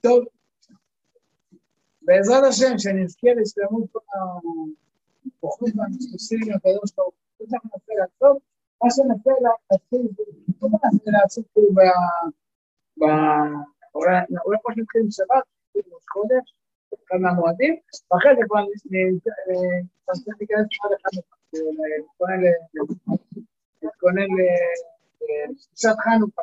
טוב, 0.00 0.24
בעזרת 2.02 2.44
השם, 2.48 2.78
שנזכה 2.78 3.28
לשלמות 3.36 3.90
הכוחית 5.38 5.74
והמסוסים 5.76 6.40
הקדוש 6.54 6.92
ברוך 6.96 7.14
הוא, 7.36 7.46
זה 7.48 7.56
מה 7.64 7.70
לעשות, 7.98 8.42
מה 8.82 8.90
שננסה 8.90 9.30
להתחיל, 9.70 10.02
מה 10.62 10.78
ננסה 10.92 11.10
לעשות 11.22 11.44
כאילו 11.52 11.68
ב... 11.74 11.80
אולי 13.94 14.58
כמו 14.62 14.74
שנתחיל 14.74 15.02
עם 15.04 15.10
שבת, 15.10 15.44
נתחיל 15.76 15.92
ראש 15.94 16.04
חודש, 16.12 16.54
אחד 16.94 17.16
מהמועדים, 17.20 17.76
ואחרי 18.10 18.32
זה 18.36 18.42
כבר 18.48 18.60
ננסה 18.60 19.30
להיכנס 20.40 20.66
אחד 20.80 20.90
אחד, 20.96 21.10
להתכונן. 21.98 22.42
להתכונן 23.82 24.30
לשעת 25.50 25.96
חנוכה. 26.04 26.42